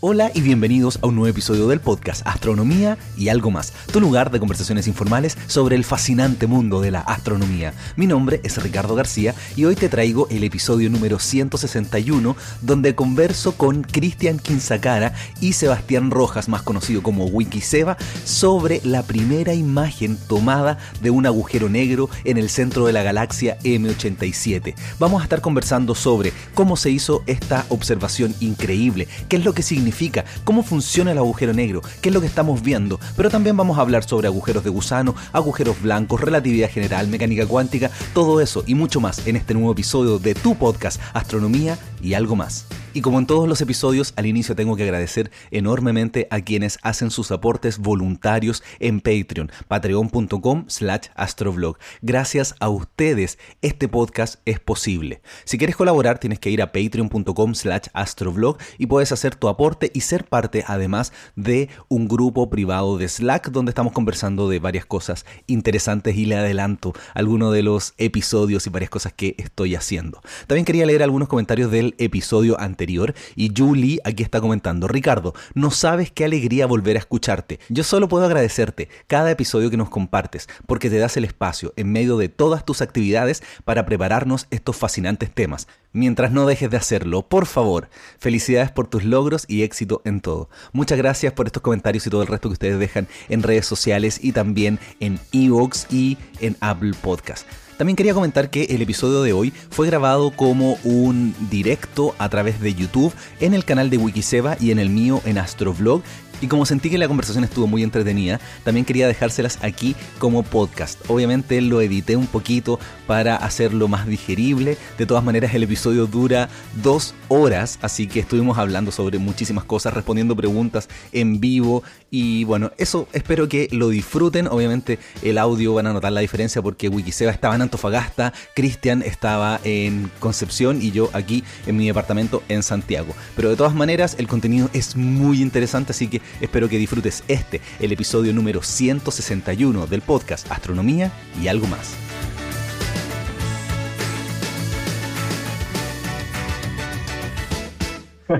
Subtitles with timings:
[0.00, 4.30] Hola y bienvenidos a un nuevo episodio del podcast Astronomía y algo más, tu lugar
[4.30, 7.74] de conversaciones informales sobre el fascinante mundo de la astronomía.
[7.96, 13.56] Mi nombre es Ricardo García y hoy te traigo el episodio número 161 donde converso
[13.56, 20.78] con Cristian Quinzacara y Sebastián Rojas, más conocido como Wikiseba, sobre la primera imagen tomada
[21.02, 24.76] de un agujero negro en el centro de la galaxia M87.
[25.00, 29.64] Vamos a estar conversando sobre cómo se hizo esta observación increíble, qué es lo que
[29.64, 33.56] significa significa, cómo funciona el agujero negro, qué es lo que estamos viendo, pero también
[33.56, 38.64] vamos a hablar sobre agujeros de gusano, agujeros blancos, relatividad general, mecánica cuántica, todo eso
[38.66, 42.66] y mucho más en este nuevo episodio de tu podcast Astronomía y algo más.
[42.94, 47.10] Y como en todos los episodios, al inicio tengo que agradecer enormemente a quienes hacen
[47.10, 51.78] sus aportes voluntarios en Patreon, patreon.com slash astroblog.
[52.02, 55.22] Gracias a ustedes, este podcast es posible.
[55.44, 59.77] Si quieres colaborar, tienes que ir a patreon.com slash astroblog y puedes hacer tu aporte
[59.92, 64.86] y ser parte además de un grupo privado de Slack donde estamos conversando de varias
[64.86, 70.20] cosas interesantes y le adelanto algunos de los episodios y varias cosas que estoy haciendo.
[70.46, 75.70] También quería leer algunos comentarios del episodio anterior y Julie aquí está comentando, Ricardo, no
[75.70, 77.60] sabes qué alegría volver a escucharte.
[77.68, 81.92] Yo solo puedo agradecerte cada episodio que nos compartes, porque te das el espacio en
[81.92, 85.68] medio de todas tus actividades para prepararnos estos fascinantes temas.
[85.92, 90.50] Mientras no dejes de hacerlo, por favor, felicidades por tus logros y éxito en todo.
[90.72, 94.20] Muchas gracias por estos comentarios y todo el resto que ustedes dejan en redes sociales
[94.22, 97.46] y también en Evox y en Apple Podcast.
[97.78, 102.60] También quería comentar que el episodio de hoy fue grabado como un directo a través
[102.60, 106.02] de YouTube en el canal de Wikiseba y en el mío en Astrovlog
[106.40, 110.98] y como sentí que la conversación estuvo muy entretenida, también quería dejárselas aquí como podcast.
[111.08, 114.76] Obviamente lo edité un poquito para hacerlo más digerible.
[114.98, 116.48] De todas maneras, el episodio dura
[116.82, 121.82] dos horas, así que estuvimos hablando sobre muchísimas cosas, respondiendo preguntas en vivo.
[122.10, 124.46] Y bueno, eso espero que lo disfruten.
[124.46, 129.60] Obviamente el audio van a notar la diferencia porque Wikiseba estaba en Antofagasta, Cristian estaba
[129.64, 133.14] en Concepción y yo aquí en mi departamento en Santiago.
[133.36, 137.60] Pero de todas maneras, el contenido es muy interesante, así que Espero que disfrutes este,
[137.80, 141.12] el episodio número 161 del podcast Astronomía
[141.42, 142.07] y algo más.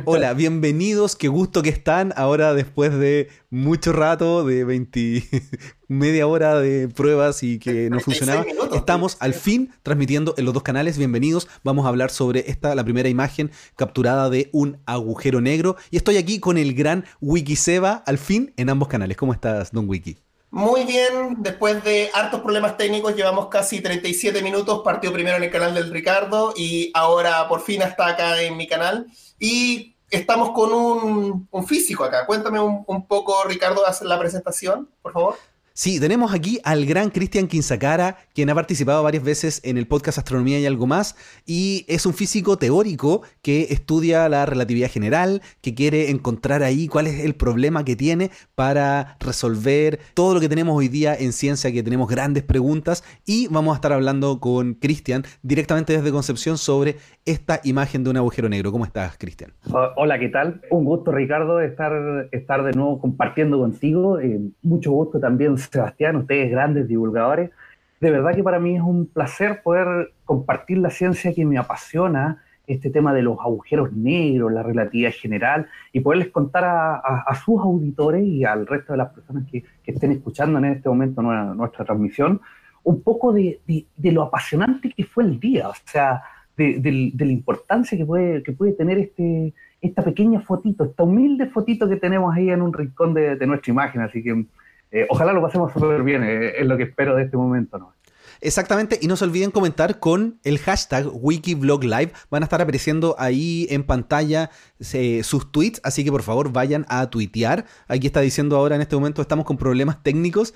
[0.04, 5.24] Hola, bienvenidos, qué gusto que están ahora después de mucho rato, de 20,
[5.88, 8.44] media hora de pruebas y que no funcionaba.
[8.74, 11.48] Estamos al fin transmitiendo en los dos canales, bienvenidos.
[11.64, 15.76] Vamos a hablar sobre esta, la primera imagen capturada de un agujero negro.
[15.90, 19.16] Y estoy aquí con el gran Wikiseba, al fin, en ambos canales.
[19.16, 20.18] ¿Cómo estás, Don Wiki?
[20.50, 25.50] Muy bien, después de hartos problemas técnicos, llevamos casi 37 minutos, partió primero en el
[25.50, 29.06] canal del Ricardo y ahora por fin está acá en mi canal.
[29.38, 32.26] Y estamos con un, físico acá.
[32.26, 35.36] Cuéntame un, un poco, Ricardo, hacer la presentación, por favor.
[35.80, 40.18] Sí, tenemos aquí al gran Cristian Quinzacara, quien ha participado varias veces en el podcast
[40.18, 41.14] Astronomía y algo más,
[41.46, 47.06] y es un físico teórico que estudia la relatividad general, que quiere encontrar ahí cuál
[47.06, 51.70] es el problema que tiene para resolver todo lo que tenemos hoy día en ciencia,
[51.70, 56.96] que tenemos grandes preguntas, y vamos a estar hablando con Cristian directamente desde Concepción sobre
[57.24, 58.72] esta imagen de un agujero negro.
[58.72, 59.52] ¿Cómo estás, Cristian?
[59.94, 60.60] Hola, ¿qué tal?
[60.72, 64.18] Un gusto, Ricardo, estar, estar de nuevo compartiendo contigo.
[64.18, 67.50] Eh, mucho gusto también Sebastián, ustedes grandes divulgadores.
[68.00, 72.42] De verdad que para mí es un placer poder compartir la ciencia que me apasiona,
[72.66, 78.24] este tema de los agujeros negros, la relatividad general, y poderles contar a, sus auditores
[78.24, 82.40] y al resto de las personas que, estén escuchando en este momento nuestra, transmisión,
[82.84, 83.60] un poco de,
[83.96, 86.22] lo apasionante que fue el día, o sea,
[86.56, 91.88] de, la importancia que puede, que puede tener este, esta pequeña fotito, esta humilde fotito
[91.88, 94.02] que tenemos ahí en un rincón de, nuestra imagen.
[94.02, 94.44] Así que
[94.90, 97.78] eh, ojalá lo pasemos súper bien, eh, es lo que espero de este momento.
[97.78, 97.94] ¿no?
[98.40, 102.12] Exactamente, y no se olviden comentar con el hashtag WikiVlogLive.
[102.30, 104.50] Van a estar apareciendo ahí en pantalla
[104.92, 107.66] eh, sus tweets, así que por favor vayan a tuitear.
[107.88, 110.54] Aquí está diciendo ahora en este momento estamos con problemas técnicos.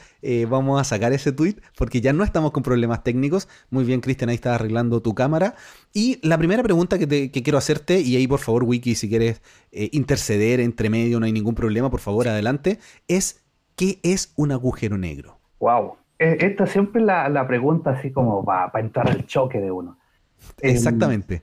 [0.49, 3.49] vamos a sacar ese tweet porque ya no estamos con problemas técnicos.
[3.69, 5.57] Muy bien, Cristian, ahí está arreglando tu cámara.
[5.93, 9.43] Y la primera pregunta que quiero hacerte, y ahí por favor, Wiki, si quieres
[9.73, 13.42] interceder entre medio, no hay ningún problema, por favor, adelante, es
[13.77, 15.39] ¿Qué es un agujero negro?
[15.61, 15.97] Wow.
[16.19, 19.99] E, esta siempre es la, pregunta así como para entrar al choque de uno.
[20.61, 21.43] Exactamente.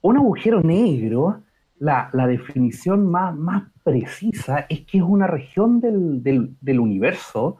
[0.00, 1.42] un agujero negro,
[1.78, 7.58] la, definición más, más, precisa es que es una región del, universo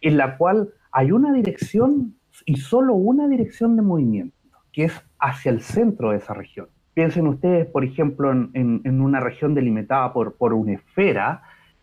[0.00, 4.36] en la cual hay una dirección y solo una dirección de movimiento,
[4.72, 6.68] que es hacia el centro de esa región.
[6.92, 11.42] piensen ustedes, por ejemplo, en, una región delimitada por, por una esfera,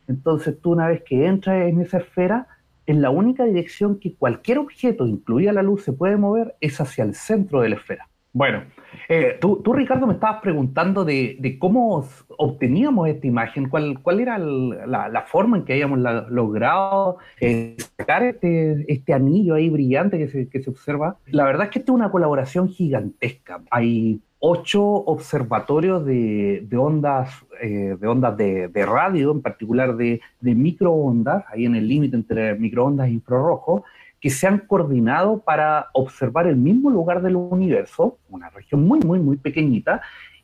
[0.09, 2.47] entonces tú una vez que entras en esa esfera,
[2.87, 7.03] en la única dirección que cualquier objeto, incluida la luz, se puede mover es hacia
[7.03, 8.08] el centro de la esfera.
[8.31, 8.63] Bueno,
[9.07, 12.05] eh, tú, Ricardo me estabas preguntando de, cómo
[12.37, 15.99] obteníamos esta imagen, cuál, cuál era la, forma en que habíamos
[16.29, 21.17] logrado eh, sacar este, este, anillo ahí brillante que se, que se observa.
[21.27, 23.61] La verdad es que esta es una colaboración gigantesca.
[23.71, 31.65] Hay ocho observatorios de, ondas, de, ondas eh, de, radio, en particular de, microondas, ahí
[31.65, 33.83] en el límite entre microondas e infrarrojo,
[34.19, 39.19] que se han coordinado para observar el mismo lugar del universo, una región muy, muy,
[39.19, 40.01] muy pequeñita,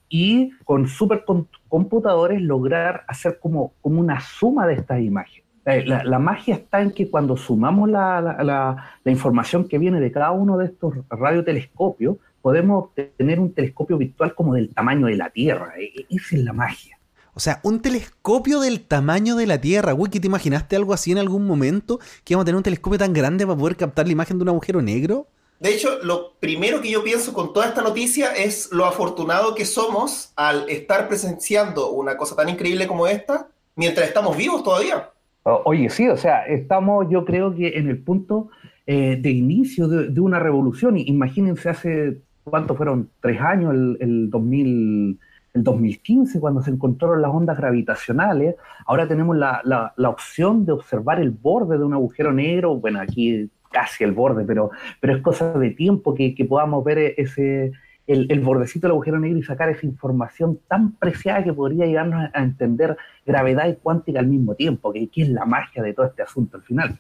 [0.07, 5.45] y con supercomputadores lograr hacer como, como una suma de estas imágenes.
[5.65, 10.29] Eh, la, magia está en que cuando sumamos la, la, información que viene de cada
[10.31, 15.73] uno de estos radiotelescopios, podemos tener un telescopio virtual como del tamaño de la Tierra.
[15.79, 16.99] E, e, esa es la magia.
[17.35, 19.93] O sea, un telescopio del tamaño de la Tierra.
[19.93, 21.99] Wiki, ¿te imaginaste algo así en algún momento?
[22.23, 24.49] ¿Que íbamos a tener un telescopio tan grande para poder captar la imagen de un
[24.49, 25.27] agujero negro?
[25.59, 29.65] De hecho, lo primero que yo pienso con toda esta noticia es lo afortunado que
[29.65, 35.09] somos al estar presenciando una cosa tan increíble como esta mientras estamos vivos todavía.
[35.43, 38.49] Oye, sí, o sea, estamos yo creo que en el punto
[38.87, 40.97] eh, de inicio de, de, una revolución.
[40.97, 43.09] Imagínense hace ¿cuántos fueron?
[43.21, 45.19] Tres años, el, el, 2000,
[45.55, 48.55] el 2015, cuando se encontraron las ondas gravitacionales.
[48.85, 53.49] Ahora tenemos la, la, opción de observar el borde de un agujero negro, bueno, aquí
[53.71, 57.71] casi el borde, pero, pero es cosa de tiempo que, que podamos ver ese,
[58.05, 62.29] el, el, bordecito del agujero negro y sacar esa información tan preciada que podría llegarnos
[62.33, 66.05] a, entender gravedad y cuántica al mismo tiempo, que, que es la magia de todo
[66.05, 66.99] este asunto al final.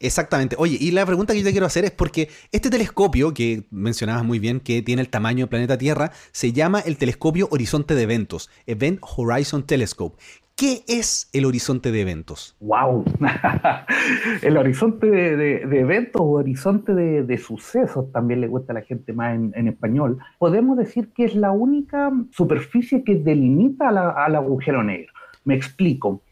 [0.00, 0.56] Exactamente.
[0.58, 4.24] Oye, y la pregunta que yo te quiero hacer es porque este telescopio, que mencionabas
[4.24, 8.02] muy bien, que tiene el tamaño del planeta Tierra, se llama el telescopio Horizonte de
[8.02, 10.16] Eventos, Event Horizon Telescope.
[10.58, 12.56] ¿Qué es el horizonte de eventos?
[12.58, 13.04] ¡Wow!
[14.42, 19.36] el horizonte de, eventos o horizonte de, sucesos también le gusta a la gente más
[19.36, 20.18] en, español.
[20.36, 25.12] Podemos decir que es la única superficie que delimita al agujero negro.
[25.44, 26.22] Me explico.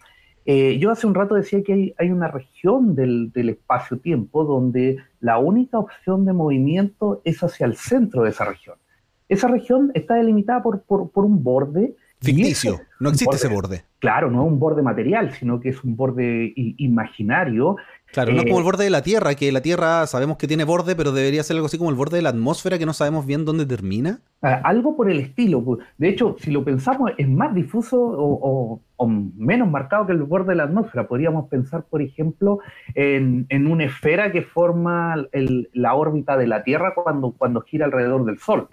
[0.48, 5.76] Eh, yo hace un rato decía que hay, una región del, espacio-tiempo donde la única
[5.76, 8.76] opción de movimiento es hacia el centro de esa región.
[9.28, 11.96] Esa región está delimitada por, por, un borde.
[12.20, 13.84] Ficticio, no existe ese borde.
[13.98, 17.76] Claro, no es un borde material, sino que es un borde imaginario
[18.12, 20.64] Claro, no como el eh, borde de la Tierra, que la Tierra sabemos que tiene
[20.64, 23.26] borde, pero debería ser algo así como el borde de la atmósfera que no sabemos
[23.26, 24.20] bien dónde termina.
[24.42, 25.62] Ah, algo por el estilo.
[25.62, 25.80] Pues.
[25.98, 28.80] De hecho, si lo pensamos, es más difuso o,
[29.36, 31.06] menos marcado que el borde de la atmósfera.
[31.06, 32.60] Podríamos pensar, por ejemplo,
[32.94, 35.16] en, una esfera que forma
[35.74, 38.68] la órbita de la Tierra cuando, cuando gira alrededor del Sol.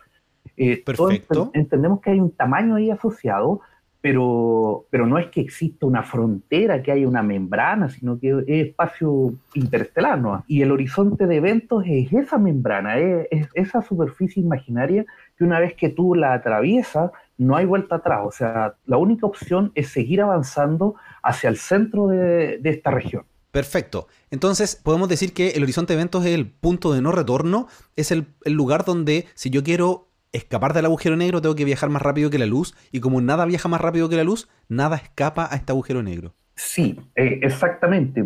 [0.58, 1.52] Eh, Perfecto.
[1.54, 3.62] entendemos que hay un tamaño ahí asociado,
[4.02, 8.68] pero, pero no es que exista una frontera, que haya una membrana, sino que es
[8.68, 10.20] espacio interestelar.
[10.20, 10.44] ¿no?
[10.46, 15.06] Y el horizonte de eventos es esa membrana, es, esa superficie imaginaria
[15.38, 18.22] que una vez que tú la atraviesas, no hay vuelta atrás.
[18.26, 23.24] O sea, la única opción es seguir avanzando hacia el centro de, de esta región.
[23.52, 24.08] Perfecto.
[24.32, 28.12] Entonces, podemos decir que el horizonte de eventos es el punto de no retorno, es
[28.12, 32.02] el, el lugar donde si yo quiero escapar del agujero negro tengo que viajar más
[32.02, 35.48] rápido que la luz y como nada viaja más rápido que la luz, nada escapa
[35.50, 36.34] a este agujero negro.
[36.56, 38.24] Sí, eh, exactamente.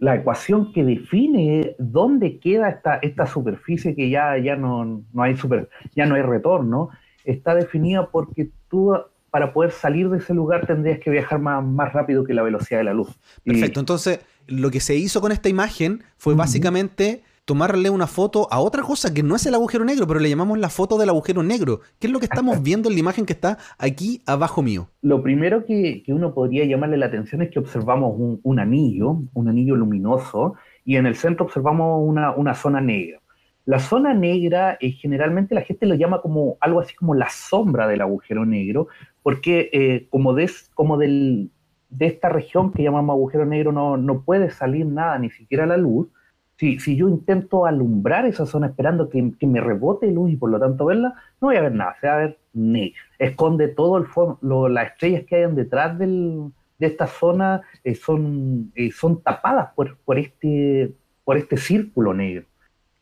[0.00, 5.36] la ecuación que define dónde queda esta, esta superficie que ya, ya, no, no hay
[5.36, 6.90] super, ya no hay retorno,
[7.24, 8.92] está definida porque tú
[9.30, 12.80] para poder salir de ese lugar tendrías que viajar más, más rápido que la velocidad
[12.80, 13.16] de la luz.
[13.44, 18.60] Perfecto, entonces lo que se hizo con esta imagen fue básicamente tomarle una foto a
[18.60, 21.42] otra cosa que no es el agujero negro, pero le llamamos la foto del agujero
[21.42, 21.80] negro.
[21.98, 24.86] ¿Qué es lo que estamos viendo en la imagen que está aquí abajo mío?
[25.02, 28.14] Lo primero que, uno podría llamarle la atención es que observamos
[28.44, 30.54] un, anillo, un anillo luminoso,
[30.84, 33.18] y en el centro observamos una, zona negra.
[33.64, 37.88] La zona negra eh, generalmente la gente lo llama como algo así como la sombra
[37.88, 38.86] del agujero negro,
[39.24, 40.36] porque eh, como,
[40.74, 41.50] como del,
[41.88, 45.76] de esta región que llamamos agujero negro no, no puede salir nada, ni siquiera la
[45.76, 46.06] luz,
[46.60, 50.84] si, yo intento alumbrar esa zona esperando que, me rebote luz y por lo tanto
[50.84, 53.00] verla, no voy a ver nada, se va a ver negro.
[53.18, 58.90] Esconde todo el fondo, las estrellas que hay detrás de esta zona eh, son, eh,
[58.90, 60.92] son tapadas por, por, este,
[61.24, 62.44] por este círculo negro.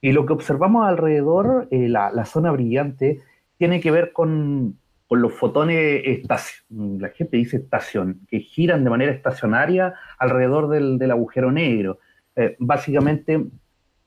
[0.00, 3.22] Y lo que observamos alrededor, eh, la, zona brillante,
[3.56, 4.78] tiene que ver con,
[5.10, 6.22] los fotones
[6.68, 11.98] la gente dice estación, que giran de manera estacionaria alrededor del agujero negro.
[12.40, 13.46] Eh, básicamente,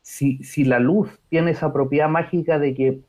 [0.01, 3.01] si, si, la luz tiene esa propiedad mágica de que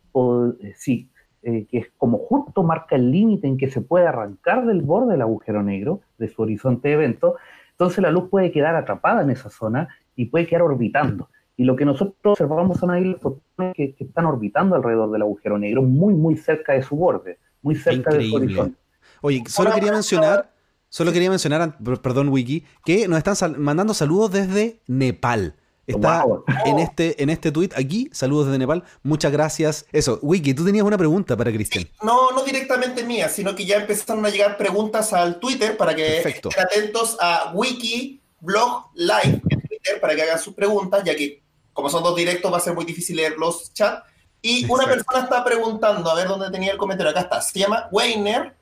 [0.75, 1.11] si,
[1.45, 5.12] eh, que es como justo marca el límite en que se puede arrancar del borde
[5.12, 7.37] del agujero negro, de su horizonte de evento,
[7.71, 11.29] entonces la luz puede quedar atrapada en esa zona y puede quedar orbitando.
[11.57, 15.57] Y lo que nosotros observamos son ahí los fotones que, están orbitando alrededor del agujero
[15.57, 18.76] negro, muy, muy cerca de su borde, muy cerca de su horizonte.
[19.21, 20.50] Oye, solo quería mencionar,
[20.93, 25.57] solo quería mencionar, perdón, Wiki, que nos están mandando saludos desde Nepal.
[25.87, 26.25] Está
[26.67, 28.85] en este, en este tweet aquí, saludos desde Nepal.
[29.03, 29.87] Muchas gracias.
[29.91, 31.89] Eso, Wiki, tú tenías una pregunta para Cristian.
[32.03, 36.19] No, no directamente mía, sino que ya empezaron a llegar preguntas al Twitter para que
[36.19, 41.43] estén atentos a Wiki Blog Live en Twitter para que hagan sus preguntas, ya que
[41.73, 44.07] como son dos directos va a ser muy difícil leer los chats.
[44.43, 47.89] Y una persona está preguntando, a ver dónde tenía el comentario, acá está, se llama
[47.91, 48.55] Weiner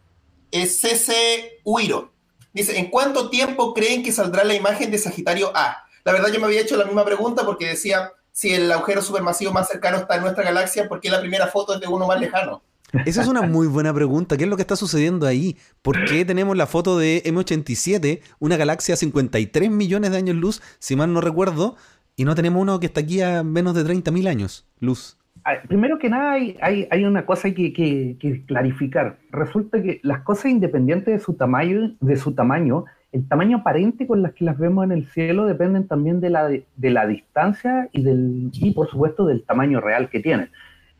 [0.52, 2.12] CC Uiro.
[2.52, 5.84] Dice, ¿en cuánto tiempo creen que saldrá la imagen de Sagitario A?
[6.04, 9.52] La verdad yo me había hecho la misma pregunta porque decía, si el agujero supermasivo
[9.52, 12.18] más cercano está en nuestra galaxia, ¿por qué la primera foto es de uno más
[12.18, 12.62] lejano?
[13.06, 14.36] Esa es una muy buena pregunta.
[14.36, 15.56] ¿Qué es lo que está sucediendo ahí?
[15.80, 20.60] ¿Por qué tenemos la foto de M87, una galaxia a 53 millones de años luz,
[20.80, 21.76] si mal no recuerdo,
[22.16, 25.19] y no tenemos uno que está aquí a menos de 30.000 años luz?
[25.44, 29.18] Ah, primero que nada, hay, hay, una cosa que, que, que, clarificar.
[29.30, 34.22] Resulta que las cosas independientes de su tamaño, de su tamaño el tamaño aparente con
[34.22, 38.02] las que las vemos en el cielo dependen también de la, de, la distancia y,
[38.02, 40.50] del, y, por supuesto, del tamaño real que tienen.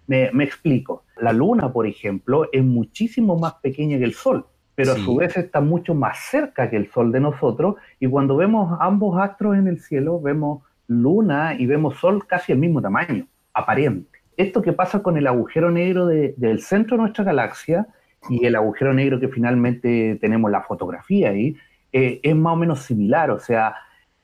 [0.08, 1.04] Me, explico.
[1.18, 4.44] La luna, por ejemplo, es muchísimo más pequeña que el sol,
[4.74, 8.36] pero a su vez está mucho más cerca que el sol de nosotros y cuando
[8.36, 13.24] vemos ambos astros en el cielo, vemos luna y vemos sol casi el mismo tamaño,
[13.54, 14.09] aparente.
[14.40, 17.86] Esto que pasa con el agujero negro del centro de nuestra galaxia
[18.30, 21.58] y el agujero negro que finalmente tenemos la fotografía ahí,
[21.92, 23.74] eh, es más o menos similar, o sea,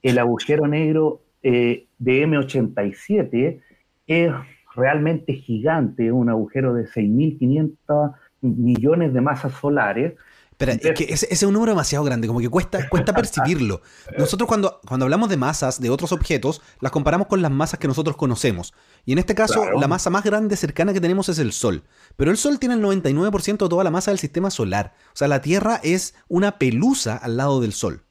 [0.02, 3.60] el agujero negro eh, de M87
[4.06, 4.32] es
[4.74, 10.14] realmente gigante, un agujero de 6.500 millones de masas solares,
[10.56, 13.82] pero es que ese, es un número demasiado grande, como que cuesta, cuesta percibirlo.
[14.18, 17.88] Nosotros cuando, cuando hablamos de masas de otros objetos, las comparamos con las masas que
[17.88, 18.74] nosotros conocemos.
[19.04, 21.84] Y en este caso, la masa más grande cercana que tenemos es el Sol.
[22.16, 24.94] Pero el Sol tiene el 99% de toda la masa del sistema solar.
[25.08, 28.02] O sea, la Tierra es una pelusa al lado del Sol.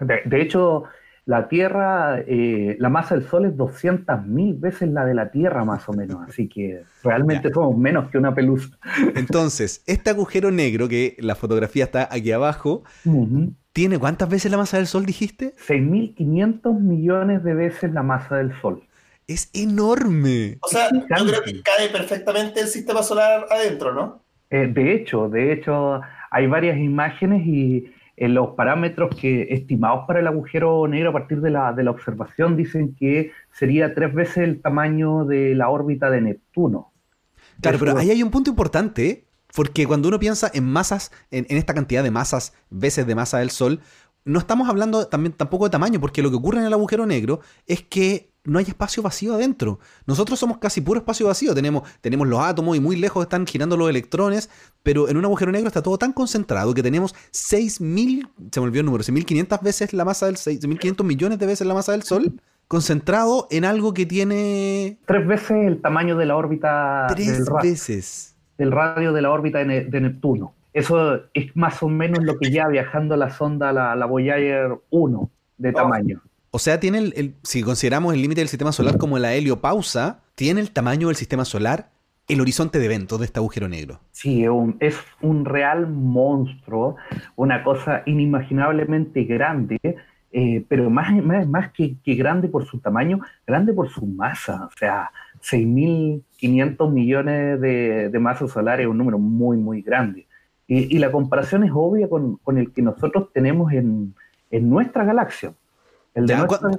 [0.00, 0.84] de hecho,
[1.28, 5.86] la Tierra, eh, la masa del Sol es 200.000 veces la de la Tierra más
[5.86, 8.78] o menos, así que realmente somos menos que una pelusa.
[9.14, 12.82] Entonces, este agujero negro, que la fotografía está aquí abajo,
[13.74, 15.52] ¿tiene cuántas veces la masa del Sol dijiste?
[15.68, 18.84] 6.500 millones de veces la masa del Sol.
[19.26, 20.56] Es enorme.
[20.62, 24.22] O sea, yo creo que cae perfectamente el sistema solar adentro, ¿no?
[24.48, 30.20] Eh, de hecho, de hecho, hay varias imágenes y en los parámetros que estimados para
[30.20, 34.38] el agujero negro a partir de la, de la observación dicen que sería tres veces
[34.38, 36.92] el tamaño de la órbita de Neptuno.
[37.60, 41.56] Claro, pero ahí hay un punto importante, porque cuando uno piensa en masas, en, en,
[41.56, 43.80] esta cantidad de masas, veces de masa del Sol,
[44.24, 47.40] no estamos hablando también tampoco de tamaño, porque lo que ocurre en el agujero negro
[47.66, 49.78] es que no hay espacio vacío adentro.
[50.06, 51.54] Nosotros somos casi puro espacio vacío.
[51.54, 54.50] Tenemos, tenemos los átomos y muy lejos están girando los electrones,
[54.82, 58.80] pero en un agujero negro está todo tan concentrado que tenemos 6.000, se me olvidó
[58.80, 62.40] el número, 6.500 veces la masa del 6.500 millones de veces la masa del Sol,
[62.66, 64.98] concentrado en algo que tiene...
[65.06, 67.06] Tres veces el tamaño de la órbita...
[67.08, 68.36] Tres veces.
[68.56, 70.54] Del radio de la órbita de, Neptuno.
[70.72, 75.30] Eso es más o menos lo que ya viajando la sonda, la, la Voyager 1
[75.58, 76.22] de tamaño.
[76.50, 80.60] O sea, tiene el, si consideramos el límite del sistema solar como la heliopausa, tiene
[80.60, 81.90] el tamaño del sistema solar
[82.28, 84.00] el horizonte de eventos de este agujero negro.
[84.12, 84.44] Sí,
[84.80, 86.96] es un, real monstruo,
[87.36, 89.78] una cosa inimaginablemente grande,
[90.30, 94.66] eh, pero más, más, que, grande por su tamaño, grande por su masa.
[94.66, 100.26] O sea, 6.500 millones de, de masas solares es un número muy, muy grande.
[100.70, 104.14] Y, la comparación es obvia con, el que nosotros tenemos en,
[104.50, 105.54] en nuestra galaxia.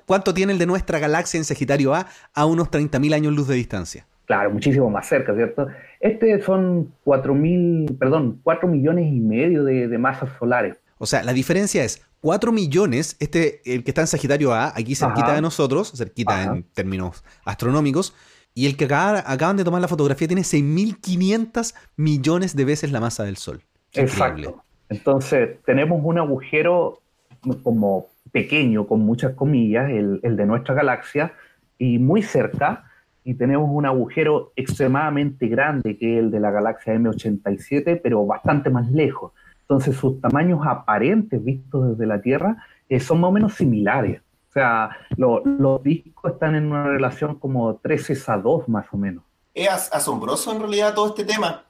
[0.05, 3.55] ¿Cuánto tiene el de nuestra galaxia en Sagitario A a unos 30.000 años luz de
[3.55, 4.05] distancia?
[4.25, 5.67] Claro, muchísimo más cerca, ¿cierto?
[5.99, 7.35] Este son 4
[7.97, 10.77] perdón, 4 millones y medio de, masas solares.
[10.99, 14.93] O sea, la diferencia es 4 millones, este, el que está en Sagitario A, aquí
[14.93, 18.13] cerquita de nosotros, cerquita en términos astronómicos,
[18.53, 23.23] y el que acaban de tomar la fotografía tiene 6.500 millones de veces la masa
[23.23, 23.63] del Sol.
[23.93, 24.63] Exacto.
[24.89, 27.01] Entonces, tenemos un agujero
[27.63, 31.33] como pequeño, con muchas comillas, el, de nuestra galaxia,
[31.77, 32.85] y muy cerca,
[33.23, 38.89] y tenemos un agujero extremadamente grande, que el de la galaxia M87, pero bastante más
[38.91, 39.33] lejos.
[39.61, 42.57] Entonces sus tamaños aparentes vistos desde la Tierra
[42.87, 44.21] eh, son más o menos similares.
[44.49, 49.23] O sea, los discos están en una relación como 13 a 2 más o menos.
[49.53, 51.63] es asombroso en realidad todo este tema.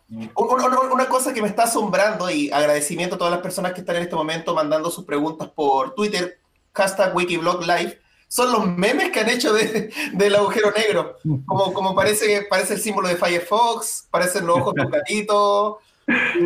[0.91, 4.03] Una, cosa que me está asombrando y agradecimiento a todas las personas que están en
[4.03, 6.38] este momento mandando sus preguntas por Twitter,
[6.73, 11.17] hashtag Wikiblog Live, son los memes que han hecho del agujero negro.
[11.45, 15.79] Como, como parece, parece el símbolo de Firefox, parecen los ojos de un gatito.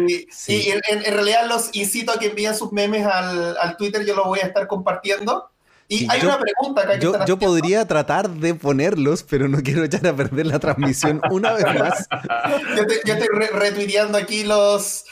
[0.08, 4.25] Y, en, realidad los incito a que envíen sus memes al, al Twitter, yo los
[4.25, 5.50] voy a estar compartiendo.
[5.88, 9.84] Y hay una pregunta acá que Yo, yo podría tratar de ponerlos, pero no quiero
[9.84, 12.08] echar a perder la transmisión una vez más.
[13.06, 15.06] yo, estoy retuiteando aquí los,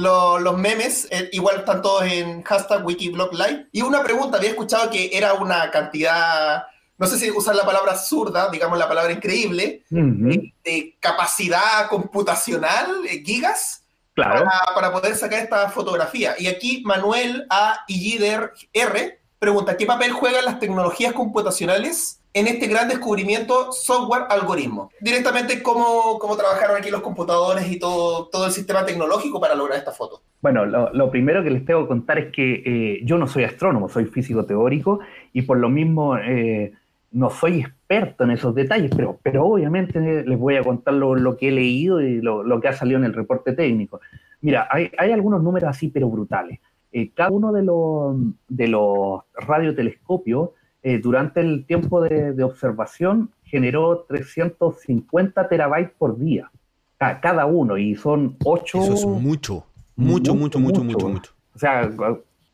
[0.00, 3.66] los, memes, eh, igual están todos en hashtag Wikiblog Live.
[3.72, 6.64] Y una pregunta, había escuchado que era una cantidad,
[6.98, 13.22] no sé si usar la palabra absurda, digamos la palabra increíble, de, capacidad computacional, eh,
[13.24, 16.34] gigas, para, para, poder sacar esta fotografía.
[16.38, 17.84] Y aquí Manuel A.
[17.86, 24.90] Illider R pregunta, ¿qué papel juegan las tecnologías computacionales en este gran descubrimiento software-algoritmo?
[25.00, 29.78] Directamente, ¿cómo, ¿cómo, trabajaron aquí los computadores y todo, todo el sistema tecnológico para lograr
[29.78, 30.22] esta foto?
[30.40, 33.88] Bueno, lo, primero que les tengo que contar es que eh, yo no soy astrónomo,
[33.88, 35.00] soy físico teórico
[35.32, 36.72] y por lo mismo eh,
[37.12, 41.48] no soy experto en esos detalles, pero, pero obviamente les voy a contar lo, que
[41.48, 44.00] he leído y lo, que ha salido en el reporte técnico.
[44.40, 46.60] Mira, hay, hay algunos números así, pero brutales.
[46.92, 48.16] Eh, cada uno de los,
[48.48, 50.50] de los radiotelescopios
[50.82, 56.50] eh, durante el tiempo de, observación generó 350 terabytes por día,
[56.98, 58.78] cada uno, y son 8...
[58.78, 61.32] Eso es mucho, mucho, mucho, mucho, mucho, mucho.
[61.54, 61.90] O sea,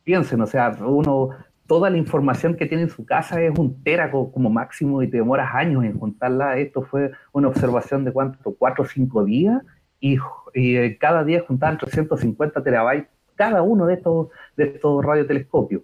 [0.04, 1.30] piensen, o sea, uno,
[1.66, 5.18] toda la información que tiene en su casa es un tera como máximo y te
[5.18, 6.58] demoras años en juntarla.
[6.58, 9.62] Esto fue una observación de cuánto, cuatro o cinco días,
[10.00, 10.18] y,
[10.54, 15.82] y eh, cada día juntaban 350 terabytes cada uno de estos, de estos radiotelescopios.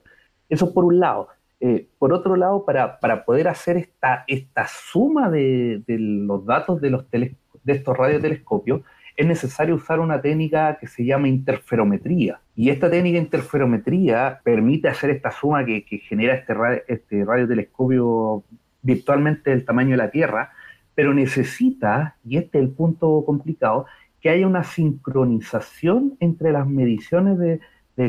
[0.48, 1.28] Eso por un lado.
[1.64, 7.08] Eh, por otro lado, para, poder hacer esta, esta suma de, los datos de, los
[7.08, 8.82] de estos radiotelescopios,
[9.16, 12.40] es necesario usar una técnica que se llama interferometría.
[12.56, 16.54] Y esta técnica de interferometría permite hacer esta suma que, genera este,
[16.88, 18.42] este radiotelescopio
[18.82, 20.50] virtualmente del tamaño de la Tierra,
[20.96, 23.86] pero necesita, y este es el punto complicado,
[24.20, 27.60] que haya una sincronización entre las mediciones de,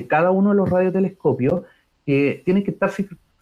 [0.08, 1.62] cada uno de los radiotelescopios
[2.04, 2.90] que tienen que estar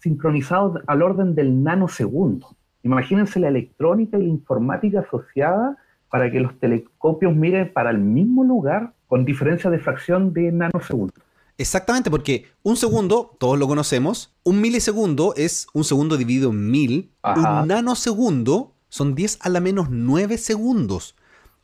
[0.02, 2.56] sincronizados al orden del nanosegundo.
[2.84, 5.78] Imagínense la electrónica y la informática asociada
[6.10, 11.24] para que los telescopios miren para el mismo lugar con diferencia de fracción de nanosegundos.
[11.58, 17.12] Exactamente, porque un segundo, todos lo conocemos, un milisegundo es un segundo dividido en mil,
[17.24, 21.16] un nanosegundo son 10 a la menos 9 segundos.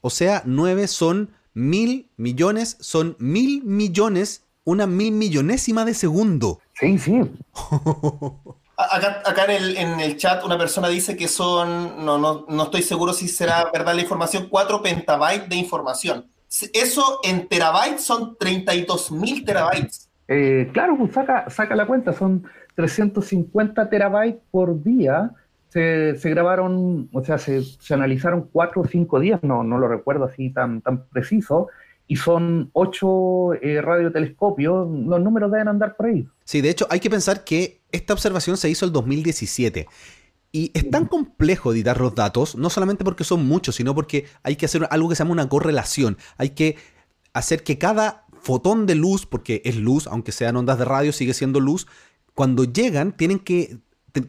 [0.02, 6.60] O sea, 9 son mil millones, son mil millones, una mil millonésima de segundo.
[6.80, 7.22] Sí, sí.
[8.78, 13.28] Acá, en, el, chat una persona dice que son, no, no, no estoy seguro si
[13.28, 16.28] será verdad la información, 4 pentabytes de información.
[16.74, 20.10] Eso en terabytes son 32 mil terabytes.
[20.28, 22.44] Eh, claro, pues saca, saca la cuenta, son
[22.76, 25.32] 350 terabytes por día
[25.70, 30.50] se, grabaron, o sea, se, analizaron cuatro o cinco días, no, no lo recuerdo así
[30.50, 31.68] tan, tan preciso,
[32.08, 36.28] y son ocho eh, radiotelescopios, los números deben andar por ahí.
[36.46, 39.88] Sí, de hecho hay que pensar que esta observación se hizo el 2017.
[40.54, 44.56] Y es tan complejo editar los datos, no solamente porque son muchos, sino porque hay
[44.56, 46.18] que hacer algo que se llama una correlación.
[46.38, 46.78] Hay que
[47.34, 51.34] hacer que cada fotón de luz, porque es luz, aunque sean ondas de radio, sigue
[51.34, 51.86] siendo luz,
[52.34, 53.78] cuando llegan tienen que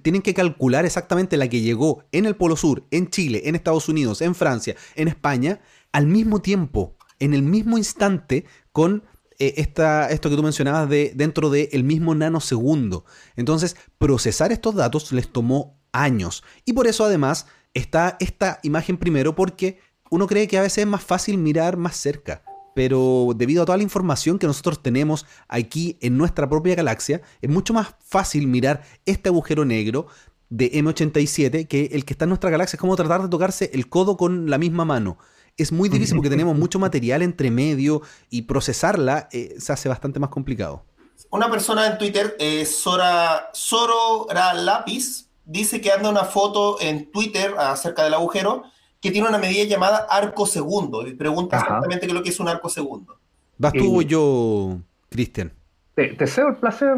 [0.03, 3.89] tienen que calcular exactamente la que llegó en el Polo Sur, en Chile, en Estados
[3.89, 5.61] Unidos, en Francia, en España,
[5.93, 9.05] al mismo tiempo, en el mismo instante, con
[9.39, 13.05] eh, esto que tú mencionabas de dentro del mismo nanosegundo.
[13.37, 16.43] Entonces, procesar estos datos les tomó años.
[16.65, 19.79] Y por eso además está esta imagen primero porque
[20.11, 22.43] uno cree que a veces es más fácil mirar más cerca
[22.79, 27.51] pero debido a toda la información que nosotros tenemos aquí en nuestra propia galaxia, es
[27.51, 30.07] mucho más fácil mirar este agujero negro
[30.49, 32.77] de M87 que el que está en nuestra galaxia.
[32.77, 35.19] Es como tratar de tocarse el codo con la misma mano.
[35.59, 40.19] Es muy difícil porque tenemos mucho material entre medio y procesarla eh, se hace bastante
[40.19, 40.85] más complicado.
[41.31, 47.55] Una persona en Twitter, eh, Sora, Sorora Lápiz, dice que anda una foto en Twitter
[47.59, 48.63] acerca del agujero
[49.01, 51.07] que tiene una medida llamada arco segundo.
[51.07, 53.19] Y pregunta exactamente qué es lo que es un arco segundo.
[53.59, 54.79] ¿Vas tú o yo,
[55.11, 55.53] Cristian?
[55.99, 56.95] Te, deseo el placer.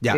[0.00, 0.14] Ya,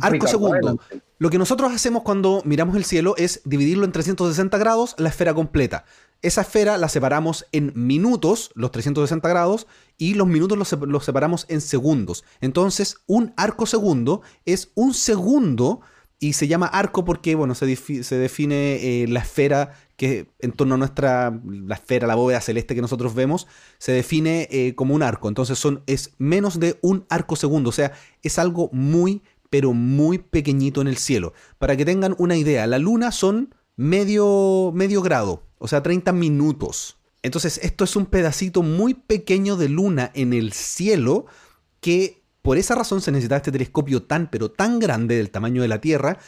[0.00, 0.80] arco segundo.
[1.18, 5.34] Lo que nosotros hacemos cuando miramos el cielo es dividirlo en 360 grados la esfera
[5.34, 5.84] completa.
[6.20, 11.46] Esa esfera la separamos en minutos, los 360 grados, y los minutos los, los separamos
[11.48, 12.24] en segundos.
[12.40, 15.80] Entonces, un arco segundo es un segundo
[16.18, 20.78] y se llama arco porque, bueno, se, define eh, la esfera que en torno a
[20.78, 23.46] nuestra, la esfera, la bóveda celeste que nosotros vemos,
[23.78, 25.28] se define eh, como un arco.
[25.28, 30.18] Entonces son, es menos de un arco segundo, o sea, es algo muy, pero muy
[30.18, 31.32] pequeñito en el cielo.
[31.58, 36.98] Para que tengan una idea, la luna son medio, medio grado, o sea, 30 minutos.
[37.22, 41.26] Entonces, esto es un pedacito muy pequeño de luna en el cielo
[41.80, 45.68] que por esa razón se necesita este telescopio tan pero tan grande del tamaño de
[45.68, 46.18] la Tierra,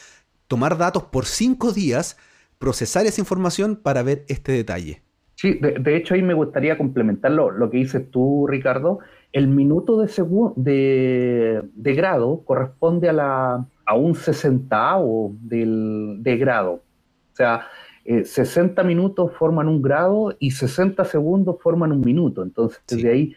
[0.49, 2.17] tomar datos por cinco días,
[2.59, 5.03] procesar esa información para ver este detalle.
[5.35, 9.01] Sí, de, hecho ahí me gustaría complementar lo, que dices tú, Ricardo.
[9.31, 10.11] El minuto de,
[10.57, 16.73] de, de grado corresponde a, la, a un sesentavo del, de grado.
[17.35, 17.67] O sea,
[18.07, 22.43] 60 eh, minutos forman un grado y 60 segundos forman un minuto.
[22.43, 23.37] Entonces, desde ahí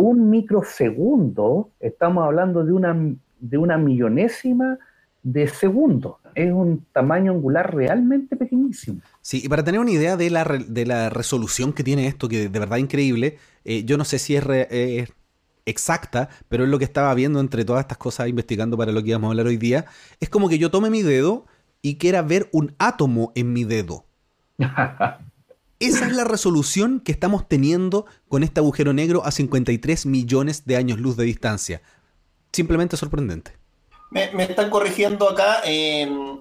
[0.00, 2.96] un microsegundo, estamos hablando de una,
[3.38, 4.78] de una millonésima
[5.22, 6.18] de segundo.
[6.34, 9.00] Es un tamaño angular realmente pequeñísimo.
[9.20, 12.48] Sí, y para tener una idea de la, de la resolución que tiene esto, que
[12.48, 15.12] de verdad increíble, eh, yo no sé si es
[15.66, 19.10] exacta, pero es lo que estaba viendo entre todas estas cosas, investigando para lo que
[19.10, 19.86] íbamos a hablar hoy día,
[20.20, 21.46] es como que yo tome mi dedo
[21.82, 24.04] y quiera ver un átomo en mi dedo.
[25.80, 30.76] Esa es la resolución que estamos teniendo con este agujero negro a 53 millones de
[30.76, 31.80] años luz de distancia.
[32.52, 33.56] Simplemente sorprendente.
[34.10, 35.62] Me, están corrigiendo acá,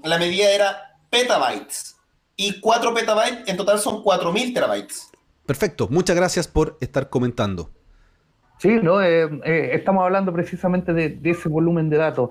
[0.03, 1.95] la medida era petabytes.
[2.35, 5.09] Y 4 petabytes en total son 4.000 terabytes.
[5.45, 7.69] Perfecto, muchas gracias por estar comentando.
[8.57, 12.29] Sí, no, eh, eh, estamos hablando precisamente de, ese volumen de datos.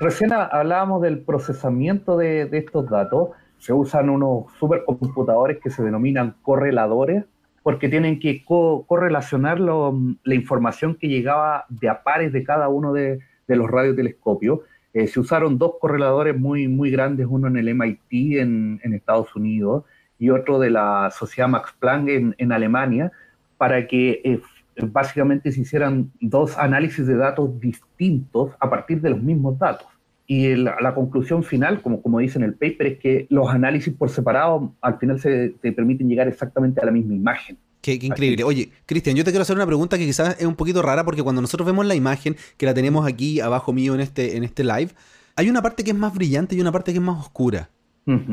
[0.00, 7.24] Recién hablábamos del procesamiento de estos datos se usan unos supercomputadores que se denominan correladores,
[7.62, 13.18] porque tienen que correlacionar la información que llegaba de a pares de cada uno de,
[13.46, 14.60] los radiotelescopios.
[14.94, 19.84] Eh, se usaron dos correladores muy, muy grandes, uno en el MIT en, Estados Unidos
[20.18, 23.12] y otro de la Sociedad Max Planck en, Alemania,
[23.58, 24.40] para que eh,
[24.86, 29.97] básicamente se hicieran dos análisis de datos distintos a partir de los mismos datos.
[30.30, 34.10] Y la, conclusión final, como, como dice en el paper, es que los análisis por
[34.10, 37.56] separado al final se te permiten llegar exactamente a la misma imagen.
[37.80, 38.44] Qué, increíble.
[38.44, 41.22] Oye, Cristian, yo te quiero hacer una pregunta que quizás es un poquito rara porque
[41.22, 44.64] cuando nosotros vemos la imagen, que la tenemos aquí abajo mío en este, en este
[44.64, 44.90] live,
[45.34, 47.70] hay una parte que es más brillante y una parte que es más oscura.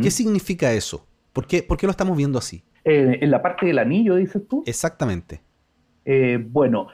[0.02, 1.08] ¿Qué significa eso?
[1.32, 2.62] ¿Por qué, ¿Por qué, lo estamos viendo así?
[2.84, 4.64] Eh, en la parte del anillo, dices tú.
[4.66, 5.42] Exactamente.
[6.04, 6.88] Eh, bueno,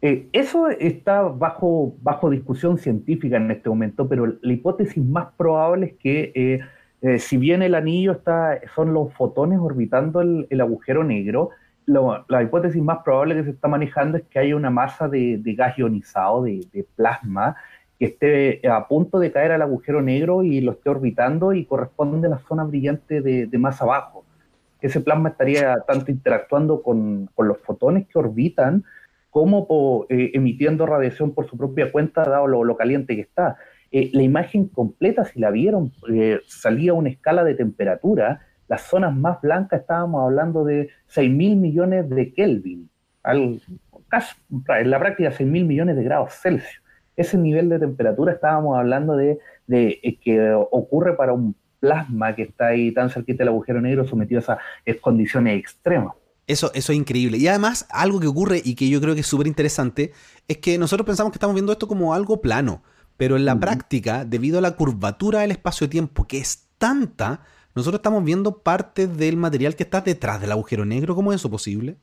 [0.00, 5.86] eh, eso está bajo, bajo discusión científica en este momento, pero la hipótesis más probable
[5.86, 6.60] es que eh,
[7.02, 11.50] eh, si bien el anillo está, son los fotones orbitando el, agujero negro,
[11.86, 15.76] la hipótesis más probable que se está manejando es que haya una masa de, gas
[15.78, 17.56] ionizado, de, plasma,
[17.98, 22.28] que esté a punto de caer al agujero negro y lo esté orbitando y corresponde
[22.28, 24.24] a la zona brillante de, más abajo.
[24.80, 28.84] Ese plasma estaría tanto interactuando con, con los fotones que orbitan,
[29.38, 33.56] como eh, emitiendo radiación por su propia cuenta, dado lo, caliente que está.
[33.92, 38.40] Eh, la imagen completa, si la vieron, eh, salía una escala de temperatura.
[38.66, 42.90] Las zonas más blancas estábamos hablando de 6 mil millones de Kelvin,
[44.08, 46.82] casi, en la práctica 6 mil millones de grados Celsius.
[47.14, 52.66] Ese nivel de temperatura estábamos hablando de, de que ocurre para un plasma que está
[52.66, 56.14] ahí tan cerquita del agujero negro sometido a esas condiciones extremas.
[56.48, 57.36] Eso, eso es increíble.
[57.36, 60.12] Y además, algo que ocurre y que yo creo que es súper interesante
[60.48, 62.82] es que nosotros pensamos que estamos viendo esto como algo plano,
[63.18, 67.42] pero en la práctica, debido a la curvatura del espacio-tiempo que es tanta,
[67.74, 71.14] nosotros estamos viendo parte del material que está detrás del agujero negro.
[71.14, 71.96] ¿Cómo es eso posible?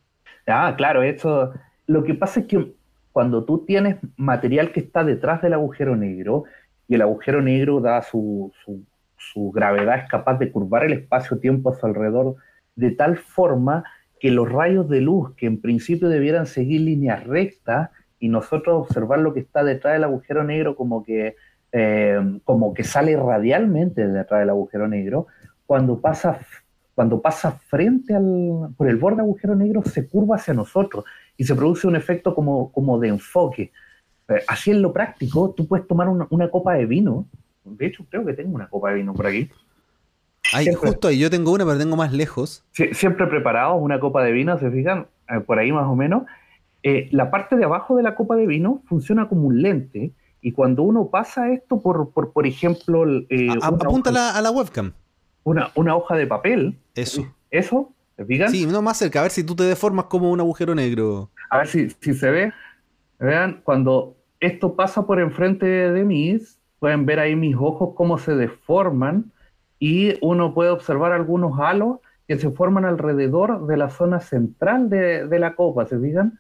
[0.45, 1.51] Ah, claro, eso.
[1.88, 2.75] Lo que pasa es que
[3.12, 6.43] cuando tú tienes material que está detrás del agujero negro
[6.88, 8.84] y el agujero negro da su, su,
[9.17, 12.36] su gravedad, es capaz de curvar el espacio-tiempo a su alrededor
[12.75, 13.84] de tal forma
[14.25, 19.19] que los rayos de luz, que en principio debieran seguir líneas rectas, y nosotros observar
[19.19, 21.35] lo que está detrás del agujero negro como que,
[21.71, 25.27] eh, como que sale radialmente detrás del agujero negro,
[25.67, 26.39] cuando pasa,
[26.95, 31.05] cuando pasa frente al, por el borde del agujero negro se curva hacia nosotros
[31.38, 33.73] y se produce un efecto como, como de enfoque.
[34.27, 37.27] Eh, así en lo práctico, tú puedes tomar una, una copa de vino,
[37.63, 39.51] de hecho creo que tengo una copa de vino por aquí,
[40.55, 42.63] Ahí, justo ahí, yo tengo una, pero tengo más lejos.
[42.71, 45.07] siempre preparados, una copa de vino, ¿se fijan?
[45.29, 46.23] Eh, por ahí más o menos.
[46.83, 50.51] Eh, la parte de abajo de la copa de vino funciona como un lente y
[50.51, 53.05] cuando uno pasa esto por, por, por ejemplo...
[53.29, 54.93] Eh, apúntala a la webcam.
[55.43, 56.77] Una, una hoja de papel.
[56.93, 57.25] Eso.
[57.49, 57.91] ¿Eso?
[58.15, 58.49] ¿Se fijan?
[58.49, 61.31] Sí, no más cerca, a ver si tú te deformas como un agujero negro.
[61.49, 62.53] A ver si, si se ve.
[63.19, 66.37] Vean, cuando esto pasa por enfrente de mí,
[66.79, 69.31] pueden ver ahí mis ojos cómo se deforman
[69.79, 75.39] y uno puede observar algunos halos que se forman alrededor de la zona central de,
[75.39, 76.39] la copa, ¿se fijan?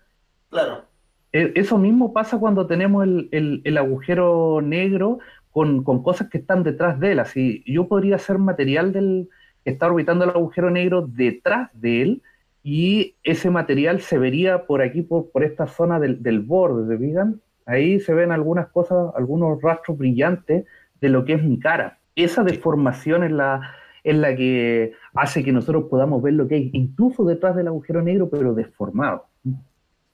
[0.49, 0.83] Claro.
[1.31, 5.19] E, eso mismo pasa cuando tenemos el, agujero negro
[5.51, 7.19] con, cosas que están detrás de él.
[7.19, 9.29] Así, yo podría ser material del
[9.63, 12.21] que está orbitando el agujero negro detrás de él
[12.63, 17.03] y ese material se vería por aquí, por, por esta zona del, del borde, ¿se
[17.03, 17.41] fijan?
[17.65, 20.65] Ahí se ven algunas cosas, algunos rastros brillantes
[21.01, 21.99] de lo que es mi cara.
[22.15, 26.69] Esa deformación es la, es la que hace que nosotros podamos ver lo que hay
[26.73, 29.27] incluso detrás del agujero negro, pero deformado.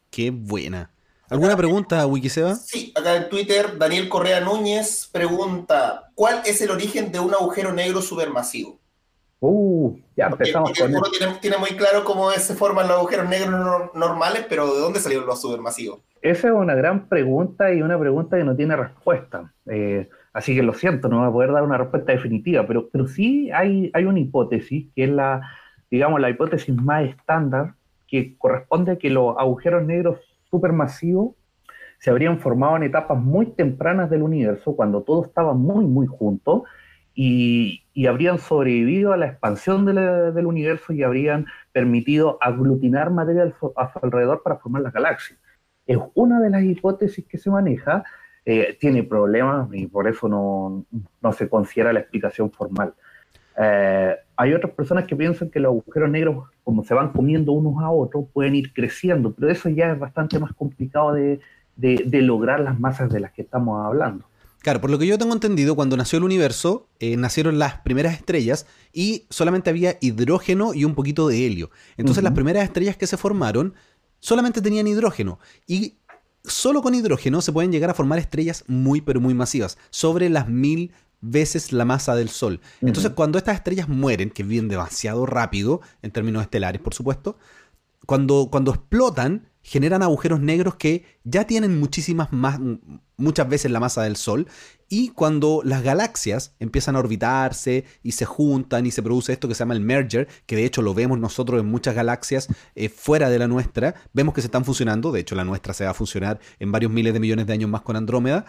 [0.09, 0.91] Qué buena.
[1.29, 2.55] ¿Alguna pregunta, Wikiseba?
[2.55, 7.71] Sí, acá en Twitter, Daniel Correa Núñez pregunta: ¿Cuál es el origen de un agujero
[7.71, 8.79] negro supermasivo?
[9.39, 13.89] Uh, ya empezamos con uno tiene, tiene, muy claro cómo se forman los agujeros negros
[13.95, 16.01] normales, pero ¿de dónde salieron los supermasivos?
[16.21, 19.51] Esa es una gran pregunta y una pregunta que no tiene respuesta.
[19.65, 23.07] Eh, así que lo siento, no voy a poder dar una respuesta definitiva, pero, pero
[23.07, 25.41] sí hay, hay una hipótesis, que es la,
[25.89, 27.75] digamos, la hipótesis más estándar,
[28.07, 31.35] que corresponde a que los agujeros negros supermasivos
[31.99, 36.63] se habrían formado en etapas muy tempranas del universo, cuando todo estaba muy, muy junto,
[37.13, 43.99] y, habrían sobrevivido a la expansión del universo y habrían permitido aglutinar materia a su
[44.01, 45.37] alrededor para formar las galaxias.
[45.85, 48.03] Es una de las hipótesis que se maneja,
[48.45, 52.93] eh, tiene problemas y por eso no, se considera la explicación formal.
[53.57, 57.83] Eh, hay otras personas que piensan que los agujeros negros, como se van comiendo unos
[57.83, 61.39] a otros, pueden ir creciendo, pero eso ya es bastante más complicado de
[62.21, 64.25] lograr las masas de las que estamos hablando.
[64.61, 68.13] Claro, por lo que yo tengo entendido, cuando nació el universo, eh, nacieron las primeras
[68.13, 71.71] estrellas y solamente había hidrógeno y un poquito de helio.
[71.97, 73.73] Entonces las primeras estrellas que se formaron
[74.19, 75.95] solamente tenían hidrógeno y
[76.43, 80.47] solo con hidrógeno se pueden llegar a formar estrellas muy pero muy masivas, sobre las
[80.47, 82.59] mil veces la masa del Sol.
[82.81, 87.37] Entonces cuando estas estrellas mueren, que viven demasiado rápido, en términos estelares por supuesto,
[88.05, 92.59] cuando, cuando explotan, generan agujeros negros que ya tienen muchísimas más,
[93.17, 94.47] muchas veces la masa del Sol,
[94.91, 99.55] y cuando las galaxias empiezan a orbitarse y se juntan y se produce esto que
[99.55, 103.29] se llama el merger, que de hecho lo vemos nosotros en muchas galaxias eh, fuera
[103.29, 105.93] de la nuestra, vemos que se están funcionando, de hecho la nuestra se va a
[105.93, 108.45] funcionar en varios miles de millones de años más con Andrómeda,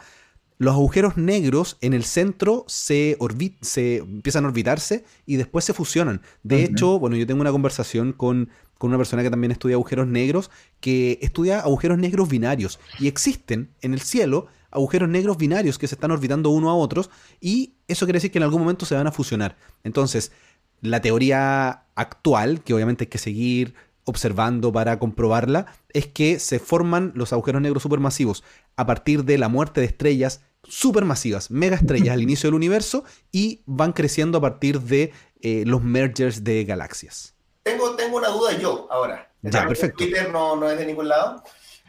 [0.59, 3.17] los agujeros negros en el centro se,
[3.61, 6.23] se empiezan a orbitarse y después se fusionan.
[6.43, 8.51] De hecho, bueno, yo tengo una conversación con
[8.83, 10.51] con una persona que también estudia agujeros negros,
[10.81, 12.81] que estudia agujeros negros binarios.
[12.99, 17.11] Y existen en el cielo agujeros negros binarios que se están orbitando uno a otros
[17.41, 19.57] y eso quiere decir que en algún momento se van a fusionar.
[19.85, 20.33] Entonces,
[20.81, 27.13] la teoría actual, que obviamente hay que seguir observando para comprobarla, es que se forman
[27.15, 28.43] los agujeros negros supermasivos
[28.77, 33.63] a partir de la muerte de estrellas supermasivas, mega estrellas al inicio del universo y
[33.67, 37.35] van creciendo a partir de eh, los mergers de galaxias.
[37.63, 39.31] Tengo, tengo una duda yo ahora.
[39.43, 39.99] Ya, perfecto.
[39.99, 41.43] Twitter no, no es de ningún lado.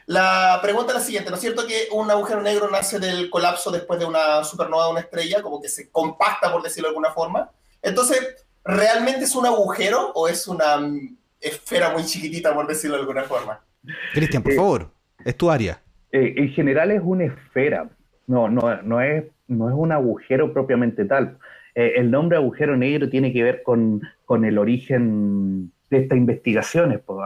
[0.05, 3.71] La pregunta es la siguiente, ¿no es cierto que un agujero negro nace del colapso
[3.71, 7.11] después de una supernova de una estrella, como que se compacta, por decirlo de alguna
[7.11, 7.51] forma?
[7.81, 10.79] Entonces, ¿realmente es un agujero o es una
[11.39, 13.61] esfera muy chiquitita, por decirlo de alguna forma?
[14.13, 14.91] Cristian, por eh, favor,
[15.23, 15.81] es tu área.
[16.11, 17.89] Eh, en general es una esfera,
[18.27, 21.37] no, no, no, es, no es un agujero propiamente tal.
[21.75, 26.99] Eh, el nombre agujero negro tiene que ver con, el origen de estas investigaciones.
[27.05, 27.19] Pues.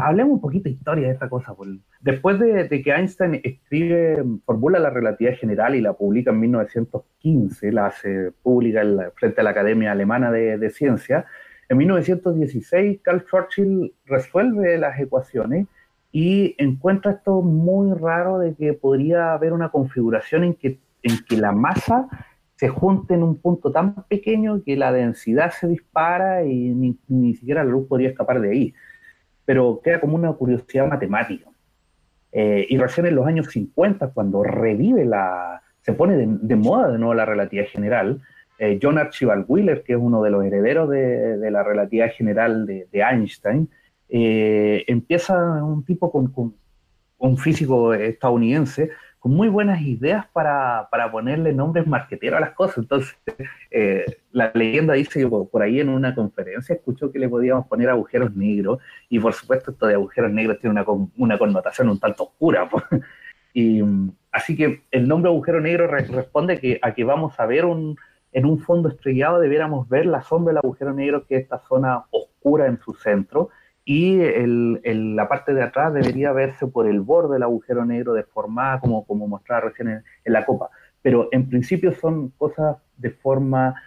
[0.00, 1.54] hablemos un poquito de historia de esta cosa.
[1.54, 1.70] Pues.
[2.00, 7.86] Después de, que Einstein escribe, formula la relatividad general y la publica en 1915, la
[7.86, 8.82] hace pública
[9.14, 11.26] frente a la Academia Alemana de, de Ciencia,
[11.68, 15.66] en 1916 Carl Schwarzschild resuelve las ecuaciones
[16.10, 21.36] y encuentra esto muy raro de que podría haber una configuración en que, en que
[21.36, 22.08] la masa
[22.58, 26.74] se junte en un punto tan pequeño que la densidad se dispara y
[27.06, 28.74] ni, siquiera la luz podría escapar de ahí.
[29.44, 31.48] Pero queda como una curiosidad matemática.
[32.32, 36.98] Eh, y recién en los años 50, cuando revive la, se pone de, moda de
[36.98, 38.20] nuevo la relatividad general,
[38.58, 42.88] eh, John Archibald Wheeler, que es uno de los herederos de, la relatividad general de,
[42.92, 43.68] Einstein,
[44.08, 46.54] eh, empieza un tipo con,
[47.18, 52.78] un físico estadounidense con muy buenas ideas para, para ponerle nombres marqueteros a las cosas.
[52.78, 53.16] Entonces,
[53.70, 57.88] eh, la leyenda dice que por ahí en una conferencia escuchó que le podíamos poner
[57.90, 58.78] agujeros negros,
[59.08, 62.68] y por supuesto esto de agujeros negros tiene una, una connotación un tanto oscura.
[63.54, 63.82] Y
[64.30, 67.96] así que el nombre agujero negro responde que, a que vamos a ver un,
[68.32, 72.04] en un fondo estrellado, debiéramos ver la sombra del agujero negro, que es esta zona
[72.10, 73.48] oscura en su centro,
[73.90, 74.18] y
[74.84, 79.26] la parte de atrás debería verse por el borde del agujero negro deformada, como, como
[79.26, 80.68] mostraba recién en, la copa.
[81.00, 83.80] pero en principio son cosas de forma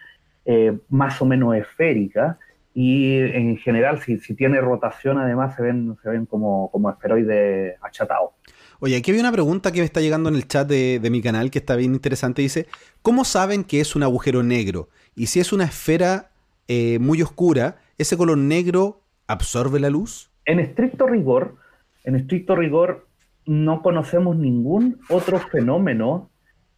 [0.43, 2.39] eh, más o menos esférica
[2.73, 7.75] y en general si, si, tiene rotación además se ven, se ven como, como esferoides
[7.83, 8.31] achatados.
[8.79, 11.21] Oye, aquí había una pregunta que me está llegando en el chat de, de, mi
[11.21, 12.41] canal que está bien interesante.
[12.41, 12.65] Dice,
[13.03, 14.89] ¿cómo saben que es un agujero negro?
[15.15, 16.31] Y si es una esfera
[16.67, 20.31] eh, muy oscura, ¿ese color negro absorbe la luz?
[20.45, 21.55] En estricto rigor,
[22.03, 23.07] en estricto rigor,
[23.45, 26.29] no conocemos ningún otro fenómeno.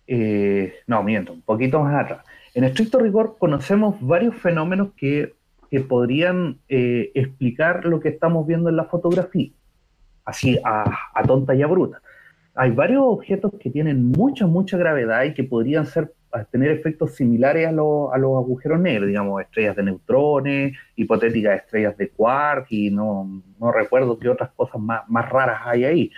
[0.07, 2.25] Eh, no, miento, un poquito más atrás.
[2.53, 5.33] En estricto rigor, conocemos varios fenómenos que,
[5.71, 9.51] que podrían eh, explicar lo que estamos viendo en la fotografía,
[10.25, 12.01] así a, a tonta y a bruta.
[12.55, 17.15] Hay varios objetos que tienen mucha, mucha gravedad y que podrían ser a tener efectos
[17.15, 23.43] similares a, los agujeros negros, digamos, estrellas de neutrones, hipotéticas estrellas de quark y no,
[23.59, 26.11] no recuerdo qué otras cosas más, más raras hay ahí.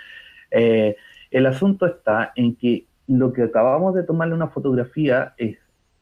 [0.50, 0.96] Eh,
[1.30, 5.58] el asunto está en que lo que acabamos de tomarle una fotografía es,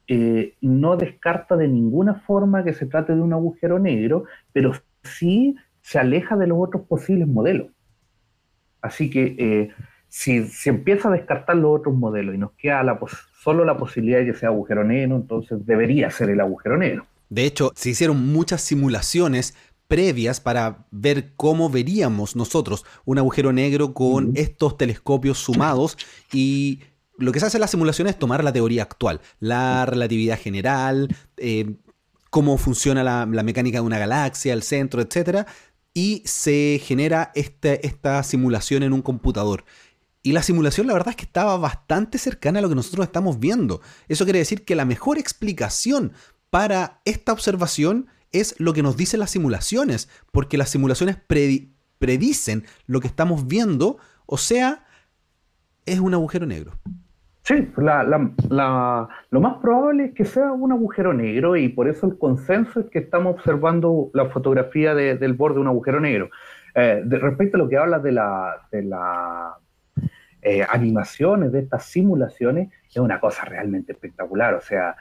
[0.06, 4.72] eh, no descarta de ninguna forma que se trate de un agujero negro, pero
[5.02, 7.68] sí se aleja de los otros posibles modelos.
[8.80, 9.70] Así que eh,
[10.14, 13.00] si se empieza a descartar los otros modelos y nos queda la
[13.42, 17.04] solo la posibilidad de que sea agujero negro, entonces debería ser el agujero negro.
[17.30, 19.56] De hecho, se hicieron muchas simulaciones
[19.88, 25.98] previas para ver cómo veríamos nosotros un agujero negro con estos telescopios sumados
[26.32, 26.78] y
[27.18, 31.08] lo que se hace en la simulación es tomar la teoría actual, la relatividad general,
[31.38, 31.74] eh,
[32.30, 35.48] cómo funciona la, mecánica de una galaxia, el centro, etc.
[35.92, 39.64] Y se genera este, esta simulación en un computador.
[40.26, 43.38] Y la simulación la verdad es que estaba bastante cercana a lo que nosotros estamos
[43.38, 43.82] viendo.
[44.08, 46.12] Eso quiere decir que la mejor explicación
[46.48, 51.18] para esta observación es lo que nos dicen las simulaciones, porque las simulaciones
[51.98, 54.86] predicen lo que estamos viendo, o sea,
[55.84, 56.72] es un agujero negro.
[57.42, 62.80] Sí, lo más probable es que sea un agujero negro y por eso el consenso
[62.80, 66.30] es que estamos observando la fotografía del borde de un agujero negro.
[66.74, 69.58] Eh, de, respecto a lo que hablas de la, de la
[70.44, 74.52] eh, animaciones, de estas simulaciones, es una cosa realmente espectacular.
[74.52, 74.94] O sea,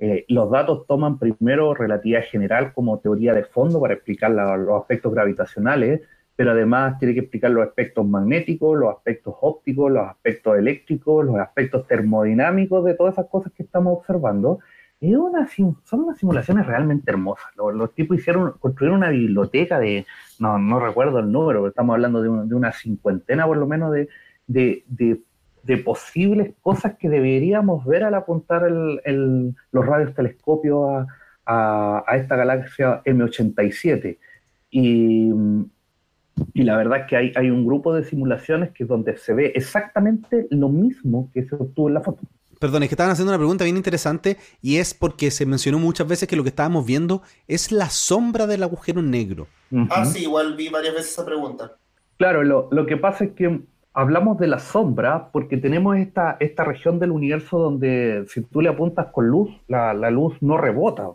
[0.00, 5.14] eh, los datos toman primero relatividad general como teoría de fondo para explicar los aspectos
[5.14, 6.02] gravitacionales,
[6.34, 11.36] pero además tiene que explicar los aspectos magnéticos, los aspectos ópticos, los aspectos eléctricos, los
[11.36, 14.58] aspectos termodinámicos de todas esas cosas que estamos observando.
[15.00, 17.52] Es una, son unas simulaciones realmente hermosas.
[17.56, 20.06] Los, tipos hicieron, construyeron una biblioteca de,
[20.40, 23.92] no, no recuerdo el número, pero estamos hablando de, de una cincuentena por lo menos
[23.92, 24.08] de,
[24.48, 31.06] de, de, posibles cosas que deberíamos ver al apuntar el, los radiotelescopios
[31.44, 34.18] a, a, esta galaxia M87.
[34.70, 35.30] Y,
[36.54, 39.34] y la verdad es que hay, hay un grupo de simulaciones que es donde se
[39.34, 42.22] ve exactamente lo mismo que se obtuvo en la foto.
[42.58, 46.08] Perdón, es que estaban haciendo una pregunta bien interesante y es porque se mencionó muchas
[46.08, 49.46] veces que lo que estábamos viendo es la sombra del agujero negro.
[49.90, 51.76] Ah, sí, igual vi varias veces esa pregunta.
[52.16, 53.60] Claro, lo, lo que pasa es que
[53.98, 58.68] hablamos de la sombra porque tenemos esta, esta región del universo donde si tú le
[58.68, 61.10] apuntas con luz, la, luz no rebota,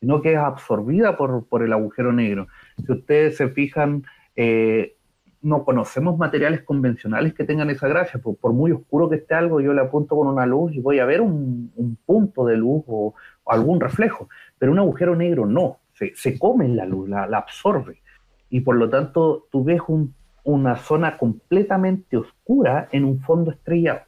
[0.00, 2.46] sino que es absorbida por, el agujero negro.
[2.78, 4.96] Si ustedes se fijan, eh,
[5.42, 8.18] no conocemos materiales convencionales que tengan esa gracia.
[8.18, 11.04] Por, muy oscuro que esté algo, yo le apunto con una luz y voy a
[11.04, 14.30] ver un, punto de luz o, algún reflejo.
[14.58, 18.00] Pero un agujero negro no, se, se come la luz, la, la absorbe.
[18.48, 20.14] Y por lo tanto, tú ves un
[20.46, 24.02] una zona completamente oscura en un fondo estrellado.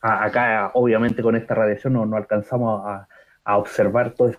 [0.00, 3.06] Acá, obviamente, con esta radiación no, no alcanzamos a,
[3.56, 4.32] observar todo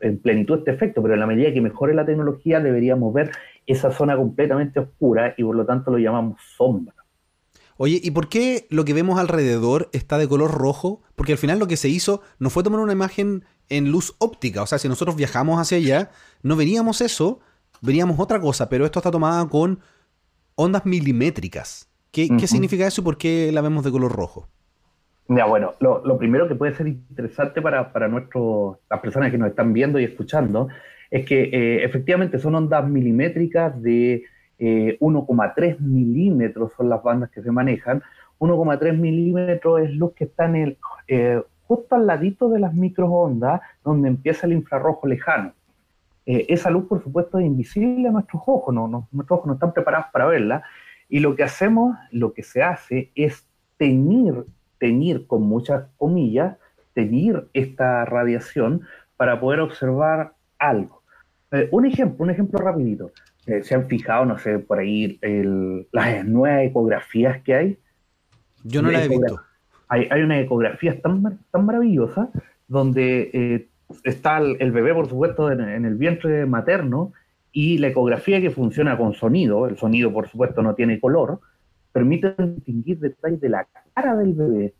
[0.00, 3.30] en plenitud este efecto, pero en la medida que mejore la tecnología deberíamos ver
[3.66, 6.94] esa zona completamente oscura y por lo tanto lo llamamos sombra.
[7.76, 11.02] Oye, ¿y por qué lo que vemos alrededor está de color rojo?
[11.14, 14.62] Porque al final lo que se hizo no fue tomar una imagen en luz óptica,
[14.62, 16.10] o sea, si nosotros viajamos hacia allá,
[16.42, 17.38] no veríamos eso,
[17.80, 19.78] veríamos otra cosa, pero esto está tomada con
[20.58, 21.88] ondas milimétricas.
[22.10, 24.48] ¿Qué, significa eso y por qué la vemos de color rojo?
[25.28, 29.72] Ya, bueno, lo, primero que puede ser interesante para, para las personas que nos están
[29.72, 30.68] viendo y escuchando
[31.10, 34.24] es que eh, efectivamente son ondas milimétricas de
[34.58, 38.02] 1,3 eh, milímetros, son las bandas que se manejan.
[38.40, 43.60] 1,3 milímetros es luz que está en el, eh, justo al ladito de las microondas,
[43.84, 45.52] donde empieza el infrarrojo lejano.
[46.30, 49.72] Eh, esa luz, por supuesto, es invisible a nuestros ojos, no, nuestros ojos no están
[49.72, 50.62] preparados para verla,
[51.08, 53.48] y lo que hacemos, lo que se hace es
[53.78, 54.44] teñir,
[54.76, 56.58] teñir con muchas comillas,
[56.92, 58.82] teñir esta radiación
[59.16, 61.02] para poder observar algo.
[61.50, 63.10] Eh, un ejemplo, un ejemplo rapidito.
[63.46, 65.18] Eh, ¿Se han fijado, no sé, por ahí
[65.92, 67.78] las nuevas ecografías que hay?
[68.64, 69.40] Yo no las he visto.
[69.88, 72.28] hay, hay una ecografía tan, tan maravillosa
[72.66, 73.68] donde eh,
[74.04, 77.12] está el, bebé, por supuesto, en, el vientre materno
[77.52, 81.40] y la ecografía que funciona con sonido, el sonido, por supuesto, no tiene color,
[81.92, 84.74] permite distinguir detalles de la cara del bebé.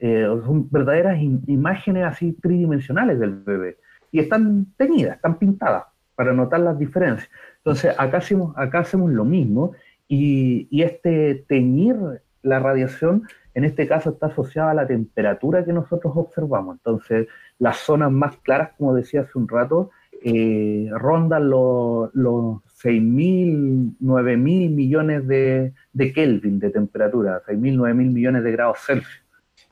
[0.00, 3.76] Eh, son verdaderas imágenes así tridimensionales del bebé.
[4.10, 5.84] Y están teñidas, están pintadas
[6.14, 7.28] para notar las diferencias.
[7.58, 9.72] Entonces, acá hacemos, acá hacemos lo mismo
[10.08, 11.96] y, y este teñir
[12.42, 13.24] la radiación,
[13.58, 16.76] en este caso, está asociada a la temperatura que nosotros observamos.
[16.76, 17.26] Entonces,
[17.58, 19.90] las zonas más claras, como decía hace un rato,
[20.22, 28.44] eh, rondan los, los 6.000, 9.000 millones de, de, Kelvin de temperatura, 6.000, 9.000 millones
[28.44, 29.24] de grados Celsius.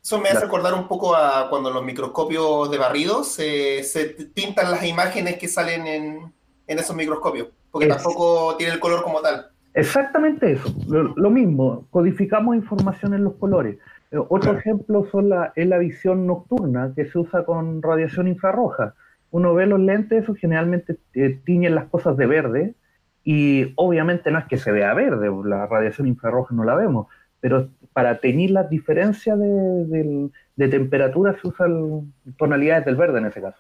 [0.03, 4.85] Eso me hace recordar un poco a cuando los microscopios de barridos se pintan las
[4.85, 6.33] imágenes que salen en,
[6.67, 9.53] en esos microscopios, porque tampoco tiene el color como tal.
[9.77, 13.79] Exactamente eso, lo, mismo, codificamos información en los colores.
[14.11, 18.95] Eh, otro ejemplo son la, es la visión nocturna que se usa con radiación infrarroja
[19.31, 22.75] uno ve los lentes, eso generalmente eh, tiñen las cosas de verde,
[23.25, 27.09] y obviamente no es que se vea verde, la radiación infrarroja no la vemos,
[27.41, 33.59] pero para teñir las diferencias de, temperatura se usan tonalidades del verde en ese caso.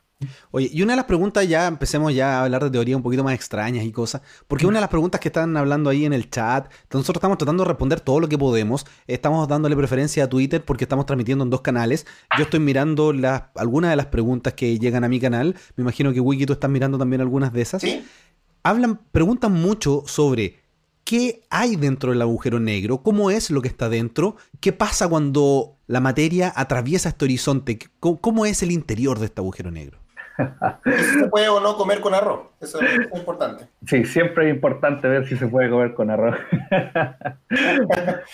[0.50, 3.22] Oye, y una de las preguntas, ya empecemos ya a hablar de teorías un poquito
[3.22, 6.30] más extrañas y cosas, porque una de las preguntas que están hablando ahí en el
[6.30, 10.64] chat, nosotros estamos tratando de responder todo lo que podemos, estamos dándole preferencia a Twitter
[10.64, 12.06] porque estamos transmitiendo en dos canales,
[12.38, 16.14] yo estoy mirando las, algunas de las preguntas que llegan a mi canal, me imagino
[16.14, 17.82] que Wiki tú estás mirando también algunas de esas.
[17.82, 18.02] ¿Sí?
[18.62, 20.60] Hablan, preguntan mucho sobre
[21.04, 25.75] qué hay dentro del agujero negro, cómo es lo que está dentro, qué pasa cuando
[25.86, 29.98] la materia atraviesa este horizonte, cómo, es el interior de este agujero negro.
[30.84, 33.68] si se puede o no comer con arroz, eso es importante.
[33.86, 36.36] Sí, siempre es importante ver si se puede comer con arroz.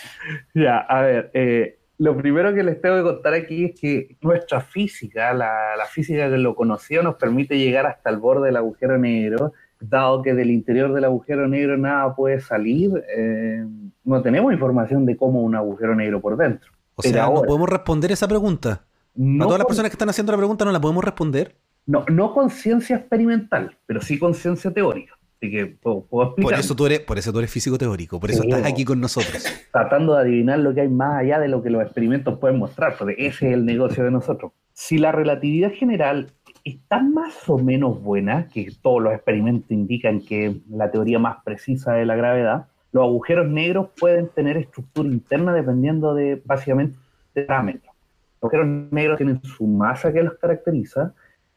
[0.55, 4.61] ya, a ver, eh, lo primero que les tengo que contar aquí es que nuestra
[4.61, 8.98] física, la, la física que lo conoció, nos permite llegar hasta el borde del agujero
[8.98, 13.64] negro dado que del interior del agujero negro nada puede salir, eh,
[14.05, 16.70] no tenemos información de cómo un agujero negro por dentro.
[16.95, 18.84] O sea, no podemos responder esa pregunta.
[19.16, 21.57] a todas las personas que están haciendo la pregunta no la podemos responder.
[21.86, 25.18] No, no con ciencia experimental, pero sí con ciencia teórica.
[25.36, 26.34] Así que puedo, explicar.
[26.36, 29.01] Por eso tú eres, por eso tú eres físico teórico, por eso estás aquí con
[29.01, 29.43] nosotros.
[29.72, 32.95] Tratando de adivinar lo que hay más allá de lo que los experimentos pueden mostrar,
[32.97, 34.53] porque ese es el negocio de nosotros.
[34.72, 36.32] Si la relatividad general
[36.64, 41.38] está más o menos buena, que todos los experimentos indican que es la teoría más
[41.45, 42.66] precisa de la gravedad.
[42.93, 46.99] Los agujeros negros pueden tener estructura interna dependiendo de básicamente
[47.34, 47.95] de parámetros.
[48.40, 51.14] Los agujeros negros tienen su masa que los caracteriza,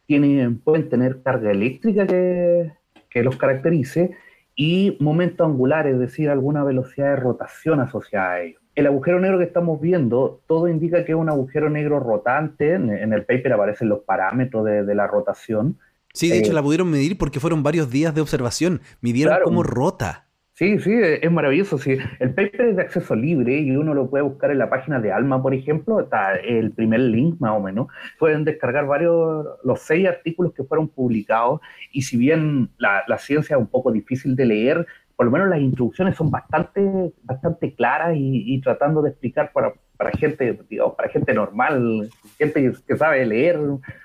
[0.08, 2.72] tienen, pueden tener carga eléctrica que,
[3.10, 4.12] que los caracterice
[4.56, 9.38] y momento angular, es decir, alguna velocidad de rotación asociada a ellos el agujero negro
[9.38, 12.74] que estamos viendo, todo indica que es un agujero negro rotante.
[12.74, 15.80] En, el paper aparecen los parámetros de, la rotación.
[16.14, 18.82] Sí, de hecho eh, la pudieron medir porque fueron varios días de observación.
[19.00, 20.25] Midieron cómo rota.
[20.56, 21.78] Sí, sí, es maravilloso.
[21.78, 21.98] Sí.
[22.20, 25.12] El paper es de acceso libre y uno lo puede buscar en la página de
[25.12, 26.00] Alma, por ejemplo.
[26.00, 27.88] Está el primer link, más o menos.
[28.18, 31.60] Pueden descargar varios, los seis artículos que fueron publicados.
[31.92, 35.50] Y si bien la, la ciencia es un poco difícil de leer, por lo menos
[35.50, 40.58] las instrucciones son bastante, bastante claras y, tratando de explicar para, para gente,
[40.96, 43.60] para gente normal, gente que, sabe leer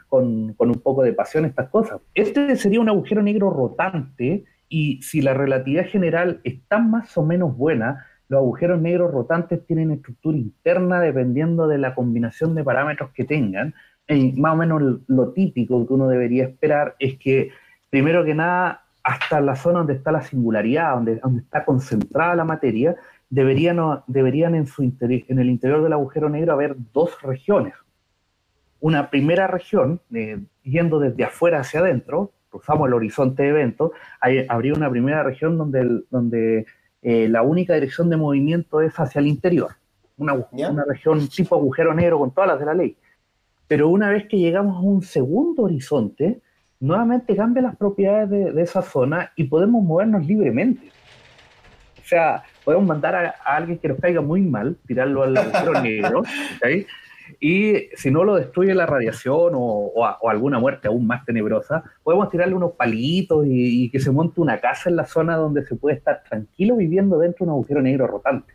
[0.09, 2.01] con, con, un poco de pasión estas cosas.
[2.15, 7.55] Este sería un agujero negro rotante y si la relatividad general está más o menos
[7.57, 13.25] buena, los agujeros negros rotantes tienen estructura interna dependiendo de la combinación de parámetros que
[13.25, 13.75] tengan.
[14.07, 17.51] Y más o menos lo típico que uno debería esperar es que,
[17.91, 22.95] primero que nada, hasta la zona donde está la singularidad, donde, está concentrada la materia,
[23.29, 27.75] deberían, deberían en, su en el interior del agujero negro haber dos regiones.
[28.79, 33.93] Una primera región, eh, yendo desde afuera hacia adentro, cruzamos el horizonte de evento,
[34.49, 36.67] habría una primera región donde, donde
[37.03, 39.71] eh, la única dirección de movimiento es hacia el interior.
[40.19, 42.97] Una, una región tipo agujero negro con todas las de la ley.
[43.67, 46.43] Pero una vez que llegamos a un segundo horizonte,
[46.81, 50.91] nuevamente cambia las propiedades de, esa zona y podemos movernos libremente.
[51.99, 56.23] O sea, podemos mandar a, alguien que nos caiga muy mal, tirarlo al agujero negro,
[57.39, 59.93] y si no lo destruye la radiación o,
[60.29, 64.61] alguna muerte aún más tenebrosa, podemos tirarle unos palitos y, y, que se monte una
[64.61, 68.07] casa en la zona donde se puede estar tranquilo viviendo dentro de un agujero negro
[68.07, 68.55] rotante.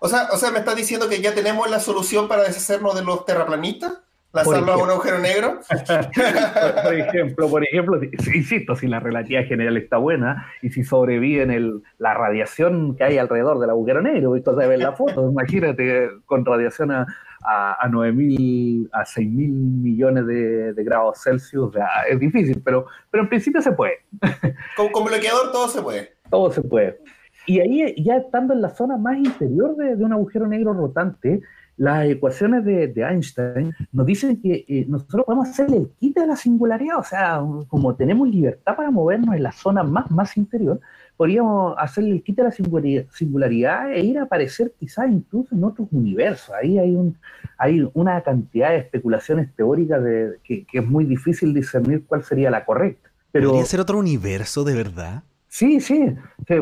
[0.00, 3.04] O sea, o sea, me estás diciendo que ya tenemos la solución para deshacernos de
[3.04, 4.00] los terraplanistas.
[4.30, 5.60] ¿Lanzarlo a un agujero negro?
[6.84, 11.82] por, ejemplo, por ejemplo, insisto, si la relatividad general está buena y si sobrevive en
[11.96, 16.10] la radiación que hay alrededor del agujero negro, esto se ve en la foto, imagínate
[16.26, 17.06] con radiación a,
[17.42, 21.72] a, a 9.000, a 6.000 millones de, grados Celsius,
[22.08, 24.04] es difícil, pero, pero en principio se puede.
[24.76, 26.12] Como, bloqueador todo se puede.
[26.30, 27.00] Todo se puede.
[27.46, 31.40] Y ahí, ya estando en la zona más interior de, de un agujero negro rotante,
[31.78, 36.36] las ecuaciones de, Einstein nos dicen que eh, nosotros podemos hacer el quite de la
[36.36, 40.80] singularidad, o sea, como tenemos libertad para movernos en la zona más, más interior,
[41.18, 45.88] podríamos hacerle el quite de la singularidad, e ir a aparecer quizás incluso en otros
[45.90, 46.54] universos.
[46.54, 47.18] Ahí hay, un,
[47.58, 52.64] hay una cantidad de especulaciones teóricas de, que, es muy difícil discernir cuál sería la
[52.64, 53.10] correcta.
[53.32, 55.24] Pero, ¿Podría ser otro universo de verdad?
[55.48, 56.14] Sí, sí,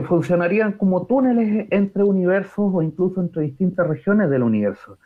[0.08, 4.96] funcionarían como túneles entre universos o incluso entre distintas regiones del universo.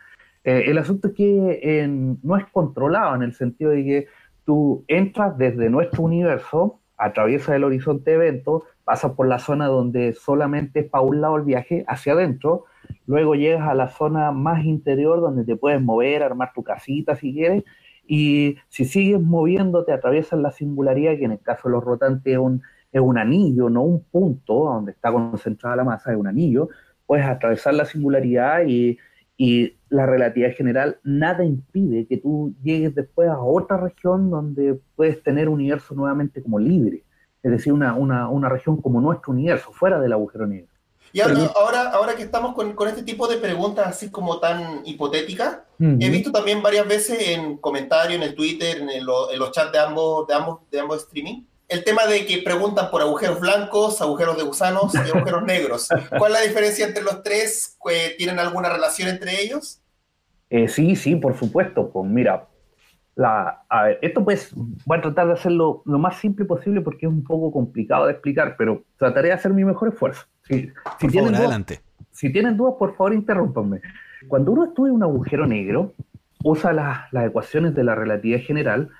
[0.45, 1.89] Eh, el asunto es que
[2.23, 4.07] no es controlado en el sentido de que
[4.45, 10.13] tú entras desde nuestro universo, atraviesas el horizonte de eventos, pasas por la zona donde
[10.13, 12.65] solamente es para un lado el viaje, hacia adentro,
[13.05, 17.33] luego llegas a la zona más interior donde te puedes mover, armar tu casita si
[17.33, 17.63] quieres,
[18.07, 22.39] y si sigues moviéndote, atraviesas la singularidad, que en el caso de los rotantes es
[22.39, 26.69] un es un anillo, no un punto donde está concentrada la masa, es un anillo,
[27.05, 28.97] puedes atravesar la singularidad y,
[29.91, 35.49] la relatividad general, nada impide que tú llegues después a otra región donde puedes tener
[35.49, 37.03] un universo nuevamente como libre,
[37.43, 40.71] es decir, una, región como nuestro universo, fuera del agujero negro.
[41.11, 46.09] Y ahora, ahora, que estamos con, este tipo de preguntas así como tan hipotéticas, he
[46.09, 50.33] visto también varias veces en comentarios, en el Twitter, en, los chats de ambos, de
[50.33, 54.93] ambos, de ambos streaming, el tema de que preguntan por agujeros blancos, agujeros de gusanos
[54.93, 55.89] y agujeros negros.
[56.17, 57.77] ¿Cuál es la diferencia entre los tres?
[58.17, 59.80] ¿Tienen alguna relación entre ellos?
[60.51, 61.89] Eh, sí, sí, por supuesto.
[61.89, 62.47] Pues mira,
[63.15, 63.63] la,
[64.01, 64.53] esto pues
[64.85, 68.11] voy a tratar de hacerlo lo más simple posible porque es un poco complicado de
[68.11, 70.27] explicar, pero trataré de hacer mi mejor esfuerzo.
[70.43, 71.81] Si, si tienen adelante.
[72.11, 73.81] Si tienen dudas, por favor, interrúmpanme.
[74.27, 75.93] Cuando uno estudia un agujero negro,
[76.43, 78.91] usa las ecuaciones de la relatividad general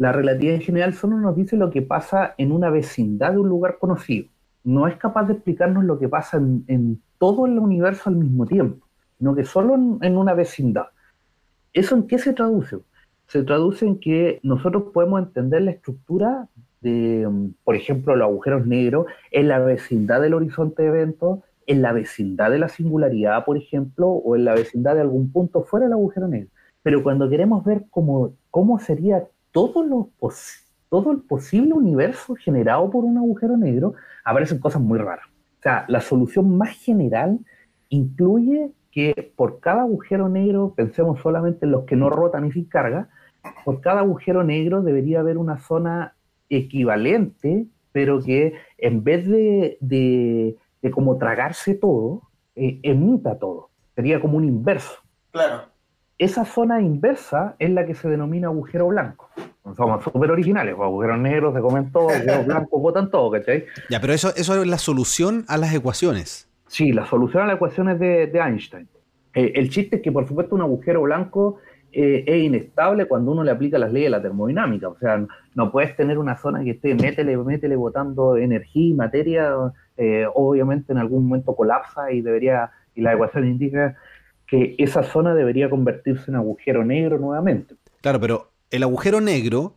[0.00, 3.76] la relatividad general solo nos dice lo que pasa en una vecindad de un lugar
[3.78, 4.28] conocido.
[4.64, 8.86] No es capaz de explicarnos lo que pasa en, todo el universo al mismo tiempo,
[9.18, 10.86] sino que solo en, una vecindad.
[11.72, 12.78] ¿Eso en qué se traduce?
[13.26, 16.48] Se traduce en que nosotros podemos entender la estructura
[16.80, 17.28] de,
[17.64, 22.50] por ejemplo, los agujeros negros en la vecindad del horizonte de eventos, en la vecindad
[22.50, 26.26] de la singularidad, por ejemplo, o en la vecindad de algún punto fuera del agujero
[26.26, 26.50] negro.
[26.82, 30.10] Pero cuando queremos ver cómo, cómo sería todo,
[30.88, 33.94] todo el posible universo generado por un agujero negro,
[34.24, 35.26] aparecen cosas muy raras.
[35.60, 37.38] O sea, la solución más general
[37.90, 42.64] incluye que por cada agujero negro, pensemos solamente en los que no rotan y sin
[42.64, 43.08] carga,
[43.64, 46.14] por cada agujero negro debería haber una zona
[46.48, 50.56] equivalente, pero que en vez de, de,
[50.90, 52.22] como tragarse todo,
[52.56, 53.70] eh, emita todo.
[53.94, 55.00] Sería como un inverso.
[55.30, 55.70] Claro
[56.20, 59.30] esa zona inversa es la que se denomina agujero blanco.
[59.74, 63.64] Somos súper originales, pues, agujeros negros se comen todo, agujeros blancos botan todo, ¿cachai?
[63.88, 66.49] Ya, pero eso, eso es la solución a las ecuaciones.
[66.70, 68.86] Sí, la solución a las ecuaciones de, de Einstein.
[69.34, 71.56] Eh, el chiste es que, por supuesto, un agujero blanco
[71.90, 74.88] eh, es inestable cuando uno le aplica las leyes de la termodinámica.
[74.88, 79.52] O sea, no puedes tener una zona que esté métele, métele botando energía y materia.
[79.96, 83.96] Eh, obviamente en algún momento colapsa y debería, y la ecuación indica
[84.46, 87.74] que esa zona debería convertirse en agujero negro nuevamente.
[88.00, 89.74] Claro, pero el agujero negro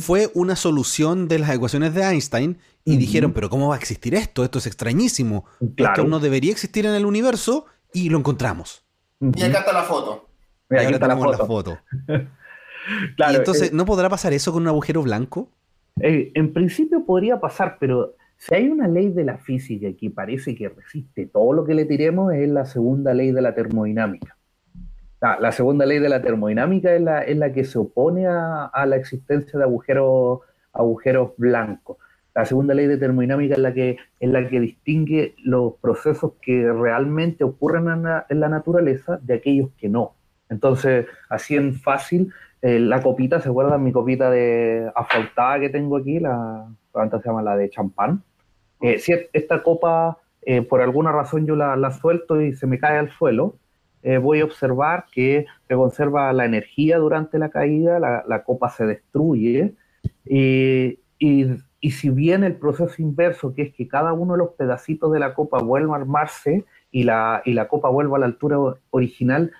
[0.00, 4.14] fue una solución de las ecuaciones de Einstein y dijeron, pero ¿cómo va a existir
[4.14, 4.44] esto?
[4.44, 5.44] Esto es extrañísimo.
[5.76, 8.86] Esto no debería existir en el universo y lo encontramos.
[9.20, 10.28] Y acá está la foto.
[10.70, 11.78] Y acá está la foto.
[13.16, 15.50] claro, y entonces, eh, ¿no podrá pasar eso con un agujero blanco?
[16.00, 20.54] Eh, en principio podría pasar, pero si hay una ley de la física que parece
[20.54, 24.36] que resiste todo lo que le tiremos, es la segunda ley de la termodinámica.
[25.20, 28.96] La, segunda ley de la termodinámica es la, es la que se opone a, la
[28.96, 30.40] existencia de agujeros,
[30.72, 31.96] agujeros blancos.
[32.36, 36.70] La segunda ley de termodinámica es la que, es la que distingue los procesos que
[36.70, 40.14] realmente ocurren en la, naturaleza de aquellos que no.
[40.50, 45.96] Entonces, así en fácil, eh, la copita, ¿se acuerdan mi copita de afautada que tengo
[45.96, 46.20] aquí?
[46.20, 48.22] La, se llama la de champán.
[48.82, 52.98] Eh, si esta copa, eh, por alguna razón yo la, suelto y se me cae
[52.98, 53.56] al suelo,
[54.02, 58.84] eh, voy a observar que se conserva la energía durante la caída, la, copa se
[58.84, 59.74] destruye
[60.26, 61.46] y, y,
[61.90, 65.34] si bien el proceso inverso, que es que cada uno de los pedacitos de la
[65.34, 68.58] copa vuelva a armarse y la, y la copa vuelva a la altura
[68.90, 69.52] original,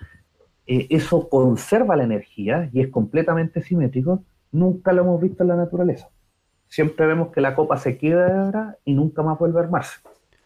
[0.65, 5.55] eh, eso conserva la energía y es completamente simétrico, nunca lo hemos visto en la
[5.55, 6.09] naturaleza.
[6.67, 9.99] Siempre vemos que la copa se quiebra y nunca más vuelve a armarse.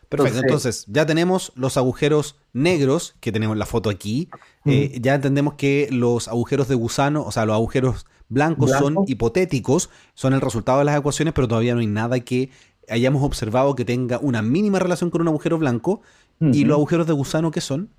[0.10, 4.30] Perfecto, entonces, ya tenemos los agujeros negros, que tenemos la foto aquí,
[4.66, 9.90] eh, ya entendemos que los agujeros de gusano, o sea, los agujeros blancos son hipotéticos,
[10.14, 12.50] son el resultado de las ecuaciones, pero todavía no hay nada que
[12.90, 16.02] hayamos observado que tenga una mínima relación con un agujero blanco.
[16.40, 17.90] ¿Y los agujeros de gusano qué son?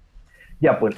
[0.60, 0.96] Ya, pues,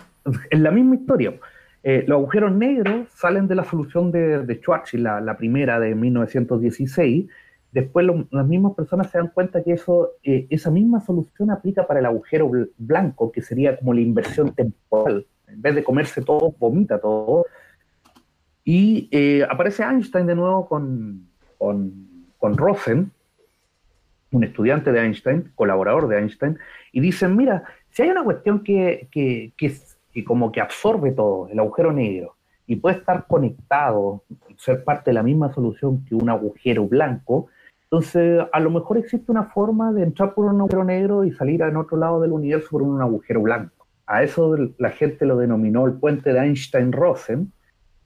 [0.51, 1.35] es la misma historia.
[1.82, 7.26] Eh, los agujeros negros salen de la solución de, de Schwarzschild, la, primera de 1916.
[7.70, 12.01] Después las mismas personas se dan cuenta que eso, eh, esa misma solución aplica para
[12.01, 15.26] el agujero blanco, que sería como la inversión temporal.
[15.49, 17.45] En vez de comerse todo, vomita todo.
[18.64, 23.10] Y eh, aparece Einstein de nuevo con, con, Rosen,
[24.32, 26.58] un estudiante de Einstein, colaborador de Einstein,
[26.92, 31.58] y dicen, mira, si hay una cuestión que, que, que, como que absorbe todo, el
[31.58, 32.36] agujero negro,
[32.66, 34.22] y puede estar conectado,
[34.56, 37.48] ser parte de la misma solución que un agujero blanco,
[37.84, 41.62] entonces a lo mejor existe una forma de entrar por un agujero negro y salir
[41.62, 43.86] en otro lado del universo por un agujero blanco.
[44.06, 47.52] A eso la gente lo denominó el puente de Einstein-Rosen,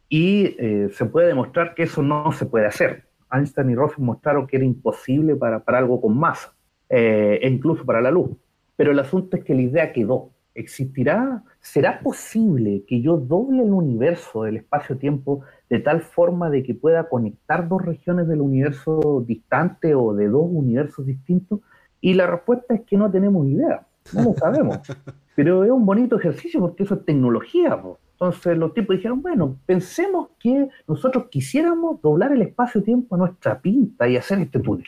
[0.09, 3.05] y eh, se puede demostrar que eso no se puede hacer.
[3.31, 6.55] Einstein y Rosen mostraron que era imposible para, para algo con masa,
[6.89, 8.31] eh, e incluso para la luz.
[8.77, 10.31] Pero el asunto es que la idea quedó.
[10.55, 11.45] ¿Existirá?
[11.61, 17.09] ¿Será posible que yo doble el universo, el espacio-tiempo, de tal forma de que pueda
[17.09, 21.61] conectar dos regiones del universo distante o de dos universos distintos?
[22.01, 24.81] Y la respuesta es que no tenemos idea, no lo sabemos.
[25.37, 27.81] Pero es un bonito ejercicio porque eso es tecnología.
[28.21, 34.09] Entonces los tipos dijeron, bueno, pensemos que nosotros quisiéramos doblar el espacio-tiempo a nuestra pinta
[34.09, 34.87] y hacer este túnel.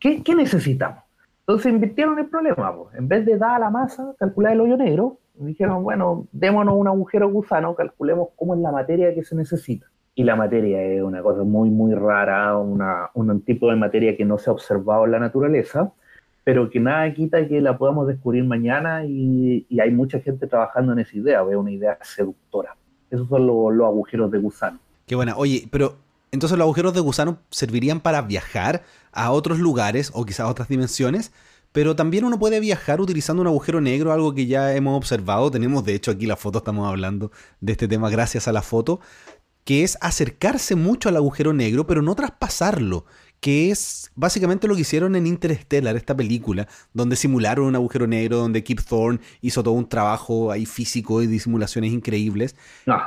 [0.00, 1.04] ¿Qué, qué necesitamos?
[1.46, 2.74] Entonces invirtieron el problema.
[2.98, 6.88] En vez de dar a la masa, calcular el hoyo negro, dijeron, bueno, démonos un
[6.88, 9.86] agujero gusano, calculemos cómo es la materia que se necesita.
[10.16, 14.24] Y la materia es una cosa muy, muy rara, una, un tipo de materia que
[14.24, 15.92] no se ha observado en la naturaleza,
[16.44, 21.00] pero que nada quita que la podamos descubrir mañana y, hay mucha gente trabajando en
[21.00, 22.76] esa idea, es una idea seductora.
[23.10, 24.78] Esos son los agujeros de gusano.
[25.06, 25.36] Qué buena.
[25.36, 25.96] Oye, pero
[26.30, 28.82] entonces los agujeros de gusano servirían para viajar
[29.12, 31.32] a otros lugares o quizás a otras dimensiones,
[31.72, 35.50] pero también uno puede viajar utilizando un agujero negro, algo que ya hemos observado.
[35.50, 37.30] Tenemos, de hecho, aquí la foto, estamos hablando
[37.60, 39.00] de este tema gracias a la foto,
[39.64, 43.04] que es acercarse mucho al agujero negro, pero no traspasarlo
[43.42, 48.36] que es básicamente lo que hicieron en Interstellar, esta película, donde simularon un agujero negro,
[48.36, 52.54] donde Kip Thorne hizo todo un trabajo ahí físico y de simulaciones increíbles.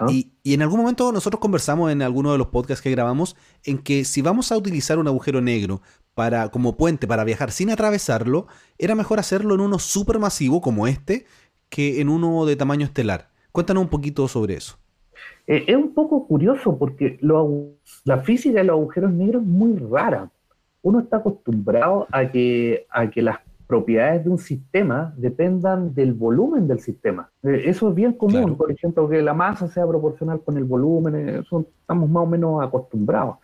[0.10, 4.04] Y, en algún momento nosotros conversamos en alguno de los podcasts que grabamos en que
[4.04, 5.82] si vamos a utilizar un agujero negro
[6.14, 11.26] para, como puente para viajar sin atravesarlo, era mejor hacerlo en uno supermasivo como este
[11.70, 13.32] que en uno de tamaño estelar.
[13.54, 14.80] Cuéntanos un poquito sobre eso.
[15.48, 17.20] Eh, es un poco curioso porque
[18.04, 20.30] la física de los agujeros negros es muy rara.
[20.82, 26.68] Uno está acostumbrado a que, a que las propiedades de un sistema dependan del volumen
[26.68, 27.30] del sistema.
[27.44, 31.16] Eh, eso es bien común, por ejemplo, que la masa sea proporcional con el volumen,
[31.16, 33.38] eh, eso estamos más o menos acostumbrados.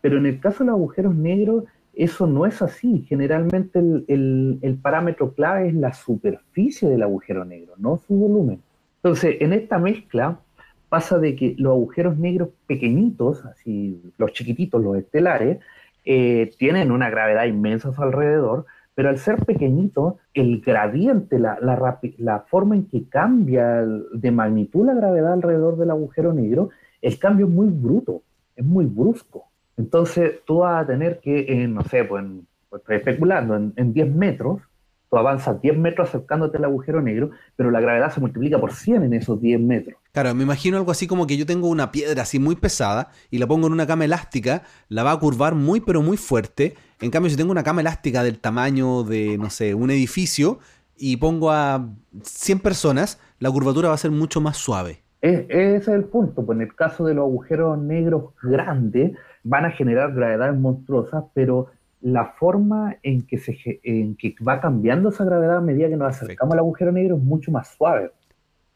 [0.00, 3.04] Pero en el caso de los agujeros negros, eso no es así.
[3.08, 8.60] Generalmente el, el parámetro clave es la superficie del agujero negro, no su volumen.
[9.02, 10.40] Entonces, en esta mezcla,
[10.88, 15.58] pasa de que los agujeros negros pequeñitos, así los chiquititos, los estelares,
[16.04, 22.44] eh, tienen una gravedad inmensa a su alrededor, pero al ser pequeñitos, el gradiente, la,
[22.48, 26.70] forma en que cambia de magnitud la gravedad alrededor del agujero negro,
[27.00, 28.22] el cambio es muy bruto,
[28.56, 29.44] es muy brusco.
[29.76, 32.24] Entonces tú vas a tener que, no sé, pues,
[32.70, 34.62] pues especulando, en, en 10 metros,
[35.10, 39.04] tú avanzas 10 metros acercándote al agujero negro, pero la gravedad se multiplica por 100
[39.04, 39.98] en esos 10 metros.
[40.12, 43.38] Claro, me imagino algo así como que yo tengo una piedra así muy pesada y
[43.38, 46.74] la pongo en una cama elástica, la va a curvar muy pero muy fuerte.
[47.00, 50.58] En cambio, si tengo una cama elástica del tamaño de, no sé, un edificio
[50.96, 51.88] y pongo a
[52.22, 55.02] 100 personas, la curvatura va a ser mucho más suave.
[55.20, 59.12] ese es el punto, pues en el caso de los agujeros negros grandes
[59.44, 61.68] van a generar gravedades monstruosas, pero
[62.00, 66.08] la forma en que, se, en que va cambiando esa gravedad a medida que nos
[66.08, 68.10] acercamos al agujero negro es mucho más suave.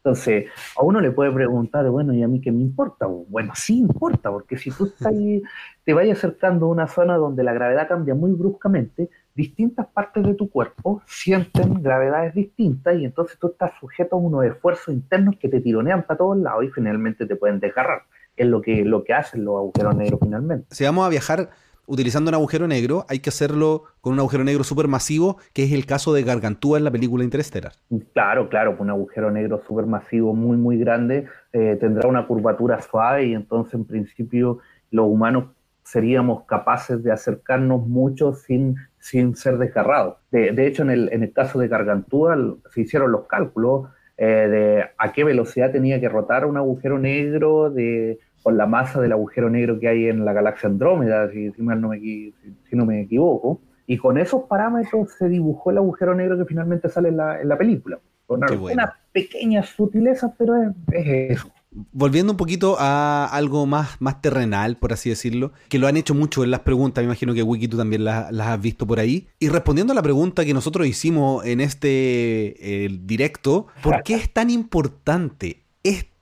[0.05, 3.05] Entonces, a uno le puede preguntar, bueno, ¿y a mí qué me importa?
[3.05, 5.41] Bueno, sí importa, porque si tú estás ahí,
[5.85, 10.33] te vayas acercando a una zona donde la gravedad cambia muy bruscamente, distintas partes de
[10.33, 15.47] tu cuerpo sienten gravedades distintas y entonces tú estás sujeto a unos esfuerzos internos que
[15.47, 18.03] te tironean para todos lados y finalmente te pueden desgarrar.
[18.35, 20.67] Es lo que, lo que hacen los agujeros negros finalmente.
[20.71, 21.49] Si vamos a viajar
[21.85, 25.85] utilizando un agujero negro, hay que hacerlo con un agujero negro supermasivo, que es el
[25.85, 27.73] caso de Gargantúa en la película Interestelar.
[28.13, 33.33] Claro, claro, un agujero negro supermasivo muy, muy grande eh, tendrá una curvatura suave y
[33.33, 34.59] entonces en principio
[34.91, 35.45] los humanos
[35.83, 40.15] seríamos capaces de acercarnos mucho sin, sin ser desgarrados.
[40.31, 42.37] De, de hecho, en el, en el, caso de Gargantúa
[42.73, 47.69] se hicieron los cálculos eh, de a qué velocidad tenía que rotar un agujero negro
[47.69, 51.61] de, con la masa del agujero negro que hay en la galaxia Andrómeda, si, si,
[51.61, 52.33] mal no me, si,
[52.71, 53.61] no me equivoco.
[53.87, 57.47] Y con esos parámetros se dibujó el agujero negro que finalmente sale en la, en
[57.47, 57.99] la película.
[58.27, 61.51] Con algunas pequeñas sutilezas, pero es, es eso
[61.91, 66.13] volviendo un poquito a algo más, más terrenal, por así decirlo, que lo han hecho
[66.13, 69.27] mucho en las preguntas, me imagino que Wiki tú también las, has visto por ahí.
[69.39, 74.49] Y respondiendo a la pregunta que nosotros hicimos en este directo, ¿por qué es tan
[74.49, 75.63] importante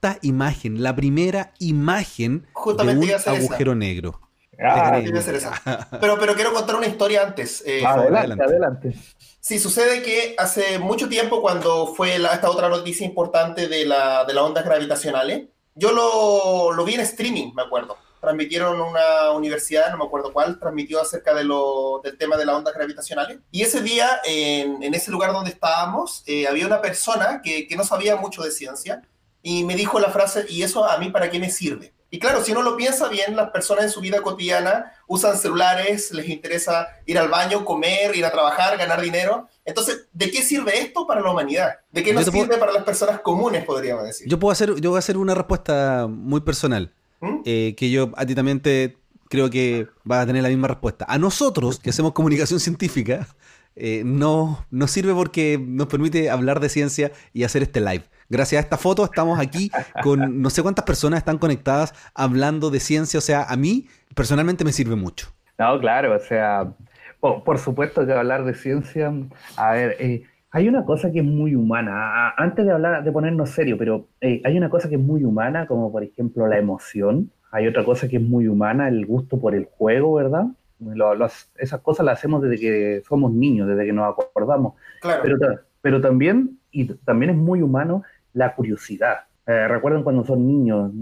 [0.02, 4.20] esta imagen, la primera imagen de un agujero negro?
[4.60, 5.00] Ah,
[6.00, 7.62] pero, pero quiero contar una historia antes.
[7.64, 8.96] Eh, adelante, adelante.
[9.40, 14.34] Sí, sucede que hace mucho tiempo, cuando fue esta otra noticia importante de, la, de
[14.34, 17.96] las ondas gravitacionales, yo lo, lo, vi en streaming, me acuerdo.
[18.20, 22.56] Transmitieron una universidad, no me acuerdo cuál, transmitió acerca de lo, del tema de las
[22.56, 23.38] ondas gravitacionales.
[23.52, 27.76] Y ese día, en, en ese lugar donde estábamos, eh, había una persona que, que
[27.76, 29.02] no sabía mucho de ciencia
[29.42, 31.92] y me dijo la frase, ¿y eso a mí para qué me sirve?
[32.10, 36.12] Y claro, si uno lo piensa bien, las personas en su vida cotidiana usan celulares,
[36.12, 39.48] les interesa ir al baño, comer, ir a trabajar, ganar dinero.
[39.64, 41.70] Entonces, ¿de qué sirve esto para la humanidad?
[41.90, 44.28] ¿De qué nos sirve para las personas comunes, podríamos decir?
[44.28, 47.40] Yo puedo hacer, yo voy a hacer una respuesta muy personal, ¿Mm?
[47.46, 48.98] eh, que yo a ti también te
[49.30, 51.06] creo que va a tener la misma respuesta.
[51.08, 53.26] A nosotros, que hacemos comunicación científica,
[53.74, 58.04] eh, no nos sirve porque nos permite hablar de ciencia y hacer este live.
[58.32, 59.70] Gracias a esta foto estamos aquí
[60.02, 63.18] con no sé cuántas personas están conectadas hablando de ciencia.
[63.18, 65.26] O sea, a mí personalmente me sirve mucho.
[65.58, 66.72] No, claro, o sea,
[67.20, 69.12] por, supuesto que hablar de ciencia,
[69.58, 72.32] a ver, eh, hay una cosa que es muy humana.
[72.38, 75.66] Antes de hablar, de ponernos serio, pero eh, hay una cosa que es muy humana,
[75.66, 77.30] como por ejemplo la emoción.
[77.50, 80.46] Hay otra cosa que es muy humana, el gusto por el juego, ¿verdad?
[81.58, 84.72] esas cosas las hacemos desde que somos niños, desde que nos acordamos.
[85.02, 85.20] Claro.
[85.22, 85.36] Pero,
[85.82, 88.02] pero también, y también es muy humano
[88.32, 89.26] la curiosidad.
[89.44, 90.92] Eh, recuerden cuando son niños,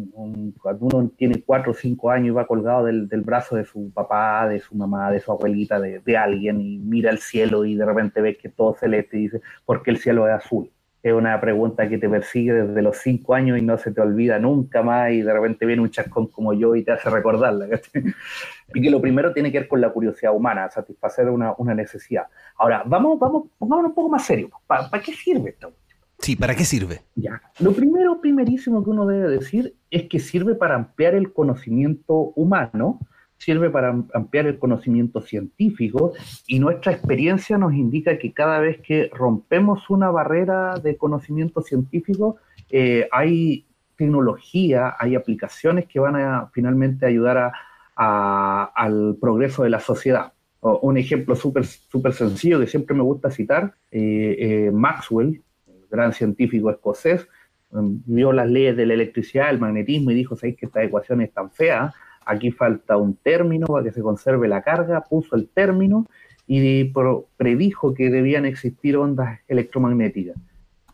[0.63, 4.49] cuando uno tiene cuatro o cinco años y va colgado del, brazo de su papá,
[4.49, 8.23] de su mamá, de su abuelita, de, alguien y mira el cielo y de repente
[8.23, 10.71] ves que todo celeste y dice, ¿por qué el cielo es azul?
[11.03, 14.39] Es una pregunta que te persigue desde los cinco años y no se te olvida
[14.39, 17.67] nunca más y de repente viene un chascón como yo y te hace recordarla.
[18.75, 22.27] y que lo primero tiene que ver con la curiosidad humana, satisfacer una, necesidad.
[22.57, 24.51] Ahora, vamos, vamos, pongámonos un poco más serio.
[24.67, 25.73] ¿Para qué sirve esto?
[26.21, 27.01] Sí, ¿para qué sirve?
[27.15, 27.41] Ya.
[27.61, 33.01] Lo primero, primerísimo que uno debe decir es que sirve para ampliar el conocimiento humano,
[33.39, 36.13] sirve para ampliar el conocimiento científico
[36.47, 42.37] y nuestra experiencia nos indica que cada vez que rompemos una barrera de conocimiento científico,
[42.69, 43.67] eh, hay
[43.97, 47.53] tecnología, hay aplicaciones que van a finalmente ayudar
[47.97, 50.33] al progreso de la sociedad.
[50.63, 55.43] un ejemplo súper super sencillo que siempre me gusta citar, eh, eh, Maxwell,
[55.91, 57.29] gran científico escocés,
[57.73, 61.21] em, vio las leyes de la electricidad, el magnetismo y dijo, ¿sabéis que esta ecuación
[61.21, 61.93] es tan fea?
[62.25, 66.07] Aquí falta un término para que se conserve la carga, puso el término
[66.47, 66.93] y
[67.37, 70.37] predijo que debían existir ondas electromagnéticas.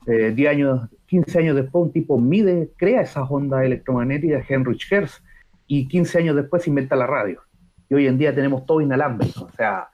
[0.07, 5.23] Eh, años, 15 años después, un tipo mide, crea esas ondas electromagnéticas, Heinrich Hertz,
[5.67, 7.41] y 15 años después inventa la radio.
[7.89, 9.89] Y hoy en día tenemos todo inalámbrico, o sea,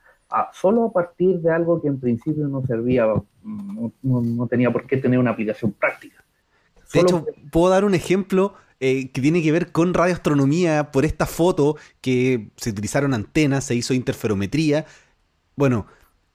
[0.53, 3.07] solo a partir de algo que en principio no servía,
[3.43, 6.24] no, tenía por qué tener una aplicación práctica.
[6.93, 11.26] De hecho, puedo dar un ejemplo eh, que tiene que ver con radioastronomía por esta
[11.26, 14.87] foto que se utilizaron antenas, se hizo interferometría.
[15.57, 15.87] Bueno,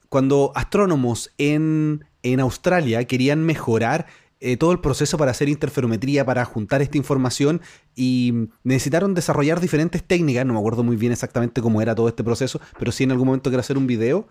[0.09, 4.07] cuando astrónomos en, en Australia querían mejorar
[4.39, 7.59] eh, todo el proceso para hacer interferometría, para juntar esta información
[7.95, 12.23] y necesitaron desarrollar diferentes técnicas, no me acuerdo muy bien exactamente cómo era todo este
[12.23, 14.27] proceso, pero sí en algún momento quiero hacer un video.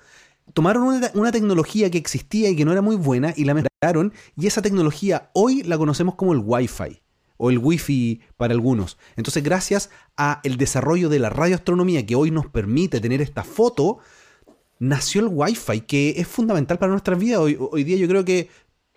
[0.54, 0.84] Tomaron
[1.14, 4.62] una, tecnología que existía y que no era muy buena y la mejoraron y esa
[4.62, 7.02] tecnología hoy la conocemos como el Wi-Fi
[7.36, 8.98] o el Wi-Fi para algunos.
[9.16, 13.98] Entonces, gracias a el desarrollo de la radioastronomía que hoy nos permite tener esta foto,
[14.78, 17.40] nació el Wi-Fi, que es fundamental para nuestras vidas.
[17.40, 18.48] Hoy, hoy día yo creo que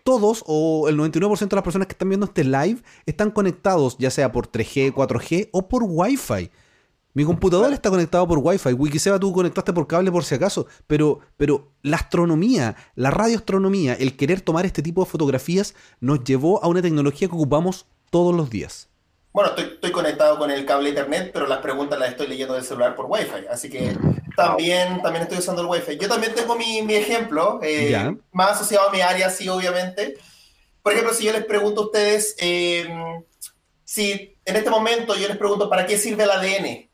[0.09, 4.09] todos o el 99% de las personas que están viendo este live están conectados, ya
[4.09, 6.49] sea por 3G, 4G o por Wi-Fi.
[7.13, 8.73] Mi computador está conectado por Wi-Fi.
[8.73, 10.65] Wikiseba tú conectaste por cable por si acaso.
[10.87, 16.63] Pero, pero la astronomía, la radioastronomía, el querer tomar este tipo de fotografías nos llevó
[16.63, 18.88] a una tecnología que ocupamos todos los días.
[19.31, 22.95] Bueno, estoy, conectado con el cable internet, pero las preguntas las estoy leyendo del celular
[22.95, 23.95] por Wi-Fi, así que
[24.35, 25.97] también, también estoy usando el Wi-Fi.
[25.97, 30.17] Yo también tengo mi, mi ejemplo, eh, más asociado a mi área, sí, obviamente.
[30.81, 32.89] Por ejemplo, si yo les pregunto a ustedes, eh,
[33.83, 36.89] si en este momento yo les pregunto, ¿para qué sirve el ADN?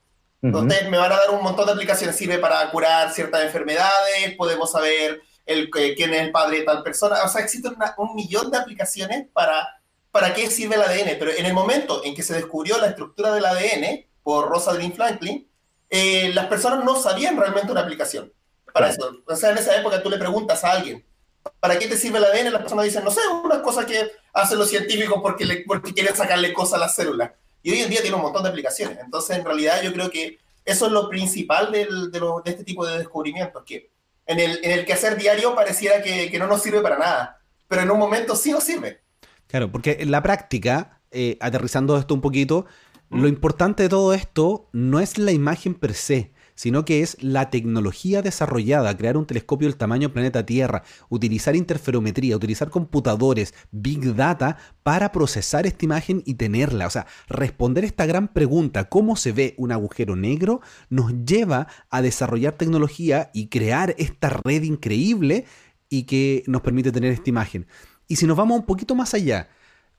[0.53, 2.15] Ustedes me van a dar un montón de aplicaciones.
[2.15, 7.23] Sirve para curar ciertas enfermedades, podemos saber el, quién es el padre de tal persona.
[7.23, 9.67] O sea, existen un millón de aplicaciones para,
[10.15, 11.17] para qué sirve el ADN.
[11.19, 15.45] Pero en el momento en que se descubrió la estructura del ADN por Rosalind Franklin,
[15.89, 18.31] eh, las personas no sabían realmente una aplicación
[18.71, 19.11] para eso.
[19.27, 21.05] O sea, en esa época tú le preguntas a alguien,
[21.59, 22.53] ¿para qué te sirve el ADN?
[22.53, 26.15] Las personas dicen, no sé, unas cosas que hacen los científicos porque, le, porque quieren
[26.15, 27.31] sacarle cosas a las células.
[27.61, 28.97] Y hoy en día tiene un montón de aplicaciones.
[29.03, 32.99] Entonces, en realidad, yo creo que eso es lo principal de, de, este tipo de
[32.99, 33.91] descubrimientos, que
[34.25, 37.81] en el, en el quehacer diario pareciera que, que, no nos sirve para nada, pero
[37.81, 39.03] en un momento sí nos sirve.
[39.55, 42.65] Claro, porque en la práctica, eh, aterrizando esto un poquito,
[43.09, 47.49] lo importante de todo esto no es la imagen per se, sino que es la
[47.51, 54.57] tecnología desarrollada, crear un telescopio del tamaño planeta Tierra, utilizar interferometría, utilizar computadores, big data
[54.83, 56.87] para procesar esta imagen y tenerla.
[56.87, 60.59] O sea, responder esta gran pregunta, ¿cómo se ve un agujero negro?
[60.89, 65.45] nos lleva a desarrollar tecnología y crear esta red increíble
[65.89, 67.67] y que nos permite tener esta imagen.
[68.07, 69.49] Y si nos vamos un poquito más allá,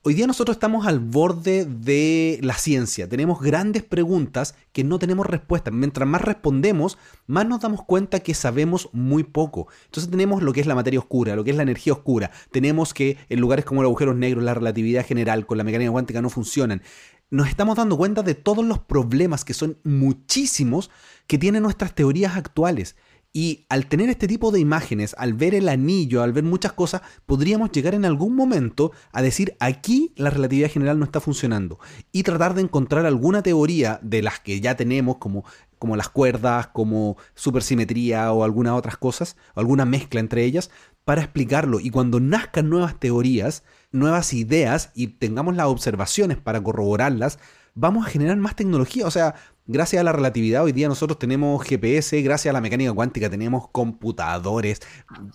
[0.07, 5.27] Hoy día nosotros estamos al borde de la ciencia, tenemos grandes preguntas que no tenemos
[5.27, 5.73] respuesta.
[5.73, 6.97] Mientras más respondemos,
[7.27, 9.67] más nos damos cuenta que sabemos muy poco.
[9.87, 12.31] Entonces tenemos lo que es la materia oscura, lo que es la energía oscura.
[12.53, 16.23] Tenemos que en lugares como los agujeros negros, la relatividad general con la mecánica cuántica
[16.23, 16.83] no funcionan.
[17.29, 20.89] Nos estamos dando cuenta de todos los problemas, que son muchísimos,
[21.27, 22.95] que tienen nuestras teorías actuales.
[23.37, 27.03] Y al tener este tipo de imágenes, al ver el anillo, al ver muchas cosas,
[27.27, 31.79] podríamos llegar en algún momento a decir aquí la relatividad general no está funcionando
[32.13, 35.45] y tratar de encontrar alguna teoría de las que ya tenemos, como,
[35.79, 40.71] como las cuerdas, como supersimetría o algunas otras cosas, alguna mezcla entre ellas,
[41.05, 41.79] para explicarlo.
[41.79, 47.39] Y cuando nazcan nuevas teorías, nuevas ideas y tengamos las observaciones para corroborarlas,
[47.77, 49.07] vamos a generar más tecnología.
[49.07, 49.37] O sea,
[49.69, 53.69] Gracias a la relatividad hoy día nosotros tenemos GPS, gracias a la mecánica cuántica tenemos
[53.71, 54.81] computadores.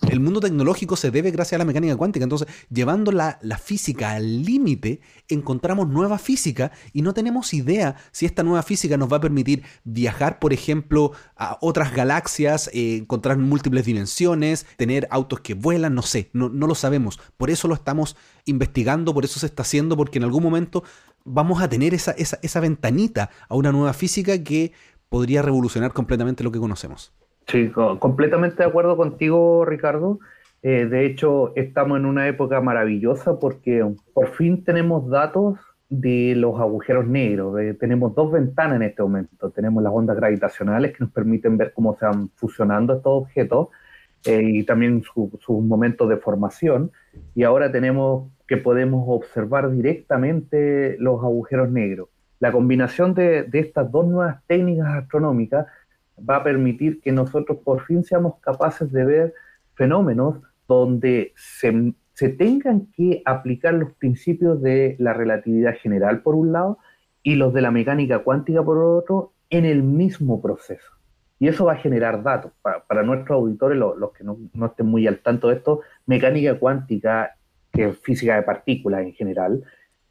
[0.08, 2.24] El mundo tecnológico se debe gracias a la mecánica cuántica.
[2.24, 8.42] Entonces, llevando la, física al límite, encontramos nueva física y no tenemos idea si esta
[8.42, 13.84] nueva física nos va a permitir viajar, por ejemplo, a otras galaxias, eh, encontrar múltiples
[13.84, 17.20] dimensiones, tener autos que vuelan, no sé, no, no lo sabemos.
[17.36, 18.16] Por eso lo estamos
[18.46, 20.84] investigando, por eso se está haciendo, porque en algún momento
[21.24, 24.72] vamos a tener esa, esa, ventanita a una nueva física que
[25.08, 27.12] podría revolucionar completamente lo que conocemos.
[27.46, 30.18] Sí, completamente de acuerdo contigo, Ricardo.
[30.62, 35.58] Eh, de hecho, estamos en una época maravillosa porque por fin tenemos datos
[35.88, 37.60] de los agujeros negros.
[37.60, 39.50] Eh, tenemos dos ventanas en este momento.
[39.50, 43.68] Tenemos las ondas gravitacionales que nos permiten ver cómo se van fusionando estos objetos
[44.24, 46.92] eh, y también sus su momentos de formación.
[47.34, 52.10] Y ahora tenemos que podemos observar directamente los agujeros negros.
[52.38, 55.68] La combinación de, estas dos nuevas técnicas astronómicas
[56.18, 59.34] va a permitir que nosotros por fin seamos capaces de ver
[59.72, 60.36] fenómenos
[60.68, 66.76] donde se, se tengan que aplicar los principios de la relatividad general por un lado
[67.22, 70.92] y los de la mecánica cuántica por otro en el mismo proceso.
[71.38, 72.52] Y eso va a generar datos.
[72.60, 77.34] Para, nuestros auditores, los, que no, no, estén muy al tanto de esto, mecánica cuántica
[77.72, 79.64] que es física de partículas en general,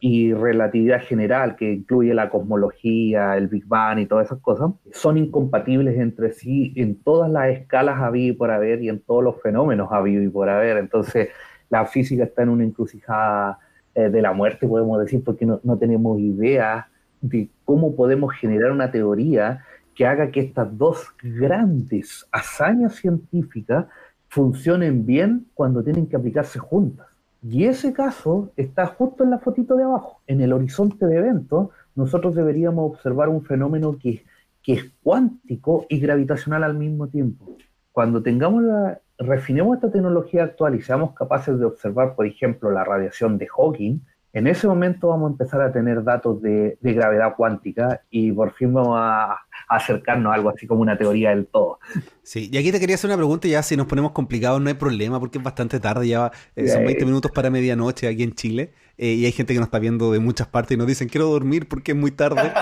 [0.04, 5.20] y relatividad general, que incluye la cosmología, el Big Bang y todas esas cosas, son
[5.20, 9.40] incompatibles entre sí en todas las escalas habido y por haber y en todos los
[9.44, 10.78] fenómenos habido y por haber.
[10.78, 11.30] Entonces,
[11.70, 13.60] la física está en una encrucijada
[13.94, 16.90] eh, de la muerte, podemos decir, porque no, no tenemos idea
[17.22, 23.86] de cómo podemos generar una teoría que haga que estas dos grandes hazañas científicas
[24.30, 27.11] funcionen bien cuando tienen que aplicarse juntas.
[27.44, 30.22] Y ese caso está justo en la fotito de abajo.
[30.28, 34.26] En el horizonte de eventos, nosotros deberíamos observar un fenómeno que,
[34.62, 37.58] que es cuántico y gravitacional al mismo tiempo.
[37.92, 42.84] Cuando tengamos la, refinemos esta tecnología actual y seamos capaces de observar, por ejemplo, la
[42.84, 44.00] radiación de Hawking,
[44.34, 48.74] en ese momento vamos a empezar a tener datos de, gravedad cuántica y por fin
[48.74, 51.80] vamos a, acercarnos a algo así como una teoría del todo.
[52.24, 54.74] Sí, y aquí te quería hacer una pregunta, ya si nos ponemos complicados no hay
[54.74, 58.74] problema porque es bastante tarde, ya eh, son 20 minutos para medianoche aquí en Chile
[58.98, 61.28] eh, y hay gente que nos está viendo de muchas partes y nos dicen quiero
[61.28, 62.52] dormir porque es muy tarde.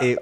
[0.00, 0.16] Eh,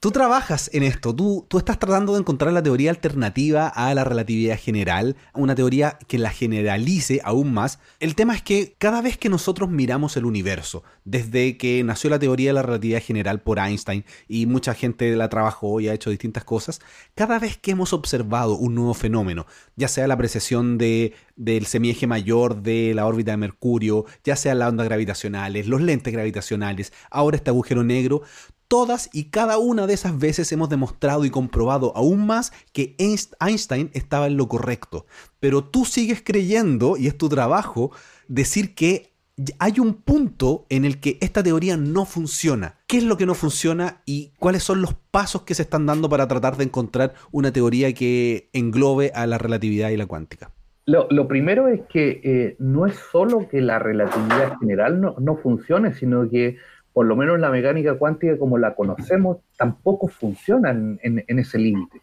[0.00, 4.04] tú trabajas en esto, tú, tú estás tratando de encontrar la teoría alternativa a la
[4.04, 7.78] relatividad general, una teoría que la generalice aún más.
[8.00, 12.18] El tema es que cada vez que nosotros miramos el universo, desde que nació la
[12.18, 16.10] teoría de la relatividad general por Einstein y mucha gente la trabajó y ha hecho
[16.10, 16.80] distintas cosas,
[17.14, 19.46] cada vez que hemos observado un nuevo fenómeno,
[19.76, 24.68] ya sea la de, del semieje mayor de la órbita de Mercurio, ya sea las
[24.68, 28.22] ondas gravitacionales, los lentes gravitacionales, ahora este agujero negro,
[28.68, 33.90] todas y cada una de esas veces hemos demostrado y comprobado aún más que Einstein
[33.94, 35.06] estaba en lo correcto.
[35.40, 37.90] Pero tú sigues creyendo, y es tu trabajo,
[38.28, 39.12] decir que
[39.58, 42.74] hay un punto en el que esta teoría no funciona.
[42.86, 46.08] ¿Qué es lo que no funciona y cuáles son los pasos que se están dando
[46.08, 50.50] para tratar de encontrar una teoría que englobe a la relatividad y la cuántica?
[50.86, 55.92] Lo, primero es que eh, no es solo que la relatividad general no, no funcione,
[55.92, 56.56] sino que
[56.98, 62.02] por lo menos la mecánica cuántica como la conocemos, tampoco funciona en, ese límite,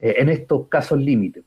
[0.00, 1.44] eh, en estos casos límites.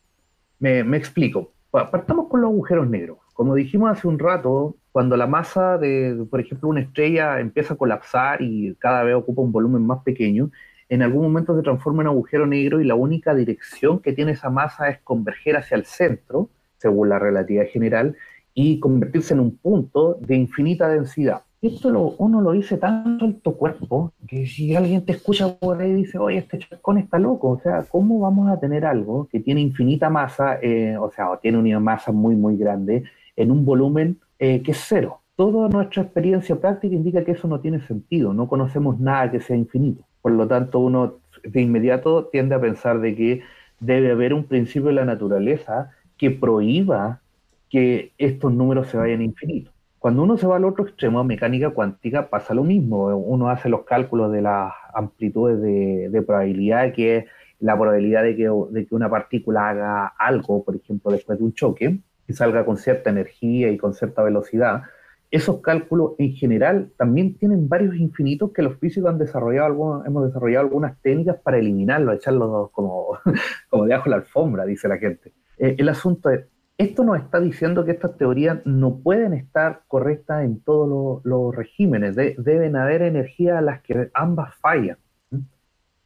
[0.59, 1.51] Me, explico.
[1.71, 3.17] Partamos con los agujeros negros.
[3.33, 7.77] Como dijimos hace un rato, cuando la masa de, por ejemplo, una estrella empieza a
[7.77, 10.51] colapsar y cada vez ocupa un volumen más pequeño,
[10.89, 14.51] en algún momento se transforma en agujero negro y la única dirección que tiene esa
[14.51, 18.15] masa es converger hacia el centro, según la relatividad general,
[18.53, 23.41] y convertirse en un punto de infinita densidad esto lo, uno lo dice tanto en
[23.41, 27.19] tu cuerpo que si alguien te escucha por ahí y dice, oye, este chascón está
[27.19, 31.31] loco, o sea, ¿cómo vamos a tener algo que tiene infinita masa, eh, o sea,
[31.31, 33.03] o tiene una masa muy, muy grande
[33.35, 35.21] en un volumen eh, que es cero?
[35.35, 39.55] Toda nuestra experiencia práctica indica que eso no tiene sentido, no conocemos nada que sea
[39.55, 40.03] infinito.
[40.21, 43.41] Por lo tanto, uno de inmediato tiende a pensar de que
[43.79, 47.21] debe haber un principio de la naturaleza que prohíba
[47.69, 49.71] que estos números se vayan a infinito.
[49.99, 53.07] Cuando uno se va al otro extremo, mecánica cuántica, pasa lo mismo.
[53.17, 57.25] Uno hace los cálculos de las amplitudes de, probabilidad, que es
[57.59, 61.53] la probabilidad de que, de que, una partícula haga algo, por ejemplo, después de un
[61.53, 64.83] choque, y salga con cierta energía y con cierta velocidad.
[65.31, 70.65] Esos cálculos en general también tienen varios infinitos que los físicos han desarrollado, hemos desarrollado
[70.65, 73.19] algunas técnicas para eliminarlos, echarlos como,
[73.69, 75.33] como debajo de la alfombra, dice la gente.
[75.57, 76.45] Eh, el asunto es,
[76.79, 82.15] esto nos está diciendo que estas teorías no pueden estar correctas en todos los, regímenes,
[82.15, 84.97] deben haber energías a las que ambas fallan.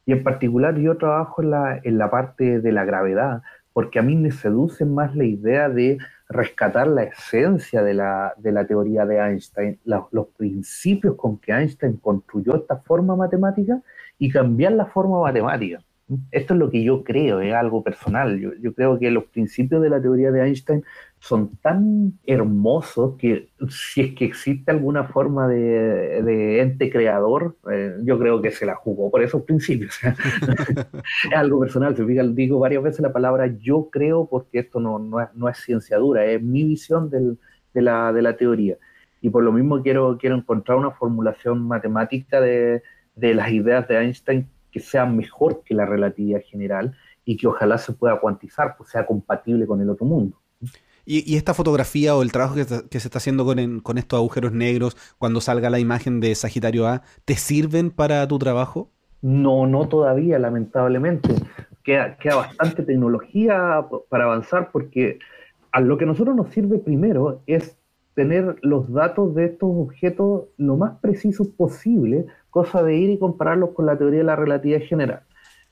[0.07, 4.32] Y en particular yo trabajo en la, parte de la gravedad, porque a mí me
[4.32, 11.13] seduce más la idea de rescatar la esencia de la teoría de Einstein, los principios
[11.15, 13.80] con que Einstein construyó esta forma matemática
[14.17, 15.84] y cambiar la forma matemática.
[16.32, 18.38] Esto es lo que yo creo, es algo personal.
[18.39, 20.84] Yo, creo que los principios de la teoría de Einstein
[21.20, 28.20] son tan hermosos que si es que existe alguna forma de, ente creador, eh, yo
[28.20, 29.97] creo que se la jugó por esos principios.
[30.04, 31.95] es algo personal.
[31.95, 36.26] Se digo varias veces la palabra yo creo porque esto no, no, es, ciencia dura,
[36.26, 37.38] es mi visión de,
[37.82, 38.78] la, de la teoría.
[39.22, 42.84] Y por lo mismo quiero, quiero encontrar una formulación matemática de,
[43.16, 47.78] de las ideas de Einstein que sea mejor que la relatividad general y que ojalá
[47.78, 50.38] se pueda cuantizar, pues sea compatible con el otro mundo.
[51.05, 52.63] ¿Y, esta fotografía o el trabajo que,
[52.99, 57.36] se está haciendo con, estos agujeros negros, cuando salga la imagen de Sagitario A, ¿te
[57.36, 58.89] sirven para tu trabajo?
[59.21, 61.36] No, no todavía, lamentablemente.
[61.84, 65.19] Queda, queda bastante tecnología para avanzar porque
[65.71, 67.78] a lo que a nosotros nos sirve primero es
[68.16, 73.72] tener los datos de estos objetos lo más precisos posible cosa de ir y compararlos
[73.72, 75.22] con la teoría de la relatividad general.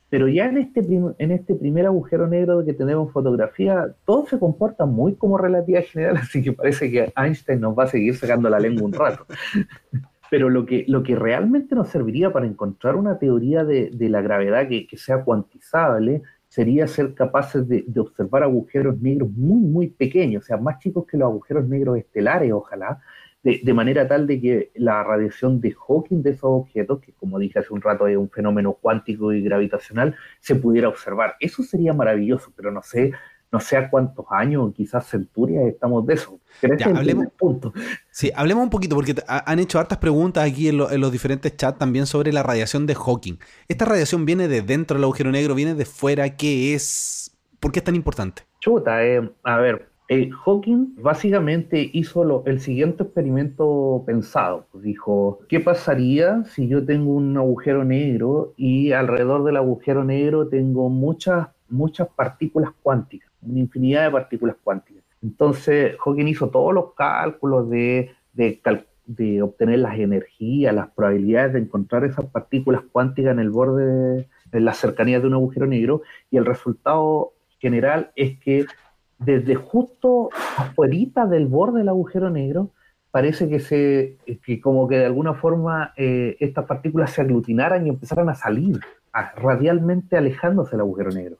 [0.09, 0.81] Pero ya en este,
[1.19, 6.17] en este primer agujero negro que tenemos fotografía, todo se comporta muy como relatividad general,
[6.21, 9.25] así que parece que Einstein nos va a seguir sacando la lengua un rato.
[10.29, 14.21] Pero lo que, lo que realmente nos serviría para encontrar una teoría de, de la
[14.21, 19.87] gravedad que, que, sea cuantizable sería ser capaces de, de, observar agujeros negros muy, muy
[19.87, 22.99] pequeños, o sea, más chicos que los agujeros negros estelares, ojalá,
[23.41, 27.59] de, manera tal de que la radiación de Hawking de esos objetos, que como dije
[27.59, 31.35] hace un rato es un fenómeno cuántico y gravitacional, se pudiera observar.
[31.39, 33.13] Eso sería maravilloso, pero no sé,
[33.51, 36.39] no sé a cuántos años, quizás centurias estamos de eso.
[36.77, 37.73] ya, hablemos, punto.
[38.09, 42.05] Sí, hablemos un poquito, porque han hecho hartas preguntas aquí en, los diferentes chats también
[42.05, 43.35] sobre la radiación de Hawking.
[43.67, 46.29] ¿Esta radiación viene de dentro del agujero negro, viene de fuera?
[46.37, 47.37] ¿Qué es?
[47.59, 48.43] ¿Por qué es tan importante?
[48.59, 54.65] Chuta, eh, a ver, eh, Hawking básicamente hizo el siguiente experimento pensado.
[54.73, 60.89] Dijo, ¿qué pasaría si yo tengo un agujero negro y alrededor del agujero negro tengo
[60.89, 65.03] muchas, muchas partículas cuánticas, una infinidad de partículas cuánticas?
[65.21, 72.03] Entonces Hawking hizo todos los cálculos de, de obtener las energías, las probabilidades de encontrar
[72.05, 76.45] esas partículas cuánticas en el borde, en las cercanías de un agujero negro, y el
[76.45, 78.65] resultado general es que
[79.19, 82.71] desde justo afuera del borde del agujero negro,
[83.11, 87.89] parece que se que como que de alguna forma eh, estas partículas se aglutinaran y
[87.89, 88.79] empezaran a salir
[89.35, 91.37] radialmente alejándose del agujero negro.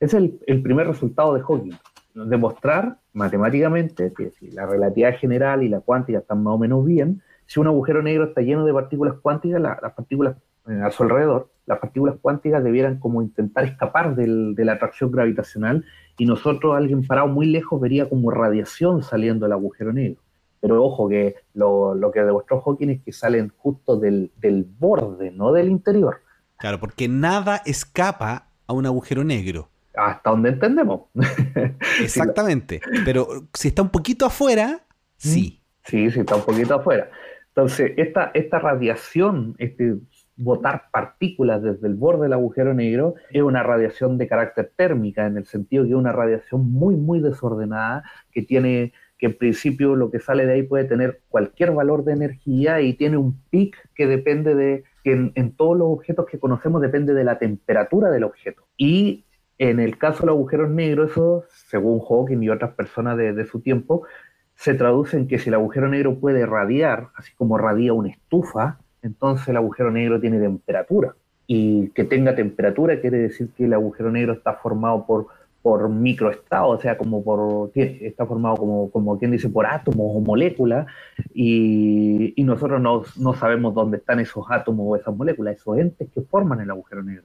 [0.00, 1.76] Es el, primer resultado de Hawking.
[2.14, 7.22] Demostrar matemáticamente que si la relatividad general y la cuántica están más o menos bien,
[7.46, 10.36] si un agujero negro está lleno de partículas cuánticas, las partículas
[10.68, 15.10] eh, a su alrededor, las partículas cuánticas debieran como intentar escapar del, de la atracción
[15.10, 15.84] gravitacional
[16.16, 20.20] y nosotros, alguien parado muy lejos, vería como radiación saliendo del agujero negro.
[20.60, 25.68] Pero ojo que lo, que demostró Hawking es que salen justo del borde, no del
[25.68, 26.20] interior.
[26.56, 29.68] Claro, porque nada escapa a un agujero negro.
[29.98, 31.02] Hasta donde entendemos.
[32.00, 32.80] Exactamente.
[33.04, 34.80] Pero si está un poquito afuera,
[35.16, 35.62] sí.
[35.84, 37.10] Sí, sí está un poquito afuera.
[37.48, 39.96] Entonces, esta, esta radiación, este
[40.36, 45.36] botar partículas desde el borde del agujero negro, es una radiación de carácter térmica, en
[45.36, 50.10] el sentido que es una radiación muy, muy desordenada, que tiene que en principio lo
[50.12, 54.06] que sale de ahí puede tener cualquier valor de energía y tiene un pic que
[54.06, 58.62] depende de, que en, todos los objetos que conocemos depende de la temperatura del objeto.
[58.76, 59.24] Y
[59.58, 63.60] en el caso de los agujeros negros, eso, según Hawking y otras personas de, su
[63.60, 64.04] tiempo,
[64.54, 68.78] se traduce en que si el agujero negro puede radiar, así como radia una estufa,
[69.02, 71.14] entonces el agujero negro tiene temperatura.
[71.46, 75.28] Y que tenga temperatura quiere decir que el agujero negro está formado por
[75.62, 80.20] por microestado, o sea, como por, está formado como, como quien dice, por átomos o
[80.20, 80.86] moléculas,
[81.34, 86.08] y, y nosotros no, no, sabemos dónde están esos átomos o esas moléculas, esos entes
[86.14, 87.24] que forman el agujero negro.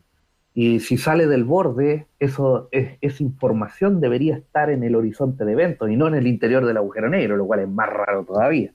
[0.53, 5.53] Y si sale del borde, eso, es, esa información debería estar en el horizonte de
[5.53, 8.71] eventos y no en el interior del agujero negro, lo cual es más raro todavía.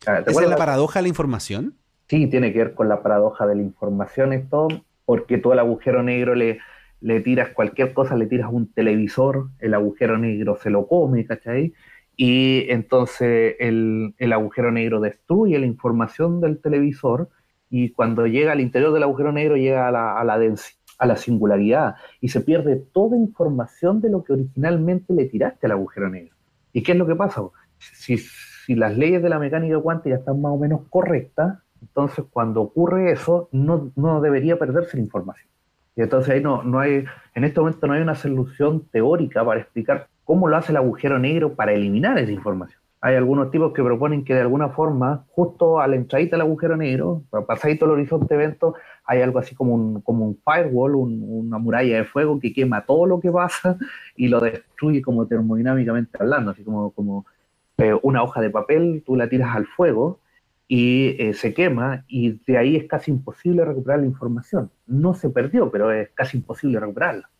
[0.00, 1.74] ¿Esa es la paradoja de la información?
[2.08, 4.68] Sí, tiene que ver con la paradoja de la información esto,
[5.04, 6.58] porque todo el agujero negro le,
[7.00, 11.72] le tiras cualquier cosa, le tiras un televisor, el agujero negro se lo come, ¿cachai?
[12.16, 17.30] Y entonces el, agujero negro destruye la información del televisor
[17.70, 20.38] y cuando llega al interior del agujero negro llega a la, a la,
[21.00, 25.72] a la singularidad y se pierde toda información de lo que originalmente le tiraste al
[25.72, 26.36] agujero negro.
[26.72, 27.40] ¿Y qué es lo que pasa?
[27.78, 32.60] Si, si las leyes de la mecánica cuántica están más o menos correctas, entonces cuando
[32.60, 35.48] ocurre eso no, no debería perderse la información.
[35.96, 39.60] Y entonces ahí no, no hay, en este momento no hay una solución teórica para
[39.60, 42.79] explicar cómo lo hace el agujero negro para eliminar esa información.
[43.02, 46.76] Hay algunos tipos que proponen que de alguna forma, justo a la entradita del agujero
[46.76, 48.74] negro, pasadito el horizonte de evento,
[49.04, 53.06] hay algo así como un, como un firewall, una muralla de fuego que quema todo
[53.06, 53.78] lo que pasa
[54.16, 57.24] y lo destruye como termodinámicamente hablando, así como, como
[57.78, 60.20] eh, una hoja de papel, tú la tiras al fuego
[60.68, 64.70] y eh, se quema y de ahí es casi imposible recuperar la información.
[64.86, 67.30] No se perdió, pero es casi imposible recuperarla.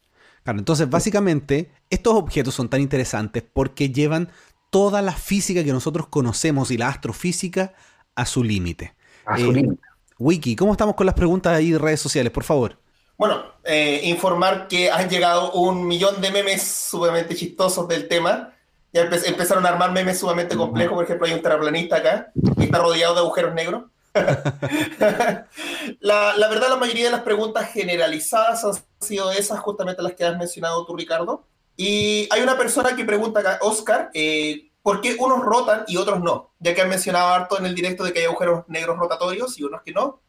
[0.43, 4.31] Claro, entonces básicamente estos objetos son tan interesantes porque llevan
[4.71, 7.75] toda la física que nosotros conocemos y la astrofísica
[8.15, 8.95] a su límite.
[9.27, 9.83] A su eh, límite.
[10.19, 12.79] Wiki, ¿cómo estamos con las preguntas ahí de redes sociales, por favor?
[13.17, 18.55] Bueno, eh, informar que han llegado un millón de memes sumamente chistosos del tema
[18.93, 20.95] ya empezaron a armar memes sumamente complejos.
[20.95, 23.85] Por ejemplo, hay un terraplanista acá que está rodeado de agujeros negros.
[26.01, 30.25] la, la, verdad, la mayoría de las preguntas generalizadas han sido esas, justamente las que
[30.25, 31.47] has mencionado tú, Ricardo.
[31.83, 36.21] Y hay una persona que pregunta acá, Oscar, eh, ¿por qué unos rotan y otros
[36.21, 36.51] no?
[36.59, 39.65] Ya que han mencionado harto en el directo de que hay agujeros negros rotatorios y
[39.65, 40.21] unos que no.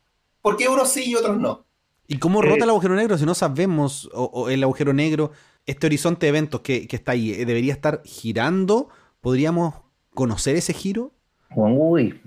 [0.41, 1.65] ¿Por qué unos sí y otros no?
[2.07, 5.31] ¿Y cómo rota eh, el agujero negro si no sabemos o el agujero negro
[5.65, 8.87] este horizonte de eventos que, está ahí, eh, ¿debería estar girando?
[9.19, 9.75] ¿Podríamos
[10.13, 11.11] conocer ese giro?
[11.53, 12.21] Uy,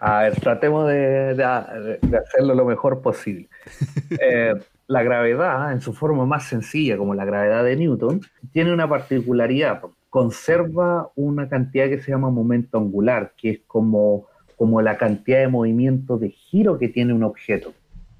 [0.00, 3.48] a ver, tratemos de, hacerlo lo mejor posible.
[4.20, 4.54] Eh,
[4.88, 8.20] la gravedad, en su forma más sencilla, como la gravedad de Newton,
[8.52, 9.82] tiene una particularidad.
[10.10, 14.26] Conserva una cantidad que se llama momento angular, que es como,
[14.56, 17.72] como la cantidad de movimiento de giro que tiene un objeto.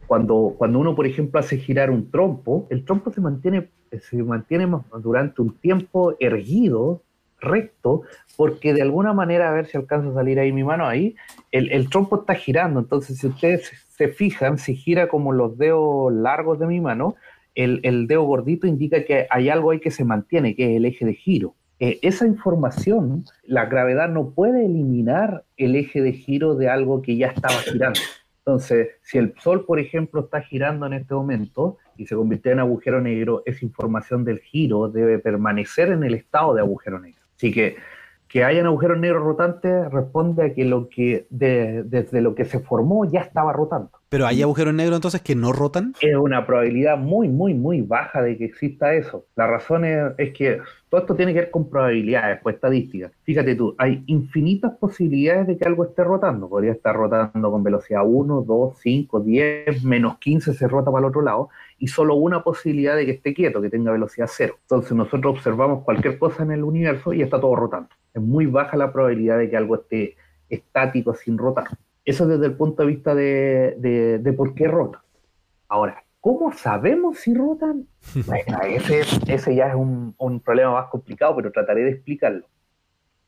[0.06, 4.68] Cuando, cuando uno, por ejemplo, hace girar un trompo, el trompo se mantiene, se mantiene
[5.02, 7.02] durante un tiempo erguido,
[7.40, 8.02] recto,
[8.36, 11.16] porque de alguna manera, a ver si alcanza a salir ahí mi mano, ahí,
[11.52, 12.80] el, el trompo está girando.
[12.80, 17.16] Entonces, si ustedes se fijan, si gira como los dedos largos de mi mano,
[17.54, 20.84] el, el, dedo gordito indica que hay algo ahí que se mantiene, que es el
[20.84, 21.54] eje de giro.
[21.78, 27.16] Eh, esa información, la gravedad no puede eliminar el eje de giro de algo que
[27.16, 28.00] ya estaba girando.
[28.38, 32.60] Entonces, si el Sol, por ejemplo, está girando en este momento y se convierte en
[32.60, 37.25] agujero negro, esa información del giro debe permanecer en el estado de agujero negro.
[37.36, 37.76] Así que,
[38.28, 43.04] que hayan agujeros negros rotantes responde a que, lo que desde lo que se formó
[43.04, 43.95] ya estaba rotando.
[44.08, 45.94] Pero hay agujeros negros entonces que no rotan.
[46.00, 49.26] Es una probabilidad muy, muy, muy baja de que exista eso.
[49.34, 53.12] La razón es, que todo esto tiene que ver con probabilidades, pues estadísticas.
[53.24, 56.48] Fíjate tú, hay infinitas posibilidades de que algo esté rotando.
[56.48, 61.10] Podría estar rotando con velocidad 1, 2, 5, 10, menos 15 se rota para el
[61.10, 64.56] otro lado y solo una posibilidad de que esté quieto, que tenga velocidad cero.
[64.62, 68.76] Entonces nosotros observamos cualquier cosa en el universo y está todo rotando es muy baja
[68.76, 70.16] la probabilidad de que algo esté
[70.48, 71.66] estático sin rotar.
[72.06, 75.02] Eso desde el punto de vista de, por qué rota.
[75.68, 77.88] Ahora, ¿cómo sabemos si rotan?
[78.26, 82.46] Bueno, ese, ya es un, problema más complicado, pero trataré de explicarlo.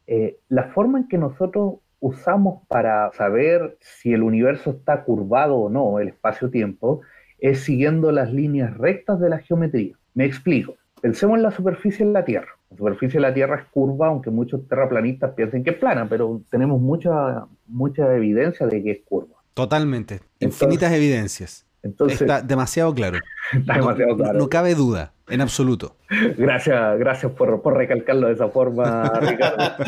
[0.06, 5.68] Eh, la forma en que nosotros usamos para saber si el universo está curvado o
[5.68, 7.00] no, el espacio-tiempo,
[7.40, 9.96] es siguiendo las líneas rectas de la geometría.
[10.14, 10.76] Me explico.
[11.02, 12.57] Pensemos en la superficie de la Tierra.
[12.70, 16.42] La superficie de la Tierra es curva, aunque muchos terraplanistas piensen que es plana, pero
[16.50, 19.36] tenemos mucha, mucha evidencia de que es curva.
[19.54, 20.20] Totalmente.
[20.40, 21.66] Infinitas evidencias.
[21.82, 23.18] Entonces, está demasiado claro.
[23.52, 24.38] Está demasiado claro.
[24.38, 25.96] No, cabe duda, en absoluto.
[26.36, 29.84] Gracias, gracias por, por recalcarlo de esa forma, Ricardo.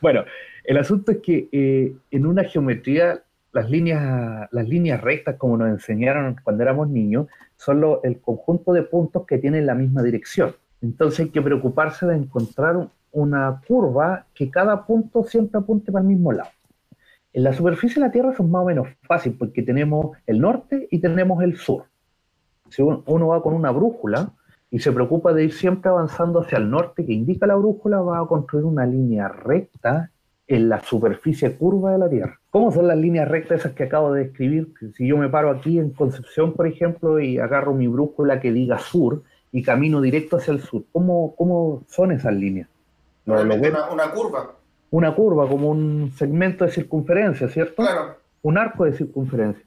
[0.00, 0.24] bueno,
[0.64, 5.68] el asunto es que eh, en una geometría las líneas, las líneas rectas, como nos
[5.68, 10.54] enseñaron cuando éramos niños, son el conjunto de puntos que tienen la misma dirección.
[10.80, 16.08] Entonces hay que preocuparse de encontrar una curva que cada punto siempre apunte para el
[16.08, 16.50] mismo lado.
[17.32, 20.88] En la superficie de la Tierra son más o menos fácil porque tenemos el norte
[20.90, 21.84] y tenemos el sur.
[22.70, 24.32] Si uno va con una brújula
[24.70, 28.20] y se preocupa de ir siempre avanzando hacia el norte que indica la brújula, va
[28.20, 30.10] a construir una línea recta
[30.46, 32.40] en la superficie curva de la Tierra.
[32.50, 34.72] ¿Cómo son las líneas rectas esas que acabo de describir?
[34.94, 38.78] Si yo me paro aquí en Concepción, por ejemplo, y agarro mi brújula que diga
[38.78, 39.22] sur
[39.52, 42.68] y camino directo hacia el sur, ¿cómo, cómo son esas líneas?
[43.26, 44.54] una, curva.
[44.90, 47.82] Una curva, como un segmento de circunferencia, ¿cierto?
[47.82, 48.16] Claro.
[48.42, 49.64] Un arco de circunferencia.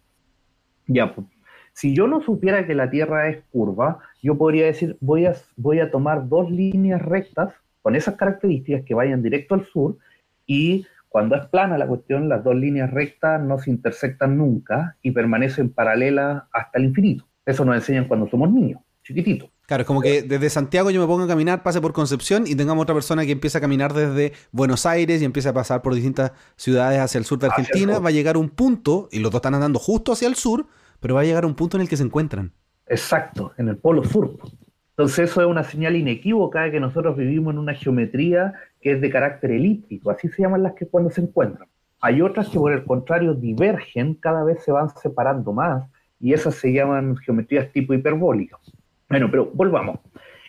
[0.87, 1.27] Ya, pues.
[1.73, 5.79] Si yo no supiera que la Tierra es curva, yo podría decir, voy a, voy
[5.79, 9.97] a tomar dos líneas rectas con esas características que vayan directo al sur
[10.45, 15.11] y cuando es plana la cuestión, las dos líneas rectas no se intersectan nunca y
[15.11, 17.25] permanecen paralelas hasta el infinito.
[17.45, 19.49] Eso nos enseñan cuando somos niños, chiquititos.
[19.65, 22.55] Claro, es como que desde Santiago yo me pongo a caminar, pase por Concepción y
[22.55, 25.95] tengamos otra persona que empieza a caminar desde Buenos Aires y empieza a pasar por
[25.95, 29.39] distintas ciudades hacia el sur de Argentina, va a llegar un punto, y los dos
[29.39, 30.65] están andando justo hacia el sur,
[30.99, 32.51] pero va a llegar a un punto en el que se encuentran.
[32.87, 34.35] Exacto, en el polo sur.
[34.89, 39.01] Entonces eso es una señal inequívoca de que nosotros vivimos en una geometría que es
[39.01, 41.69] de carácter elíptico, así se llaman las que cuando se encuentran.
[42.01, 46.55] Hay otras que por el contrario divergen, cada vez se van separando más, y esas
[46.55, 48.59] se llaman geometrías tipo hiperbólicas.
[49.11, 49.99] Bueno, pero volvamos.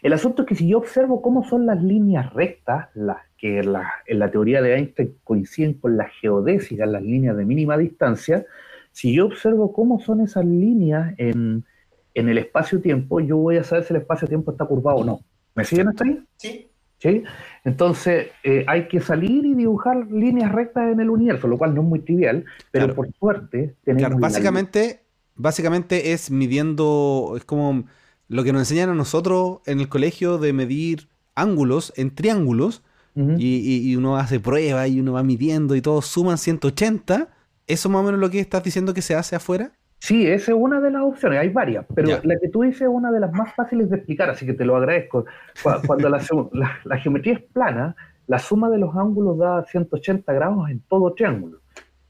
[0.02, 3.72] El asunto es que si yo observo cómo son las líneas rectas, las que en
[3.72, 8.46] la, teoría de Einstein coinciden con las geodésicas, las líneas de mínima distancia,
[8.90, 11.64] si yo observo cómo son esas líneas en,
[12.14, 15.20] en el espacio-tiempo, yo voy a saber si el espacio-tiempo está curvado o no.
[15.54, 16.22] ¿Me siguen hasta ahí?
[16.36, 16.68] Sí.
[16.98, 17.24] ¿Sí?
[17.64, 21.82] Entonces, eh, hay que salir y dibujar líneas rectas en el universo, lo cual no
[21.82, 24.08] es muy trivial, pero por suerte tenemos.
[24.08, 25.00] Claro, básicamente,
[25.34, 27.86] básicamente es midiendo, es como
[28.32, 32.82] lo que nos enseñan a nosotros en el colegio de medir ángulos en triángulos,
[33.14, 37.28] y, y, uno hace pruebas y uno va midiendo y todos suman 180.
[37.66, 39.72] ¿Eso más o menos lo que estás diciendo que se hace afuera?
[39.98, 42.88] Sí, esa es una de las opciones, hay varias, pero la que tú dices es
[42.88, 45.26] una de las más fáciles de explicar, así que te lo agradezco.
[45.86, 47.94] Cuando la, geometría es plana,
[48.26, 51.60] la suma de los ángulos da 180 grados en todo triángulo,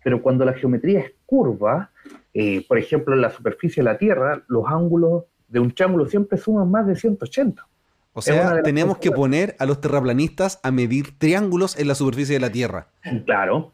[0.05, 1.91] pero cuando la geometría es curva,
[2.33, 6.39] eh, por ejemplo en la superficie de la Tierra, los ángulos de un triángulo siempre
[6.39, 7.67] suman más de 180.
[8.15, 12.41] O sea, tenemos que poner a los terraplanistas a medir triángulos en la superficie de
[12.41, 12.89] la Tierra.
[13.27, 13.73] Claro.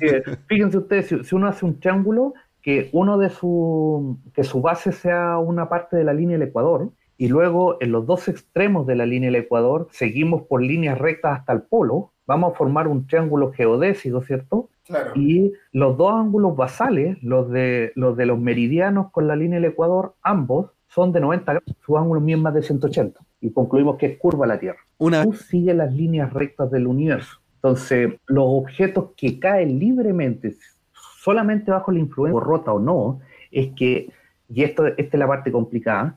[0.00, 4.92] Eh, fíjense ustedes, si uno hace un triángulo, que uno de su, que su base
[4.92, 8.96] sea una parte de la línea del Ecuador y luego en los dos extremos de
[8.96, 13.06] la línea del Ecuador seguimos por líneas rectas hasta el polo, vamos a formar un
[13.06, 14.68] triángulo geodésico, ¿cierto?
[14.84, 15.12] Claro.
[15.14, 19.70] Y los dos ángulos basales, los de, los de los meridianos con la línea del
[19.70, 23.20] Ecuador, ambos son de 90 grados, su ángulo es más de 180.
[23.40, 24.78] Y concluimos que es curva la Tierra.
[24.98, 25.24] Una...
[25.24, 27.38] Tú sigue las líneas rectas del universo.
[27.56, 30.54] Entonces, los objetos que caen libremente
[30.92, 33.20] solamente bajo la influencia, rota o no,
[33.50, 34.10] es que,
[34.48, 36.16] y esto, esta es la parte complicada,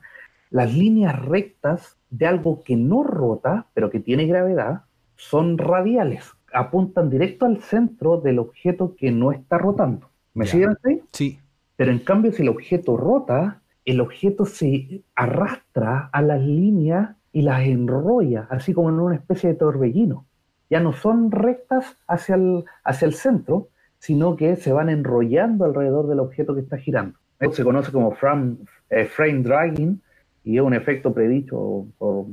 [0.50, 4.82] las líneas rectas de algo que no rota, pero que tiene gravedad,
[5.16, 10.10] son radiales, apuntan directo al centro del objeto que no está rotando.
[10.34, 11.00] ¿Me siguen ahí?
[11.12, 11.38] Sí.
[11.76, 17.42] Pero en cambio, si el objeto rota, el objeto se arrastra a las líneas y
[17.42, 20.26] las enrolla, así como en una especie de torbellino.
[20.68, 23.68] ya no son rectas hacia el, hacia el centro,
[23.98, 27.16] sino que se van enrollando alrededor del objeto que está girando.
[27.38, 28.56] Esto se conoce como frame,
[28.90, 29.08] eh,
[29.42, 30.02] dragging
[30.42, 32.26] y es un efecto predicho por,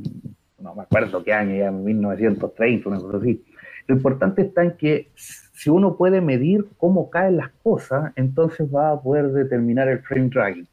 [0.59, 3.43] no me acuerdo qué año, ya 1930, una cosa así.
[3.85, 8.91] Lo importante está en que si uno puede medir cómo caen las cosas, entonces va
[8.91, 10.67] a poder determinar el frame dragging.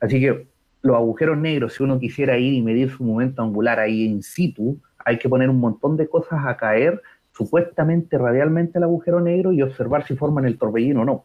[0.00, 0.48] Así que
[0.82, 4.80] los agujeros negros, si uno quisiera ir y medir su momento angular ahí in situ,
[5.04, 7.02] hay que poner un montón de cosas a caer
[7.32, 11.24] supuestamente radialmente al agujero negro y observar si forman el torbellino o no.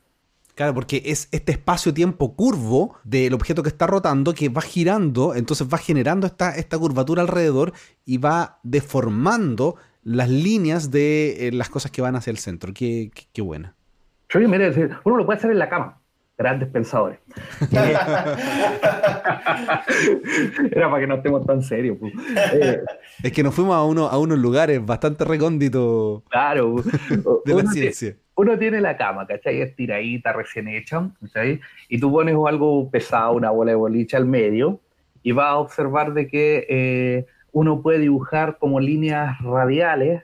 [0.55, 5.67] Claro, porque es este espacio-tiempo curvo del objeto que está rotando que va girando, entonces
[5.67, 7.73] va generando esta, esta curvatura alrededor
[8.05, 12.71] y va deformando las líneas de eh, las cosas que van hacia el centro.
[12.71, 13.73] Qué, qué, buena.
[15.03, 16.02] uno lo puede hacer en la cama
[16.43, 17.19] grandes pensadores.
[20.71, 21.97] Era para que no estemos tan serios.
[21.99, 22.13] Pues.
[22.53, 22.81] Eh,
[23.23, 26.75] es que nos fuimos a, uno, a unos lugares bastante recónditos claro,
[27.45, 28.15] de la ciencia.
[28.35, 29.61] uno tiene la cama, ¿cachai?
[29.61, 31.61] Estiradita, recién hecha, ¿cachai?
[31.89, 34.79] Y tú pones algo pesado, una bola de boliche al medio,
[35.21, 40.21] y vas a observar de que eh, uno puede dibujar como líneas radiales.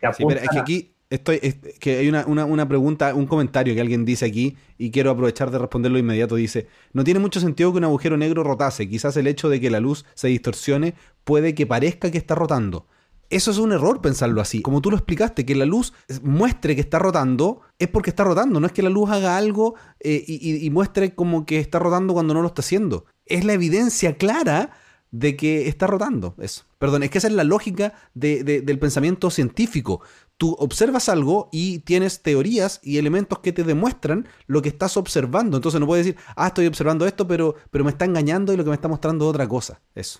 [0.00, 1.40] Que sí, pero es que aquí Estoy,
[1.78, 5.58] que hay una, una, pregunta, un comentario que alguien dice aquí y quiero aprovechar de
[5.58, 6.36] responderlo inmediato.
[6.36, 8.88] Dice, no tiene mucho sentido que un agujero negro rotase.
[8.88, 10.94] Quizás el hecho de que la luz se distorsione
[11.24, 12.86] puede que parezca que está rotando.
[13.28, 14.62] Eso es un error pensarlo así.
[14.62, 18.58] Como tú lo explicaste, que la luz muestre que está rotando es porque está rotando.
[18.58, 22.32] No es que la luz haga algo eh, y, muestre como que está rotando cuando
[22.32, 23.04] no lo está haciendo.
[23.26, 24.70] Es la evidencia clara
[25.10, 26.34] de que está rotando.
[26.38, 26.64] Eso.
[26.78, 30.00] Perdón, es que esa es la lógica del pensamiento científico
[30.42, 35.56] tú observas algo y tienes teorías y elementos que te demuestran lo que estás observando.
[35.56, 38.64] Entonces no puedes decir, ah, estoy observando esto, pero, pero me está engañando y lo
[38.64, 39.80] que me está mostrando es otra cosa.
[39.94, 40.18] Eso.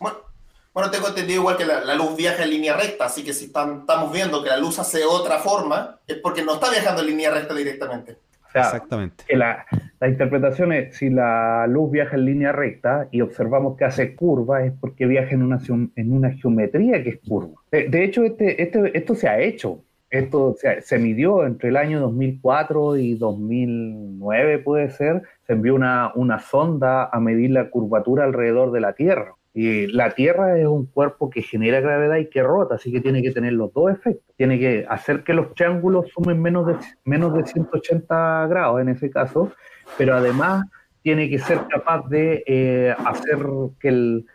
[0.72, 4.12] Bueno, tengo entendido igual que la, luz viaja en línea recta, así que si estamos
[4.12, 7.52] viendo que la luz hace otra forma, es porque no está viajando en línea recta
[7.52, 8.16] directamente.
[8.54, 9.24] Exactamente.
[9.36, 9.66] la,
[10.06, 14.72] interpretación es, si la luz viaja en línea recta y observamos que hace curva, es
[14.80, 17.60] porque viaja en una, en una geometría que es curva.
[17.72, 19.82] De, hecho, este, este, esto se ha hecho.
[20.12, 25.22] Esto se, midió entre el año 2004 y 2009, puede ser.
[25.46, 29.34] Se envió una, una sonda a medir la curvatura alrededor de la Tierra.
[29.54, 33.22] Y la Tierra es un cuerpo que genera gravedad y que rota, así que tiene
[33.22, 34.34] que tener los dos efectos.
[34.36, 36.76] Tiene que hacer que los triángulos sumen menos de,
[37.06, 39.50] menos de 180 grados en ese caso,
[39.96, 40.66] pero además
[41.00, 43.38] tiene que ser capaz de eh, hacer
[43.80, 44.26] que, el,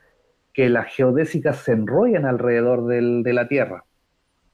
[0.53, 3.83] que las geodésicas se enrollen alrededor del, de la Tierra.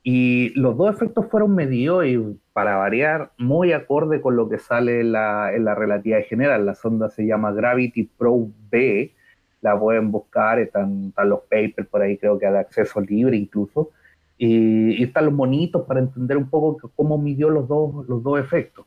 [0.05, 2.19] Y los dos efectos fueron medidos y,
[2.51, 6.65] para variar, muy acorde con lo que sale en la, en la relatividad general.
[6.65, 9.15] La sonda se llama Gravity Probe B,
[9.61, 13.91] la pueden buscar, están, están los papers por ahí, creo que de acceso libre incluso.
[14.37, 18.85] Y, están los monitos para entender un poco cómo midió los dos, los dos efectos.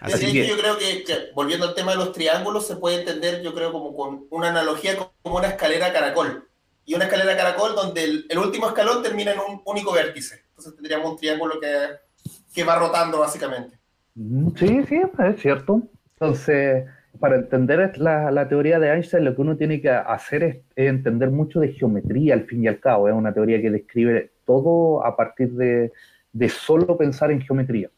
[0.00, 3.54] Así que, yo creo que, volviendo al tema de los triángulos, se puede entender, yo
[3.54, 6.47] creo, como con una analogía como una escalera caracol
[6.88, 10.40] y una escalera caracol donde el, último escalón termina en un único vértice.
[10.48, 11.68] Entonces tendríamos un triángulo que,
[12.54, 13.78] que va rotando básicamente.
[14.56, 15.82] Sí, sí, es cierto.
[16.14, 16.86] Entonces,
[17.20, 21.30] para entender la, la, teoría de Einstein, lo que uno tiene que hacer es, entender
[21.30, 23.06] mucho de geometría, al fin y al cabo.
[23.06, 25.92] Es una teoría que describe todo a partir de,
[26.32, 27.90] de solo pensar en geometría.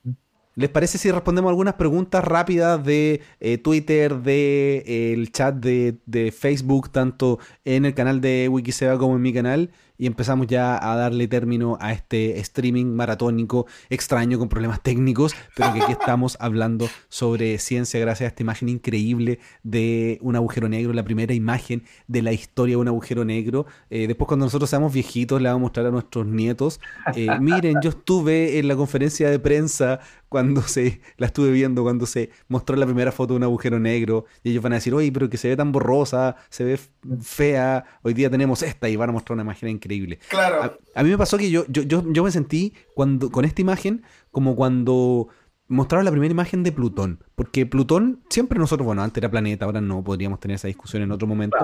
[0.60, 5.96] ¿Les parece si respondemos algunas preguntas rápidas de eh, Twitter, de eh, el chat de,
[6.04, 9.70] de, Facebook, tanto en el canal de Wikiseba como en mi canal?
[10.00, 15.74] Y empezamos ya a darle término a este streaming maratónico extraño con problemas técnicos, pero
[15.74, 20.94] que aquí estamos hablando sobre ciencia gracias a esta imagen increíble de un agujero negro,
[20.94, 23.66] la primera imagen de la historia de un agujero negro.
[23.90, 26.80] Eh, después cuando nosotros seamos viejitos le vamos a mostrar a nuestros nietos,
[27.14, 30.00] eh, miren, yo estuve en la conferencia de prensa
[30.30, 34.24] cuando se, la estuve viendo, cuando se mostró la primera foto de un agujero negro,
[34.44, 36.80] y ellos van a decir, oye, pero que se ve tan borrosa, se ve
[37.20, 39.89] fea, hoy día tenemos esta, y van a mostrar una imagen increíble
[40.28, 40.78] Claro.
[40.94, 44.56] A, mí me pasó que yo, yo, yo, me sentí cuando, con esta imagen como
[44.56, 45.28] cuando
[45.68, 47.24] mostraron la primera imagen de Plutón.
[47.34, 51.12] Porque Plutón, siempre nosotros, bueno, antes era planeta, ahora no podríamos tener esa discusión en
[51.12, 51.56] otro momento,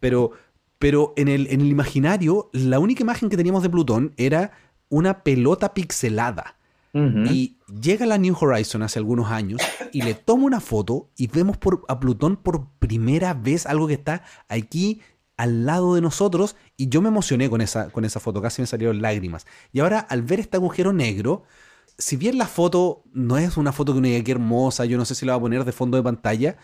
[0.00, 0.32] pero,
[0.78, 4.52] pero en, el, en el imaginario, la única imagen que teníamos de Plutón era
[4.88, 6.56] una pelota pixelada.
[6.96, 11.56] Y llega la New Horizon hace algunos años y le tomo una foto y vemos
[11.56, 15.00] por, a Plutón por primera vez algo que está aquí
[15.36, 18.66] al lado de nosotros y yo me emocioné con esa, con esa foto, casi me
[18.66, 19.46] salieron lágrimas.
[19.72, 21.44] Y ahora al ver este agujero negro,
[21.98, 25.04] si bien la foto no es una foto que uno diga que hermosa, yo no
[25.04, 26.56] sé si la voy a poner de fondo de pantalla,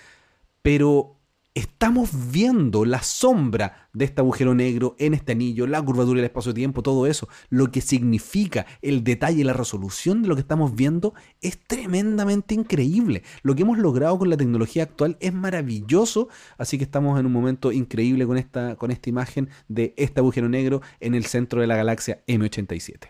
[0.63, 1.20] pero
[1.55, 6.83] estamos viendo la sombra de este agujero negro en este anillo, la curvatura del espacio-tiempo,
[6.83, 11.13] todo eso, lo que significa el detalle y la resolución de lo que estamos viendo
[11.41, 13.25] es tremendamente increíble.
[13.43, 17.33] Lo que hemos logrado con la tecnología actual es maravilloso, así que estamos en un
[17.33, 21.67] momento increíble con esta, con esta imagen de este agujero negro en el centro de
[21.67, 23.09] la galaxia M87.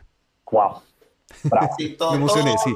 [0.50, 0.82] ¡Wow!
[1.98, 2.74] todo, Me emocioné, sí.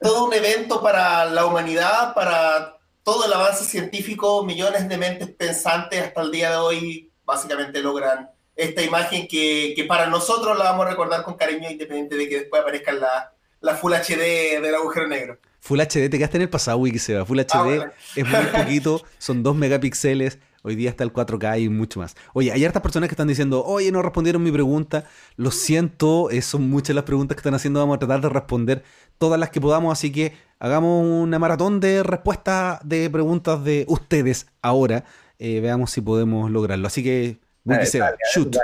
[0.00, 6.02] todo un evento para la humanidad, para todo el avance científico, millones de mentes pensantes
[6.02, 10.86] hasta el día de hoy básicamente logran esta imagen que, que para nosotros la vamos
[10.86, 15.06] a recordar con cariño independiente de que después aparezca la, la Full HD del agujero
[15.08, 15.38] negro.
[15.60, 17.24] Full HD, te quedaste en el pasado, Wikiseba.
[17.24, 20.38] Full HD ah, es muy poquito, son 2 megapíxeles.
[20.62, 22.16] Hoy día está el 4K y mucho más.
[22.34, 25.04] Oye, hay hartas personas que están diciendo, oye, no respondieron mi pregunta.
[25.36, 27.80] Lo siento, eh, son muchas las preguntas que están haciendo.
[27.80, 28.84] Vamos a tratar de responder
[29.16, 29.90] todas las que podamos.
[29.90, 35.04] Así que hagamos una maratón de respuestas de preguntas de ustedes ahora.
[35.38, 36.86] Eh, veamos si podemos lograrlo.
[36.86, 38.56] Así que, Wikiseba, shoot.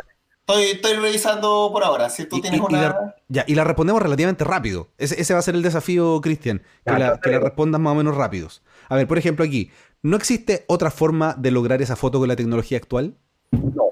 [0.47, 2.09] Estoy, revisando por ahora.
[2.09, 2.81] Si tú tienes una.
[2.81, 4.89] la, ya, y la respondemos relativamente rápido.
[4.97, 6.63] Ese, va a ser el desafío, Cristian.
[6.85, 8.63] Que, la, que la respondas más o menos rápidos.
[8.89, 9.73] A ver, por ejemplo, aquí.
[10.03, 13.17] ¿No existe otra forma de lograr esa foto con la tecnología actual?
[13.51, 13.87] No.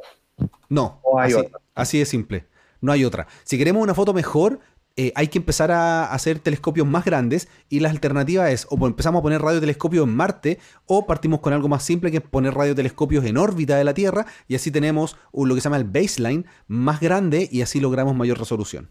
[0.68, 1.36] No, así,
[1.74, 2.46] así de simple.
[2.80, 3.26] No hay otra.
[3.44, 4.60] Si queremos una foto mejor,
[4.96, 9.18] eh, hay que empezar a hacer telescopios más grandes y la alternativa es o empezamos
[9.18, 13.36] a poner radiotelescopios en Marte o partimos con algo más simple que poner radiotelescopios en
[13.36, 17.48] órbita de la Tierra y así tenemos lo que se llama el baseline más grande
[17.50, 18.88] y así logramos mayor resolución.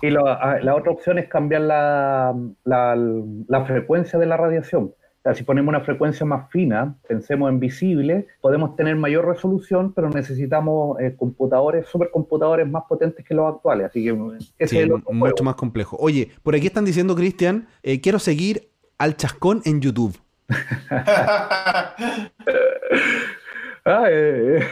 [0.00, 2.32] Y la, otra opción es cambiar la,
[2.64, 4.94] la frecuencia de la radiación
[5.34, 11.00] si ponemos una frecuencia más fina, pensemos en visible, podemos tener mayor resolución, pero necesitamos
[11.00, 13.86] eh, computadores, supercomputadores más potentes que los actuales.
[13.86, 14.16] Así que
[14.58, 15.96] ese es mucho más complejo.
[15.98, 20.16] Oye, por aquí están diciendo, Cristian, eh, quiero seguir al chascón en YouTube.
[23.88, 24.66] Ah, eh,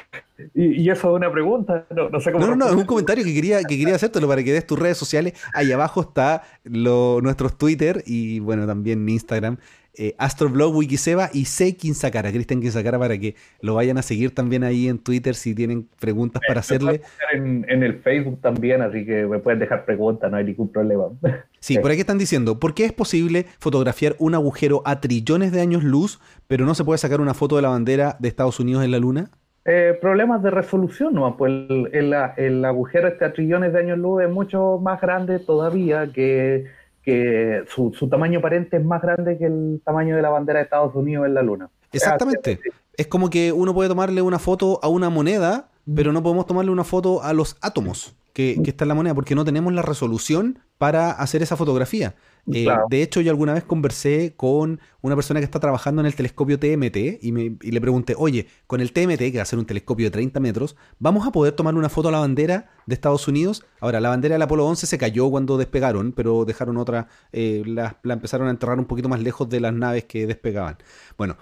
[0.55, 2.45] y, eso es una pregunta, no, sé cómo.
[2.45, 4.99] No, no, es un comentario que quería, que quería hacértelo para que des tus redes
[4.99, 5.35] sociales.
[5.53, 9.59] Ahí abajo está lo, nuestros Twitter y bueno, también Instagram
[9.97, 11.77] eh, Astroblog, Wikiseba y C.
[11.77, 15.89] Quinzacara, Cristian Quinzacara, para que lo vayan a seguir también ahí en Twitter si tienen
[16.01, 17.03] preguntas para hacerle.
[17.33, 21.07] En, el Facebook también, así que me pueden dejar preguntas, no hay ningún problema.
[21.65, 25.63] Sí, por aquí están diciendo, ¿por qué es posible fotografiar un agujero a trillones de
[25.63, 28.85] años luz, pero no se puede sacar una foto de la bandera de Estados Unidos
[28.85, 29.31] en la Luna?
[29.65, 31.39] Eh, problemas de resolución, ¿no?
[31.39, 36.13] Pues el, el agujero este a trillones de años luz es mucho más grande todavía
[36.13, 36.67] que
[37.05, 40.95] que su, tamaño aparente es más grande que el tamaño de la bandera de Estados
[40.95, 41.69] Unidos en la Luna.
[41.93, 42.61] Exactamente.
[42.97, 46.71] Es como que uno puede tomarle una foto a una moneda, pero no podemos tomarle
[46.71, 49.83] una foto a los átomos que, que está en la moneda, porque no tenemos la
[49.83, 52.15] resolución para hacer esa fotografía.
[52.53, 56.15] Eh, de hecho, yo alguna vez conversé con una persona que está trabajando en el
[56.15, 59.59] telescopio TMT y, me, y le pregunté, oye, con el TMT, que va a ser
[59.59, 62.95] un telescopio de 30 metros, ¿vamos a poder tomar una foto a la bandera de
[62.95, 63.65] Estados Unidos?
[63.81, 67.99] Ahora, la bandera del Apolo 11 se cayó cuando despegaron, pero dejaron otra, eh, la,
[68.03, 70.77] la empezaron a enterrar un poquito más lejos de las naves que despegaban.
[71.17, 71.37] Bueno,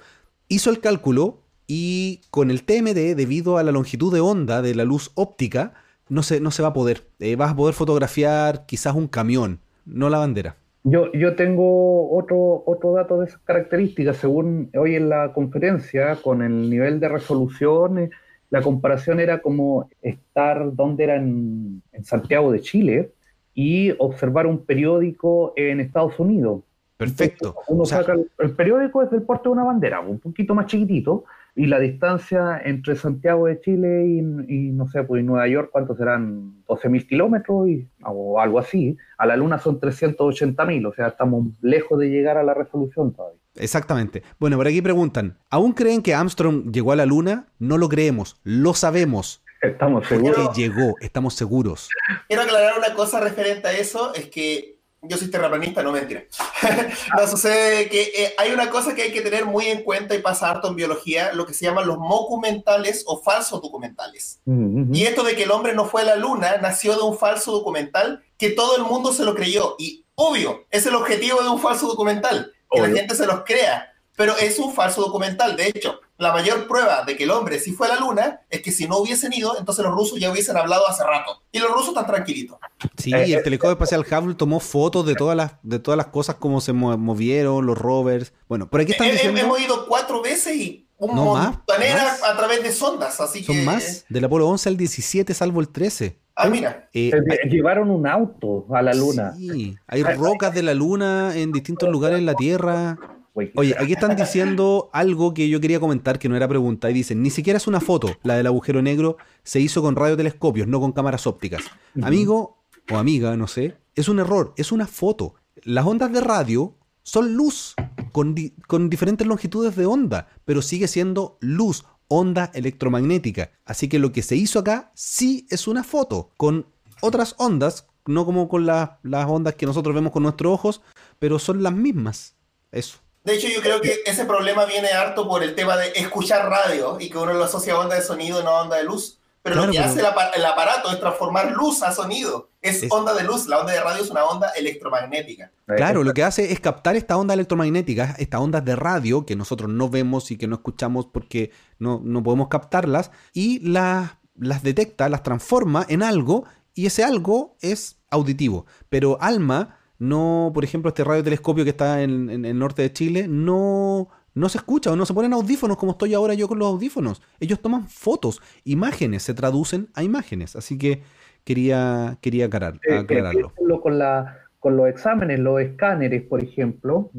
[0.48, 4.84] hizo el cálculo y con el TMT, debido a la longitud de onda de la
[4.84, 5.74] luz óptica,
[6.08, 7.08] no se, no se va a poder.
[7.18, 10.56] Eh, vas a poder fotografiar quizás un camión, no la bandera.
[10.84, 14.16] Yo, yo tengo otro, otro dato de esas características.
[14.16, 18.10] Según hoy en la conferencia, con el nivel de resolución, eh,
[18.50, 23.12] la comparación era como estar donde era en, Santiago de Chile
[23.54, 26.62] y observar un periódico en Estados Unidos.
[26.96, 27.56] Perfecto.
[27.68, 31.24] uno saca el, el, periódico es el porte de una bandera, un poquito más chiquitito,
[31.54, 36.62] y la distancia entre Santiago de Chile y, no sé, pues Nueva York, ¿cuántos serán?
[36.66, 37.68] 12.000 kilómetros
[38.04, 38.96] o algo así.
[39.18, 43.38] A la Luna son 380.000, o sea, estamos lejos de llegar a la resolución todavía.
[43.56, 44.22] Exactamente.
[44.38, 47.48] Bueno, por aquí preguntan, ¿aún creen que Armstrong llegó a la Luna?
[47.58, 49.44] No lo creemos, lo sabemos.
[49.60, 50.48] Estamos seguros.
[50.48, 51.90] Que llegó, estamos seguros.
[52.28, 54.71] Quiero aclarar una cosa referente a eso, es que
[55.02, 56.22] yo soy terraplanista, no mentira.
[57.16, 60.20] no sucede que eh, hay una cosa que hay que tener muy en cuenta y
[60.20, 64.40] pasa harto en biología, lo que se llaman los documentales o falsos documentales.
[64.46, 67.50] Y esto de que el hombre no fue a la luna nació de un falso
[67.52, 69.74] documental que todo el mundo se lo creyó.
[69.78, 73.91] Y obvio, es el objetivo de un falso documental, que la gente se los crea.
[74.22, 75.56] Pero es un falso documental.
[75.56, 78.62] De hecho, la mayor prueba de que el hombre sí fue a la luna es
[78.62, 81.42] que si no hubiesen ido, entonces los rusos ya hubiesen hablado hace rato.
[81.50, 82.56] Y los rusos están tranquilitos.
[82.96, 86.06] Sí, eh, el eh, telescopio espacial Hubble tomó fotos de todas las, de todas las
[86.06, 88.32] cosas como se movieron, los rovers.
[88.48, 89.40] Bueno, por aquí están eh, diciendo...
[89.40, 94.04] Hemos ido cuatro veces y un no, montonera a través de sondas, así Son más,
[94.08, 96.16] del Apolo 11 al 17, salvo el 13.
[96.36, 96.88] Ah, mira.
[96.92, 99.34] Llevaron un auto a la luna.
[99.34, 102.98] Sí, hay rocas de la luna en distintos lugares en la Tierra.
[103.34, 106.90] Oye, aquí están diciendo algo que yo quería comentar que no era pregunta.
[106.90, 110.68] Y dicen, ni siquiera es una foto, la del agujero negro se hizo con radiotelescopios,
[110.68, 111.62] no con cámaras ópticas.
[112.02, 115.34] Amigo o amiga, no sé, es un error, es una foto.
[115.62, 117.74] Las ondas de radio son luz,
[118.12, 118.34] con,
[118.66, 123.52] con diferentes longitudes de onda, pero sigue siendo luz, onda electromagnética.
[123.64, 126.66] Así que lo que se hizo acá sí es una foto, con
[127.00, 130.82] otras ondas, no como con las ondas que nosotros vemos con nuestros ojos,
[131.18, 132.36] pero son las mismas.
[132.70, 132.98] Eso.
[133.24, 136.98] De hecho, yo creo que ese problema viene harto por el tema de escuchar radio
[136.98, 139.20] y que uno lo asocia a onda de sonido y no a onda de luz.
[139.42, 142.50] Pero lo que hace el, aparato es transformar luz a sonido.
[142.60, 143.48] Es, onda de luz.
[143.48, 145.50] La onda de radio es una onda electromagnética.
[145.66, 149.68] Claro, lo que hace es captar esta onda electromagnética, estas ondas de radio que nosotros
[149.68, 151.50] no vemos y que no escuchamos porque
[151.80, 156.44] no, no podemos captarlas, y las, las detecta, las transforma en algo,
[156.74, 158.66] y ese algo es auditivo.
[158.90, 164.08] Pero Alma no, por ejemplo, este radiotelescopio que está en, el norte de Chile, no,
[164.34, 167.22] no se escucha o no se ponen audífonos como estoy ahora yo con los audífonos.
[167.40, 170.56] Ellos toman fotos, imágenes, se traducen a imágenes.
[170.56, 171.02] Así que
[171.44, 173.52] quería, quería aclarar, eh, aclararlo.
[173.80, 177.10] con, la, con los exámenes, los escáneres, por ejemplo,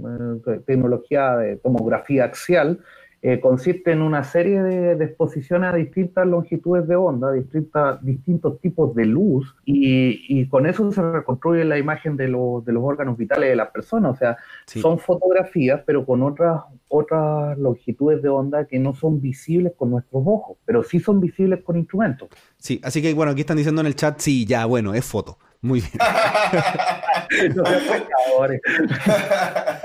[0.47, 2.79] eh, tecnología de tomografía axial,
[3.25, 8.93] eh, consiste en una serie de, exposiciones a distintas longitudes de onda, distintas, distintos tipos
[8.95, 13.69] de luz, y, con eso se reconstruye la imagen de, los órganos vitales de las
[13.71, 14.15] personas.
[14.15, 19.71] O sea, son fotografías, pero con otras, otras longitudes de onda que no son visibles
[19.77, 22.27] con nuestros ojos, pero sí son visibles con instrumentos.
[22.57, 25.37] Sí, así que bueno, aquí están diciendo en el chat, sí, ya, bueno, es foto.
[25.63, 25.93] Muy bien.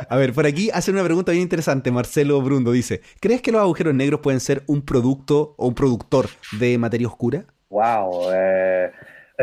[0.09, 1.93] A ver, por aquí hacen una pregunta bien interesante.
[1.93, 6.27] Marcelo Brundo dice: ¿Crees que los agujeros negros pueden ser un producto o un productor
[6.59, 7.45] de materia oscura?
[7.71, 8.33] Wow.
[8.35, 8.91] Eh,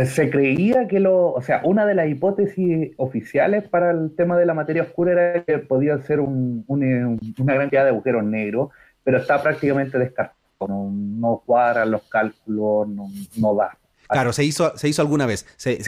[0.05, 1.31] se creía que lo.
[1.31, 5.45] O sea, una de las hipótesis oficiales para el tema de la materia oscura era
[5.45, 8.71] que podía ser una gran cantidad de agujeros negros,
[9.05, 10.35] pero está prácticamente descartado.
[10.67, 13.07] No, cuadran los cálculos, no,
[13.37, 13.77] no da.
[14.09, 15.45] Claro, se hizo, se hizo alguna vez.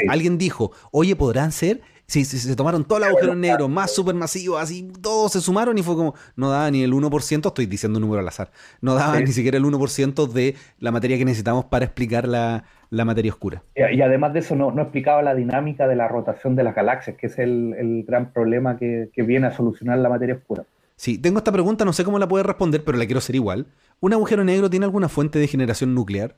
[0.09, 1.81] Alguien dijo, oye, ¿podrán ser?
[2.05, 5.95] Si, se tomaron todos los agujeros negros más supermasivos, así, todos se sumaron y fue
[5.95, 8.49] como, no daba ni el 1%, estoy diciendo un número al azar,
[8.79, 13.29] no daba ni siquiera el 1% de la materia que necesitamos para explicar la, materia
[13.29, 13.61] oscura.
[13.75, 17.17] Y, además de eso, no, no, explicaba la dinámica de la rotación de las galaxias,
[17.17, 20.63] que es el, gran problema que, que viene a solucionar la materia oscura.
[20.95, 23.67] Sí, tengo esta pregunta, no sé cómo la puede responder, pero la quiero hacer igual.
[23.99, 26.35] ¿Un agujero negro tiene alguna fuente de generación nuclear?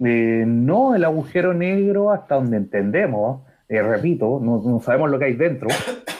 [0.00, 5.34] Eh, no, el agujero negro, hasta donde entendemos, eh, repito, no, sabemos lo que hay
[5.34, 5.68] dentro,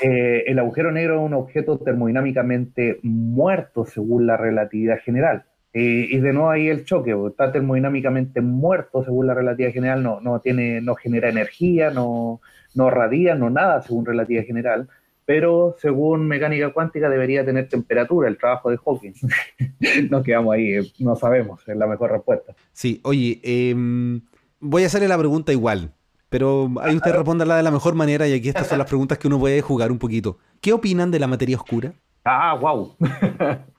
[0.03, 5.45] eh, el agujero negro es un objeto termodinámicamente muerto según la relatividad general.
[5.75, 10.39] y de nuevo ahí el choque, está termodinámicamente muerto según la relatividad general, no, no,
[10.41, 12.43] tiene, no genera energía, no,
[12.75, 14.89] no radia, no nada según relatividad general
[15.25, 19.13] pero según mecánica cuántica debería tener temperatura el trabajo de Hawking.
[20.11, 22.55] Nos quedamos ahí, eh, no sabemos, es la mejor respuesta.
[22.73, 24.21] Sí, oye, em,
[24.61, 25.93] voy a hacerle la pregunta igual,
[26.29, 27.13] pero ahí usted
[27.47, 29.93] la de la mejor manera y aquí estas son las preguntas que uno puede jugar
[29.93, 30.39] un poquito.
[30.61, 31.93] ¿Qué opinan de la materia oscura?
[32.25, 32.95] Ah, wow.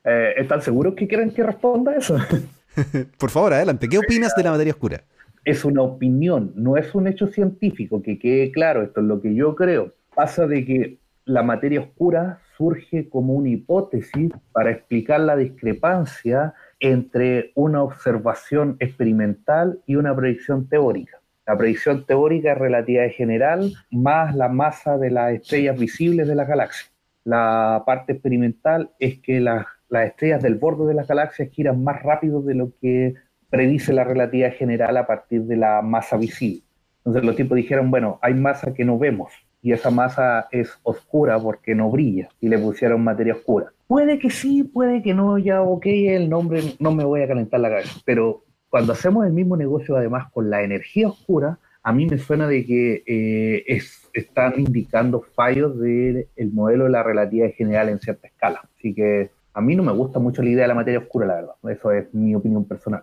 [0.04, 2.18] Eh, ¿Están seguros que quieren que responda eso?
[3.18, 3.88] Por favor, adelante.
[3.88, 5.02] ¿Qué opinas de la materia oscura?
[5.46, 9.34] Es una opinión, no es un hecho científico, que quede claro, esto es lo que
[9.34, 9.94] yo creo.
[10.14, 17.52] Pasa de que la materia oscura surge como una hipótesis para explicar la discrepancia entre
[17.54, 21.20] una observación experimental y una predicción teórica.
[21.46, 26.44] La predicción teórica es relativa general más la masa de las estrellas visibles de la
[26.44, 26.90] galaxia.
[27.24, 32.42] La parte experimental es que las, estrellas del borde de las galaxias giran más rápido
[32.42, 33.14] de lo que
[33.48, 36.62] predice la relatividad general a partir de la masa visible.
[36.98, 39.30] Entonces los tipos dijeron, bueno, hay masa que no vemos,
[39.64, 43.72] y esa masa es oscura porque no brilla y le pusieron materia oscura.
[43.86, 47.60] Puede que sí, puede que no, ya ok, el nombre no me voy a calentar
[47.60, 52.04] la cabeza, pero cuando hacemos el mismo negocio además con la energía oscura, a mí
[52.04, 57.88] me suena de que eh, es, están indicando fallos del modelo de la relatividad general
[57.88, 58.68] en cierta escala.
[58.76, 61.34] Así que a mí no me gusta mucho la idea de la materia oscura, la
[61.36, 61.54] verdad.
[61.70, 63.02] Eso es mi opinión personal.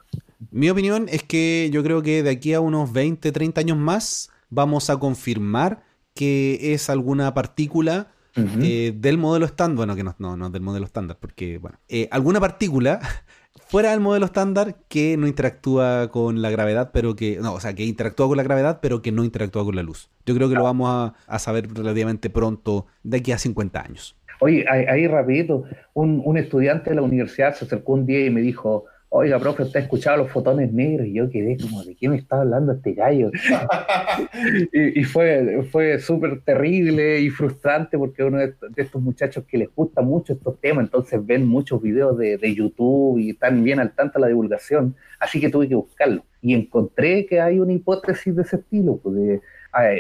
[0.52, 4.30] Mi opinión es que yo creo que de aquí a unos 20, 30 años más
[4.52, 10.38] vamos a confirmar que es alguna partícula eh, del modelo estándar, bueno, que no, no,
[10.38, 13.00] no del modelo estándar, porque, bueno, eh, alguna partícula
[13.68, 17.74] fuera del modelo estándar que no interactúa con la gravedad, pero que, no, o sea,
[17.74, 20.10] que interactúa con la gravedad, pero que no interactúa con la luz.
[20.26, 24.18] Yo creo que lo vamos a, saber relativamente pronto, de aquí a 50 años.
[24.40, 28.42] Oye, ahí, rapidito, un, un, estudiante de la universidad se acercó un día y me
[28.42, 31.06] dijo, oiga, profe, ¿usted ha escuchado los fotones negros?
[31.06, 33.30] Y yo quedé como, ¿de qué me está hablando este gallo?
[34.74, 40.02] y, fue, fue súper terrible y frustrante porque uno de estos muchachos que les gusta
[40.02, 44.22] mucho estos temas, entonces ven muchos videos de, YouTube y están bien al tanto de
[44.22, 46.24] la divulgación, así que tuve que buscarlo.
[46.42, 49.42] Y encontré que hay una hipótesis de ese estilo, pues, de,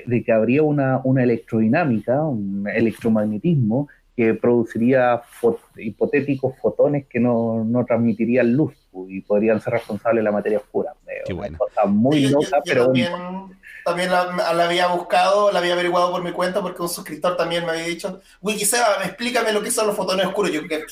[0.05, 5.21] de que habría una, una electrodinámica, un electromagnetismo que produciría
[5.77, 10.93] hipotéticos fotones que no, no, transmitirían luz y podrían ser responsables de la materia oscura.
[11.25, 11.57] Qué bueno.
[11.57, 12.85] Cosa muy loca, pero...
[12.85, 13.11] También,
[13.83, 17.71] también la, había buscado, la había averiguado por mi cuenta porque un suscriptor también me
[17.71, 20.51] había dicho, Wikiseba, explícame lo que son los fotones oscuros.
[20.51, 20.83] Yo, ¿qué?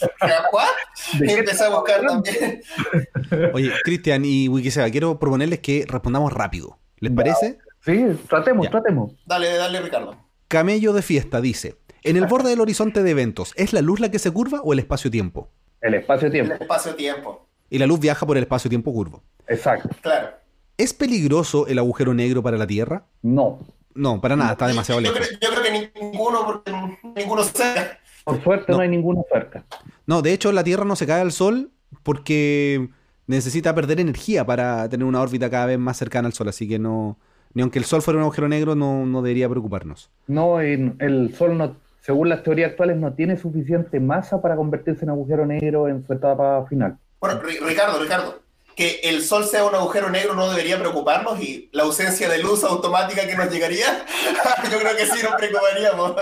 [1.22, 2.62] Y empecé a buscar también.
[3.54, 6.78] Oye, Cristian y Wikiseba, quiero proponerles que respondamos rápido.
[7.00, 7.60] ¿Les parece?
[7.86, 9.14] Sí, tratemos, tratemos.
[9.26, 10.18] Dale, dale, Ricardo.
[10.48, 14.10] Camello de fiesta dice, en el borde del horizonte de eventos, ¿es la luz la
[14.10, 15.50] que se curva o el espacio-tiempo?
[15.82, 16.54] El espacio-tiempo.
[16.56, 17.49] El espacio-tiempo.
[17.70, 19.22] Y la luz viaja por el espacio-tiempo curvo.
[19.48, 19.90] Exacto.
[20.02, 20.30] Claro.
[20.78, 23.04] ¿Es peligroso el agujero negro para la Tierra?
[23.22, 23.60] No.
[23.94, 25.28] No, para nada, está demasiado yo, lejos.
[25.28, 26.72] Creo, yo creo que ninguno, porque
[27.16, 28.00] ninguno cerca.
[28.24, 28.80] Por suerte no.
[28.80, 29.66] hay ninguno cerca.
[30.06, 31.72] No, de hecho la Tierra no se cae al Sol
[32.04, 32.90] porque
[33.28, 36.80] necesita perder energía para tener una órbita cada vez más cercana al Sol, así que
[36.80, 37.18] no,
[37.54, 40.10] ni aunque el Sol fuera un agujero negro, no, no debería preocuparnos.
[40.28, 45.10] No, el Sol no, según las teorías actuales, no tiene suficiente masa para convertirse en
[45.10, 46.98] agujero negro en su etapa final.
[47.20, 48.42] Bueno, Ricardo, Ricardo,
[48.80, 52.64] que el Sol sea un agujero negro no debería preocuparnos y la ausencia de luz
[52.64, 54.06] automática que nos llegaría,
[54.72, 56.14] yo creo que sí nos preocuparíamos.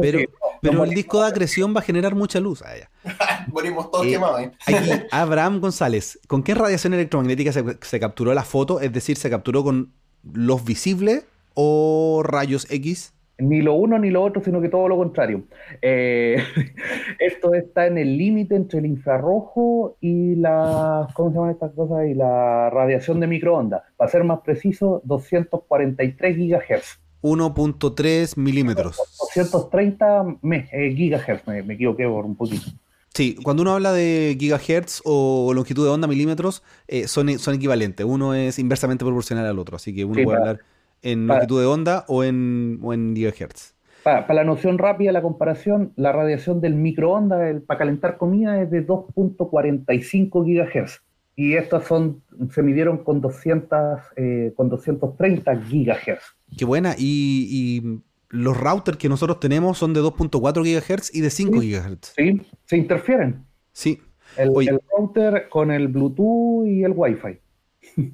[0.00, 0.18] pero,
[0.60, 2.60] pero el disco de acreción va a generar mucha luz.
[2.62, 4.40] Ah, Morimos todos eh, quemados.
[4.40, 4.52] ¿eh?
[4.66, 8.80] Aquí, Abraham González, ¿con qué radiación electromagnética se, se capturó la foto?
[8.80, 9.92] Es decir, ¿se capturó con
[10.24, 11.24] luz visible
[11.54, 13.12] o rayos X?
[13.40, 15.44] Ni lo uno ni lo otro, sino que todo lo contrario.
[15.82, 16.36] Eh,
[17.18, 22.06] esto está en el límite entre el infrarrojo y la, ¿cómo se llaman estas cosas?
[22.08, 23.82] Y la radiación de microondas.
[23.96, 27.00] Para ser más preciso, 243 gigahertz.
[27.22, 28.96] 1.3 milímetros.
[29.18, 30.38] 230
[30.72, 32.70] eh, gigahertz, me, equivoqué por un poquito.
[33.12, 38.06] Sí, cuando uno habla de gigahertz o longitud de onda milímetros, eh, son, son equivalentes.
[38.06, 40.60] Uno es inversamente proporcional al otro, así que uno puede hablar
[41.02, 43.74] en longitud de onda o en, o en gigahertz.
[44.02, 48.86] Para, la noción rápida, la comparación, la radiación del microondas para calentar comida es de
[48.86, 51.02] 2.45 gigahertz.
[51.36, 53.78] Y estas son, se midieron con, 200,
[54.16, 56.36] eh, con 230 gigahertz.
[56.56, 56.94] Qué buena.
[56.98, 58.00] Y,
[58.32, 62.12] los routers que nosotros tenemos son de 2.4 gigahertz y de 5 gigahertz.
[62.16, 63.44] Sí, se interfieren.
[63.72, 64.00] Sí.
[64.36, 67.40] El, el, router con el Bluetooth y el Wi-Fi.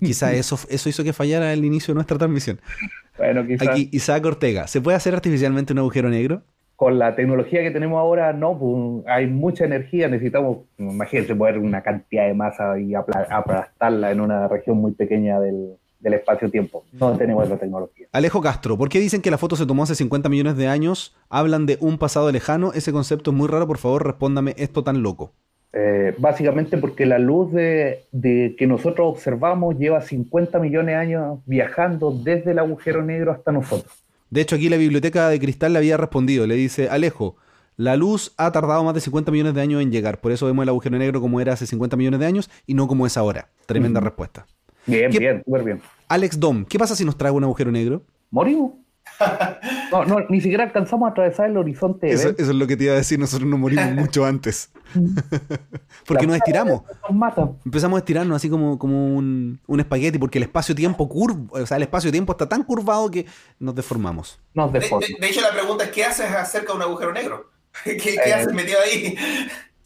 [0.00, 2.60] Quizá eso, eso hizo que fallara el inicio de nuestra transmisión.
[3.18, 3.68] Bueno, quizás.
[3.68, 6.42] Aquí, Isaac Ortega, ¿se puede hacer artificialmente un agujero negro?
[6.76, 11.82] Con la tecnología que tenemos ahora, no, pues, hay mucha energía, necesitamos, imagínate, poner una
[11.82, 16.84] cantidad de masa y aplastarla en una región muy pequeña del, del espacio-tiempo.
[16.92, 18.06] No tenemos esa tecnología.
[18.12, 21.16] Alejo Castro, ¿por qué dicen que la foto se tomó hace 50 millones de años?
[21.28, 25.02] Hablan de un pasado lejano, ese concepto es muy raro, por favor, respóndame esto tan
[25.02, 25.32] loco.
[25.72, 28.06] Eh, básicamente porque la luz de,
[28.56, 33.92] que nosotros observamos lleva 50 millones de años viajando desde el agujero negro hasta nosotros.
[34.30, 37.36] De hecho, aquí la biblioteca de cristal le había respondido, le dice, Alejo,
[37.76, 40.62] la luz ha tardado más de 50 millones de años en llegar, por eso vemos
[40.62, 43.48] el agujero negro como era hace 50 millones de años y no como es ahora.
[43.66, 44.46] Tremenda respuesta.
[44.86, 45.80] Bien, bien, súper bien.
[46.08, 48.02] Alex Dom, ¿qué pasa si nos trae un agujero negro?
[48.30, 48.72] Morimos.
[49.90, 52.10] No, no, ni siquiera alcanzamos a atravesar el horizonte.
[52.10, 54.70] Eso, eso, es lo que te iba a decir, nosotros nos morimos mucho antes.
[56.06, 56.82] porque nos estiramos.
[57.64, 61.76] Empezamos a estirarnos así como, como un, un espagueti, porque el espacio-tiempo curvo, o sea,
[61.76, 63.26] el espacio-tiempo está tan curvado que
[63.58, 64.40] nos deformamos.
[64.54, 67.50] Nos de, de, hecho, la pregunta es: ¿qué haces acerca de un agujero negro?
[67.84, 68.34] ¿Qué, qué eh.
[68.34, 69.16] haces metido ahí?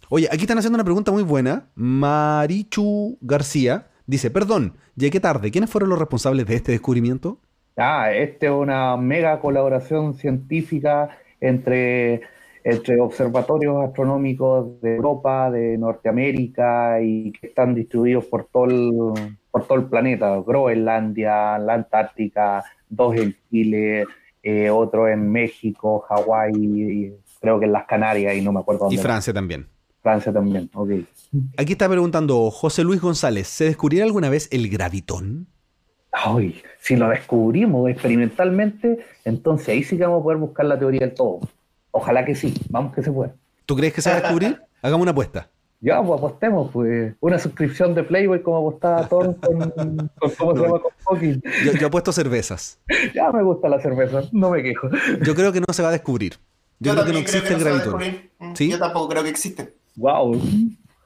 [0.09, 1.69] Oye, aquí están haciendo una pregunta muy buena.
[1.75, 5.51] Marichu García dice: Perdón, llegué tarde.
[5.51, 7.41] ¿Quiénes fueron los responsables de este descubrimiento?
[7.77, 11.11] Ah, esta es una mega colaboración científica
[11.41, 12.23] entre,
[12.65, 19.67] entre observatorios astronómicos de Europa, de Norteamérica y que están distribuidos por todo el, por
[19.67, 20.37] todo el planeta.
[20.47, 24.05] Groenlandia, la Antártica, dos en Chile,
[24.43, 28.97] eh, otro en México, Hawái, creo que en las Canarias y no me acuerdo dónde.
[28.97, 29.67] Y Francia también.
[30.03, 30.91] Francia también, ok.
[31.59, 35.47] Aquí está preguntando José Luis González, ¿se descubrió alguna vez el gravitón?
[36.13, 41.01] Ay, si lo descubrimos experimentalmente, entonces ahí sí que vamos a poder buscar la teoría
[41.01, 41.41] del todo.
[41.93, 43.33] Ojalá que sí, vamos que se pueda.
[43.67, 44.61] ¿Tú crees que se va a descubrir?
[44.83, 45.49] Hagamos una apuesta.
[45.83, 47.15] Ya, pues apostemos, pues.
[47.21, 50.81] Una suscripción de Playboy como apostaba Thor con, con, ¿cómo se llama?
[51.05, 52.79] Con yo, yo apuesto cervezas.
[53.15, 54.89] Ya me gusta la cerveza, no me quejo.
[55.23, 56.35] Yo creo que no se va a descubrir.
[56.79, 58.01] Yo, creo que no existe el gravitón.
[58.55, 58.71] ¿Sí?
[58.71, 59.75] Yo tampoco creo que existe.
[59.97, 60.41] Wow.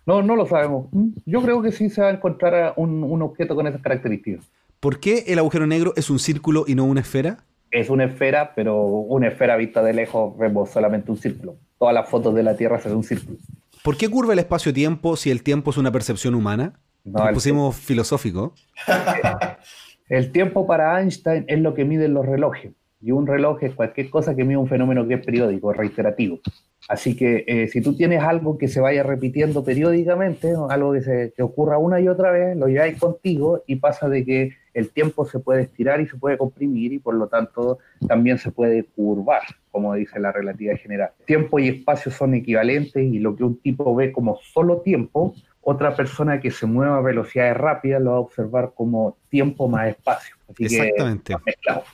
[0.07, 0.87] No, no lo sabemos.
[1.25, 4.45] Yo creo que sí se va a encontrar un, un objeto con esas características.
[4.85, 7.39] ¿Por qué el agujero negro es un círculo y no una esfera?
[7.71, 11.57] Es una esfera, pero una esfera vista de lejos vemos solamente un círculo.
[11.79, 13.39] Todas las fotos de la Tierra se ven un círculo.
[13.83, 16.75] ¿Por qué curva el espacio-tiempo si el tiempo es una percepción humana?
[17.03, 18.53] Nos pusimos filosófico.
[20.11, 22.73] El tiempo para Einstein es lo que miden los relojes.
[23.05, 26.41] Y un reloj es cualquier cosa que mide un fenómeno que es periódico, reiterativo.
[26.89, 31.33] Así que eh, si tú tienes algo que se vaya repitiendo periódicamente, algo que, se,
[31.37, 35.27] que ocurra una y otra vez, lo lleváis contigo y pasa de que el tiempo
[35.27, 37.79] se puede estirar y se puede comprimir y por lo tanto
[38.09, 41.11] también se puede curvar, como dice la relatividad general.
[41.27, 45.35] Tiempo y espacio son equivalentes y lo que un tipo ve como solo tiempo,
[45.65, 49.89] otra persona que se mueva a velocidades rápidas lo va a observar como tiempo más
[49.89, 50.37] espacio.
[50.49, 51.35] Así que Exactamente.
[51.45, 51.85] mezclados.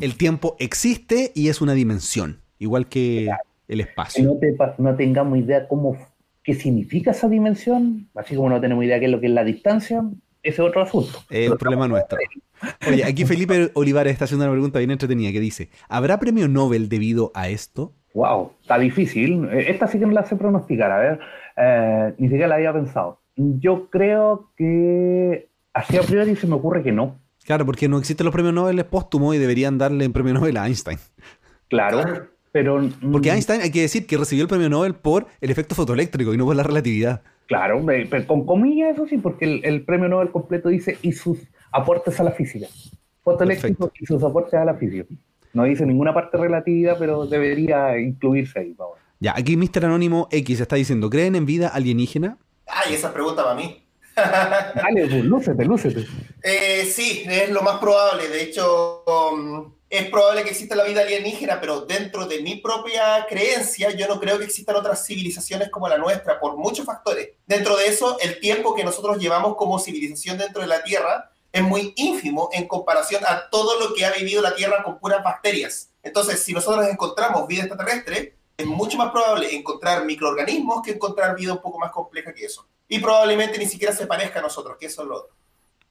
[0.00, 3.30] El tiempo existe y es una dimensión, igual que
[3.68, 4.24] el que espacio.
[4.24, 5.96] no, te no tengamos idea cómo,
[6.42, 9.44] qué significa esa dimensión, así como no tenemos idea qué es lo que es la
[9.44, 10.02] distancia,
[10.42, 11.18] ese es otro asunto.
[11.28, 12.18] Es un problema nuestro.
[12.88, 16.88] Oye, aquí Felipe Olivares está haciendo una pregunta bien entretenida que dice, ¿habrá premio Nobel
[16.88, 17.92] debido a esto?
[18.14, 19.48] Wow, está difícil.
[19.52, 21.20] Eh, Esta sí que no la sé pronosticar, a ver,
[21.56, 23.19] eh, ni siquiera la había pensado.
[23.58, 27.16] Yo creo que así a priori se me ocurre que no.
[27.44, 30.66] Claro, porque no existen los premios Nobel póstumos y deberían darle un premio Nobel a
[30.66, 30.98] Einstein.
[31.68, 32.26] Claro, Claro.
[32.52, 32.78] pero...
[32.80, 36.34] mm, Porque Einstein hay que decir que recibió el premio Nobel por el efecto fotoeléctrico
[36.34, 37.22] y no por la relatividad.
[37.46, 41.38] Claro, pero con comillas eso sí, porque el, el premio Nobel completo dice y sus
[41.72, 42.66] aportes a la física.
[43.22, 45.06] Fotoeléctrico y sus aportes a la física.
[45.52, 48.74] No dice ninguna parte relatividad, pero debería incluirse ahí.
[48.76, 48.98] vamos.
[49.18, 49.84] Ya, aquí Mr.
[49.86, 52.38] Anónimo X está diciendo, ¿creen en vida alienígena?
[52.72, 53.86] Ay, esa pregunta para mí.
[54.16, 56.06] Dale, pues, lúcete, lúcete.
[56.42, 58.28] Eh, sí, es lo más probable.
[58.28, 63.26] De hecho, um, es probable que exista la vida alienígena, pero dentro de mi propia
[63.28, 67.30] creencia, yo no creo que existan otras civilizaciones como la nuestra, por muchos factores.
[67.46, 71.62] Dentro de eso, el tiempo que nosotros llevamos como civilización dentro de la Tierra es
[71.62, 75.90] muy ínfimo en comparación a todo lo que ha vivido la Tierra con puras bacterias.
[76.02, 81.52] Entonces, si nosotros encontramos vida extraterrestre, es mucho más probable encontrar microorganismos que encontrar vida
[81.52, 82.66] un poco más compleja que eso.
[82.88, 85.34] Y probablemente ni siquiera se parezca a nosotros, que eso es lo otro.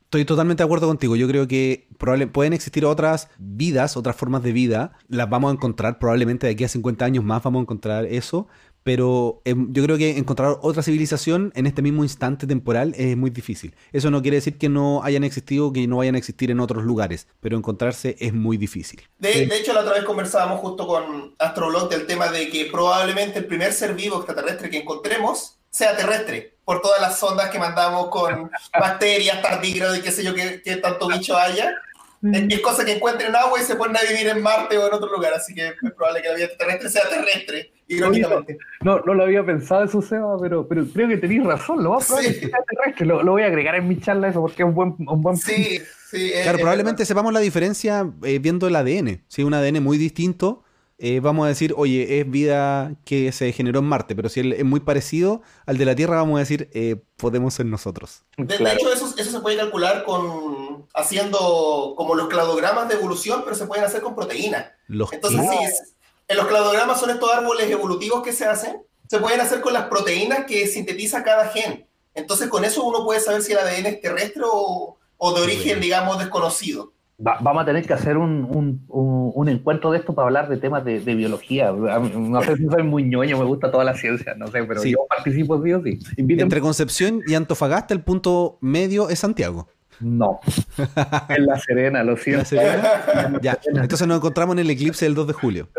[0.06, 1.16] Estoy totalmente de acuerdo contigo.
[1.16, 4.94] Yo creo que probable- pueden existir otras vidas, otras formas de vida.
[5.08, 8.48] Las vamos a encontrar probablemente de aquí a 50 años más vamos a encontrar eso.
[8.90, 13.30] Pero em, yo creo que encontrar otra civilización en este mismo instante temporal es muy
[13.30, 13.76] difícil.
[13.94, 16.84] Eso no quiere decir que no hayan existido, que no vayan a existir en otros
[16.84, 19.08] lugares, pero encontrarse es muy difícil.
[19.20, 23.38] De, de hecho, la otra vez conversábamos justo con Astroblog del tema de que probablemente
[23.38, 28.08] el primer ser vivo extraterrestre que encontremos sea terrestre, por todas las sondas que mandamos
[28.08, 31.76] con bacterias, tardígrados y qué sé yo, qué, qué tanto bicho haya.
[32.22, 34.94] Es, es cosa que encuentren agua y se ponen a vivir en Marte o en
[34.94, 38.58] otro lugar, así que es probable que la vida terrestre sea terrestre, irónicamente.
[38.82, 41.84] No, no lo había pensado eso, Seba, pero, pero creo que tenéis razón.
[41.84, 42.36] Lo más probable Sí.
[42.36, 43.06] es que sea terrestre.
[43.06, 45.38] Lo, lo voy a agregar en mi charla eso porque es un buen, un buen
[45.38, 45.80] Sí,
[46.10, 46.32] sí.
[46.34, 47.08] es- Claro, es probablemente verdad.
[47.08, 49.24] sepamos la diferencia eh, viendo el ADN.
[49.28, 50.64] Si es un ADN muy distinto,
[51.02, 54.52] eh, vamos a decir, oye, es vida que se generó en Marte, pero si él
[54.52, 58.24] es muy parecido al de la Tierra, vamos a decir, eh, podemos ser nosotros.
[58.38, 63.42] De, de hecho, eso, eso se puede calcular con haciendo como los cladogramas de evolución,
[63.44, 64.68] pero se pueden hacer con proteínas.
[64.88, 65.96] Los Entonces, sí, es-
[66.28, 69.86] en los cladogramas son estos árboles evolutivos que se hacen, se pueden hacer con las
[69.86, 71.86] proteínas que sintetiza cada gen.
[72.14, 75.64] Entonces, con eso uno puede saber si el ADN es terrestre o, o de origen,
[75.66, 75.82] Bueno.
[75.82, 76.92] digamos, desconocido.
[77.26, 80.48] Va- vamos a tener que hacer un, un, un- un encuentro de esto para hablar
[80.48, 81.70] de temas de, de biología.
[81.70, 84.64] A mí- No sé si soy muy ñoño, me gusta toda la ciencia, no sé,
[84.64, 84.92] pero Sí.
[84.92, 86.00] yo participo sí o sí.
[86.18, 89.68] Inviten- entre Concepción y Antofagasta, el punto medio es Santiago.
[90.00, 90.40] No.
[91.30, 92.46] En La Serena, lo ¿La siento.
[92.46, 93.40] Serena?
[93.42, 95.70] Ya, entonces nos encontramos en el eclipse del 2 de julio.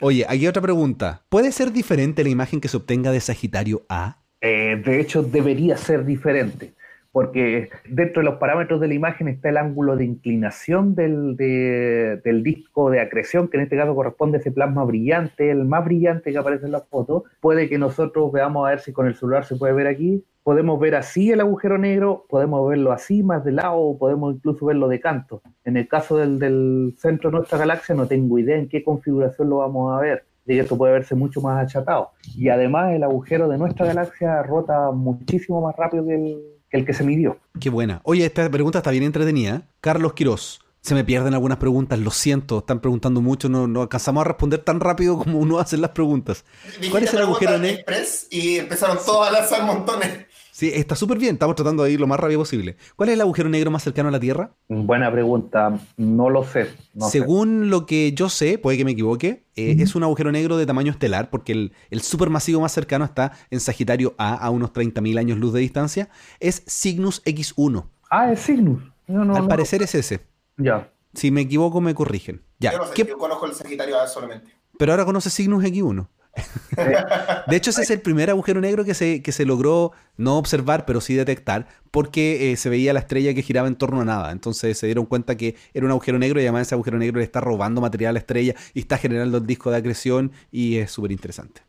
[0.00, 1.22] Oye, aquí otra pregunta.
[1.28, 4.18] ¿Puede ser diferente la imagen que se obtenga de Sagitario A?
[4.40, 6.74] Eh, de hecho, debería ser diferente,
[7.12, 12.20] porque dentro de los parámetros de la imagen está el ángulo de inclinación del, de-
[12.24, 15.84] del disco de acreción, que en este caso corresponde a ese plasma brillante, el más
[15.84, 17.24] brillante que aparece en la foto.
[17.40, 20.24] Puede que nosotros veamos a ver si con el celular se puede ver aquí.
[20.44, 24.66] Podemos ver así el agujero negro, podemos verlo así más de lado, o podemos incluso
[24.66, 25.40] verlo de canto.
[25.64, 29.48] En el caso del, del centro de nuestra galaxia, no tengo idea en qué configuración
[29.48, 30.26] lo vamos a ver.
[30.44, 32.10] De esto puede verse mucho más achatado.
[32.36, 36.84] Y además el agujero de nuestra galaxia rota muchísimo más rápido que el que, el
[36.84, 37.38] que se midió.
[37.58, 38.02] Qué buena.
[38.04, 39.62] Oye, esta pregunta está bien entretenida.
[39.80, 40.60] Carlos Quirós.
[40.82, 44.60] Se me pierden algunas preguntas, lo siento, están preguntando mucho, no, no alcanzamos a responder
[44.60, 46.44] tan rápido como uno hace las preguntas.
[46.90, 47.84] ¿Cuál es el agujero negro?
[48.30, 50.26] Y empezaron todos a lanzar montones.
[50.56, 51.34] Sí, está súper bien.
[51.34, 52.76] Estamos tratando de ir lo más rápido posible.
[52.94, 54.52] ¿Cuál es el agujero negro más cercano a la Tierra?
[54.68, 55.80] Buena pregunta.
[55.96, 56.68] No lo sé.
[56.94, 57.18] no sé.
[57.18, 60.64] Según lo que yo sé, puede que me equivoque, eh, es un agujero negro de
[60.64, 65.18] tamaño estelar, porque el, el supermasivo más cercano está en Sagitario A, a unos 30.000
[65.18, 66.08] años luz de distancia.
[66.38, 67.84] Es Cygnus X1.
[68.08, 68.80] Ah, es Cygnus.
[69.08, 69.48] No, no, Al no.
[69.48, 70.20] parecer es ese.
[70.56, 70.88] Ya.
[71.14, 72.42] Si me equivoco, me corrigen.
[72.60, 72.70] Ya.
[72.70, 74.52] Yo no sé, ¿qué- yo conozco el Sagitario A solamente.
[74.78, 76.06] Pero ahora conoce Cygnus X1.
[77.46, 80.84] De hecho, ese es el primer agujero negro que se, que se logró no observar,
[80.86, 84.32] pero sí detectar, porque eh, se veía la estrella que giraba en torno a nada.
[84.32, 87.24] Entonces se dieron cuenta que era un agujero negro y además ese agujero negro le
[87.24, 90.90] está robando material a la estrella y está generando el disco de acreción y es
[90.90, 91.62] súper interesante.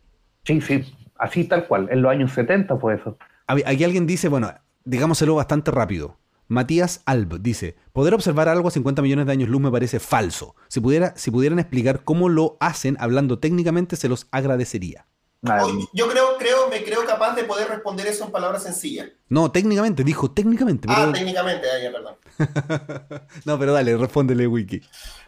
[0.43, 0.83] Sí, sí.
[1.17, 1.87] Así tal cual.
[1.91, 3.17] En los años 70 fue eso.
[3.47, 4.51] Aquí alguien dice, bueno,
[4.83, 6.17] digámoselo bastante rápido.
[6.47, 10.55] Matías Alb dice, poder observar algo a 50 millones de años luz me parece falso.
[10.67, 15.07] Si, pudiera, si pudieran explicar cómo lo hacen hablando técnicamente, se los agradecería.
[15.93, 19.09] Yo creo, creo, me creo capaz de poder responder eso en palabras sencillas.
[19.29, 20.87] No, técnicamente, dijo técnicamente.
[20.89, 22.15] Ah, técnicamente, ah, ya, perdón.
[23.45, 24.81] no, pero dale, respóndele, Wiki.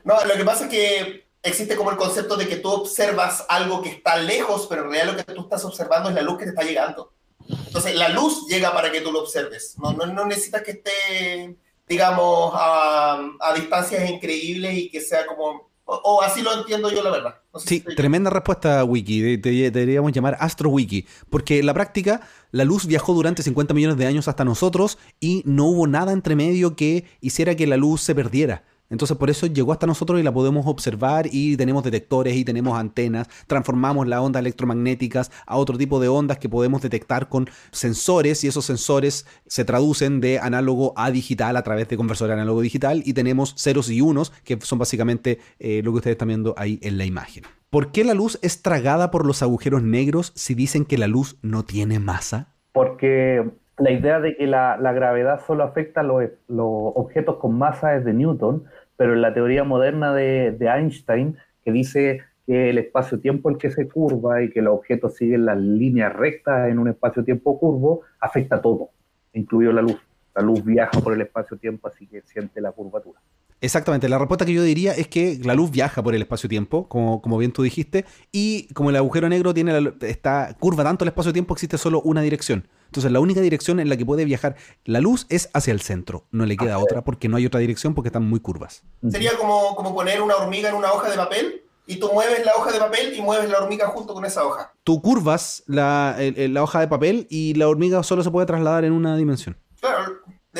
[0.03, 3.81] No, lo que pasa es que existe como el concepto de que tú observas algo
[3.81, 6.45] que está lejos, pero en realidad lo que tú estás observando es la luz que
[6.45, 7.13] te está llegando.
[7.49, 9.75] Entonces, la luz llega para que tú lo observes.
[9.81, 11.55] No, no, no necesitas que esté,
[11.87, 15.67] digamos, a, a distancias increíbles y que sea como...
[15.89, 17.35] O, o así lo entiendo yo, la verdad.
[17.53, 19.21] No sé Sí, si tremenda respuesta, Wiki.
[19.21, 21.05] De- de- deberíamos llamar Astro Wiki.
[21.29, 25.43] Porque en la práctica, la luz viajó durante 50 millones de años hasta nosotros y
[25.45, 28.63] no hubo nada entre medio que hiciera que la luz se perdiera.
[28.89, 32.77] Entonces por eso llegó hasta nosotros y la podemos observar y tenemos detectores y tenemos
[32.77, 38.43] antenas, transformamos las ondas electromagnéticas a otro tipo de ondas que podemos detectar con sensores
[38.43, 43.01] y esos sensores se traducen de análogo a digital a través de conversor análogo digital
[43.05, 46.79] y tenemos ceros y unos que son básicamente eh, lo que ustedes están viendo ahí
[46.81, 47.43] en la imagen.
[47.69, 51.37] ¿Por qué la luz es tragada por los agujeros negros si dicen que la luz
[51.41, 52.55] no tiene masa?
[52.71, 53.43] Porque
[53.77, 58.13] la idea de que la, gravedad solo afecta a los objetos con masa es de
[58.13, 58.63] Newton,
[58.97, 63.71] pero en la teoría moderna de, Einstein, que dice que el espacio-tiempo es el que
[63.71, 68.61] se curva y que los objetos siguen las líneas rectas en un espacio-tiempo curvo, afecta
[68.61, 68.89] todo,
[69.33, 70.01] incluido la luz.
[70.35, 73.19] La luz viaja por el espacio-tiempo, así que siente la curvatura.
[73.59, 77.21] Exactamente, la respuesta que yo diría es que la luz viaja por el espacio-tiempo, como,
[77.23, 81.09] como bien tú dijiste, y como el agujero negro tiene la, esta curva tanto el
[81.09, 82.67] espacio-tiempo, existe solo una dirección.
[82.85, 84.55] Entonces la única dirección en la que puede viajar
[84.85, 86.25] la luz es hacia el centro.
[86.31, 88.83] No le queda Así otra porque no hay otra dirección porque están muy curvas.
[89.09, 92.53] Sería como, como poner una hormiga en una hoja de papel y tú mueves la
[92.55, 94.71] hoja de papel y mueves la hormiga junto con esa hoja.
[94.83, 98.45] Tú curvas la, el- el- la hoja de papel y la hormiga solo se puede
[98.45, 99.57] trasladar en una dimensión.
[99.81, 100.13] Claro,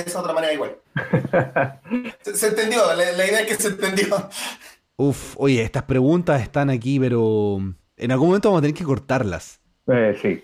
[0.03, 0.77] de esa otra manera igual.
[2.23, 4.07] Se, se entendió, la, la idea es que se entendió.
[4.97, 7.59] Uf, oye, estas preguntas están aquí, pero
[7.97, 9.61] en algún momento vamos a tener que cortarlas.
[9.89, 10.43] Eh, sí.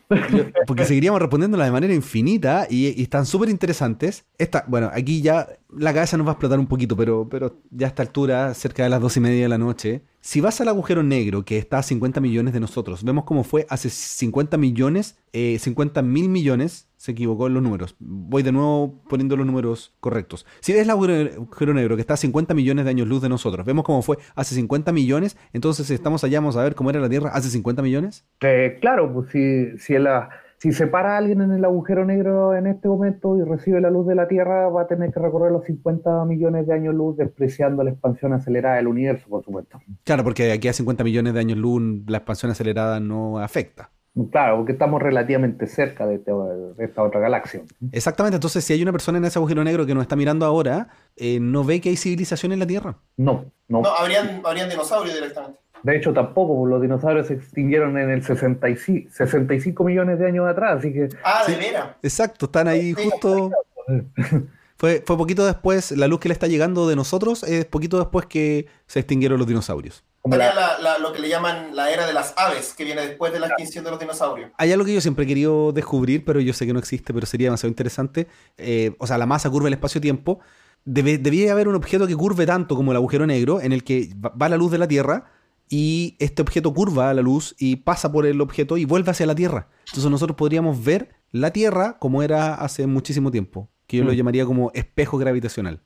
[0.68, 4.26] Porque seguiríamos respondiéndolas de manera infinita y, y están súper interesantes.
[4.38, 7.88] Esta, bueno, aquí ya la cabeza nos va a explotar un poquito, pero, pero ya
[7.88, 10.70] a esta altura, cerca de las dos y media de la noche, si vas al
[10.70, 15.18] agujero negro que está a 50 millones de nosotros, vemos cómo fue hace 50 millones,
[15.34, 17.98] eh, 50 mil millones, se equivocó en los números.
[18.00, 20.46] Voy de nuevo poniendo los números correctos.
[20.62, 23.66] Si ves el agujero negro que está a 50 millones de años luz de nosotros,
[23.66, 27.02] vemos cómo fue hace 50 millones, entonces si estamos allá, vamos a ver cómo era
[27.02, 28.24] la Tierra hace 50 millones.
[28.40, 32.68] Eh, claro, pues si, si, la- si se para alguien en el agujero negro en
[32.68, 35.66] este momento y recibe la luz de la Tierra, va a tener que recorrer los
[35.66, 39.78] 50 millones de años luz, despreciando la expansión acelerada del universo, por supuesto.
[40.06, 43.90] Claro, porque aquí a 50 millones de años luz la expansión acelerada no afecta.
[44.32, 47.62] Claro, porque estamos relativamente cerca de, este- de esta otra galaxia.
[47.92, 50.90] Exactamente, entonces si hay una persona en ese agujero negro que nos está mirando ahora,
[51.16, 52.96] eh, no ve que hay civilización en la Tierra.
[53.18, 53.82] No, no.
[53.82, 55.60] No, habrían, habrían dinosaurios directamente.
[55.82, 60.78] De hecho, tampoco, los dinosaurios se extinguieron en el 65, 65 millones de años atrás,
[60.78, 61.60] así que Ah, de Sí.
[61.60, 61.88] veras.
[62.04, 63.52] Exacto, están ahí Sí, justo...
[64.78, 68.26] Fue, fue poquito después, la luz que le está llegando de nosotros es poquito después
[68.26, 70.04] que se extinguieron los dinosaurios.
[70.24, 72.86] Como Estaría la- la- la- lo que le llaman la era de las aves, que
[72.86, 74.52] viene después de la extinción de los dinosaurios.
[74.58, 77.26] Hay algo que yo siempre he querido descubrir, pero yo sé que no existe, pero
[77.26, 78.28] sería demasiado interesante.
[78.58, 80.40] Eh, o sea, la masa curva el espacio-tiempo.
[80.86, 84.10] Debe, debía haber un objeto que curve tanto como el agujero negro, en el que
[84.16, 85.26] va va la luz de la Tierra
[85.70, 89.36] y este objeto curva la luz y pasa por el objeto y vuelve hacia la
[89.36, 89.68] Tierra.
[89.88, 94.16] Entonces nosotros podríamos ver la Tierra como era hace muchísimo tiempo, que yo lo Mm.
[94.16, 95.82] llamaría como espejo gravitacional,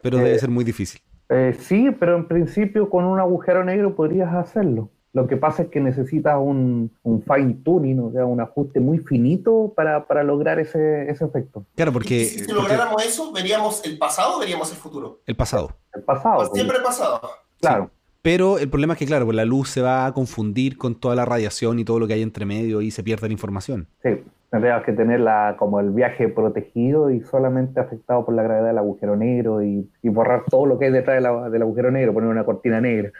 [0.00, 1.00] pero Eh, debe ser muy difícil.
[1.32, 4.90] Eh, sí, pero en principio con un agujero negro podrías hacerlo.
[5.14, 8.98] Lo que pasa es que necesitas un, un fine tuning, o sea, un ajuste muy
[8.98, 11.64] finito para, para lograr ese, ese efecto.
[11.74, 15.20] Claro, porque, si porque lográramos eso, ¿veríamos el pasado o veríamos el futuro?
[15.26, 15.76] el pasado.
[15.94, 16.36] El pasado.
[16.36, 17.20] Pues siempre el pasado.
[17.60, 17.90] Claro.
[18.22, 21.14] Pero el problema es que, claro, pues la luz se va a confundir con toda
[21.14, 23.88] la radiación y todo lo que hay entre medio y se pierde la información.
[24.02, 24.10] Sí.
[24.52, 28.76] Tendrías que tener la, como el viaje protegido y solamente afectado por la gravedad del
[28.76, 32.78] agujero negro y, borrar todo lo que hay detrás del agujero negro, poner una cortina
[32.78, 33.12] negra.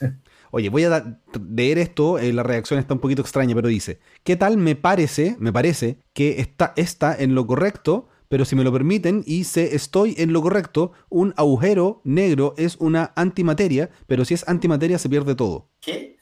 [0.50, 1.18] Oye, voy a
[1.50, 5.36] leer esto, eh, la reacción está un poquito extraña, pero dice, ¿qué tal me parece,
[5.38, 9.74] me parece que está, está en lo correcto, pero si me lo permiten y sé
[9.74, 15.08] estoy en lo correcto, un agujero negro es una antimateria, pero si es antimateria se
[15.08, 15.70] pierde todo.
[15.80, 16.18] ¿Qué?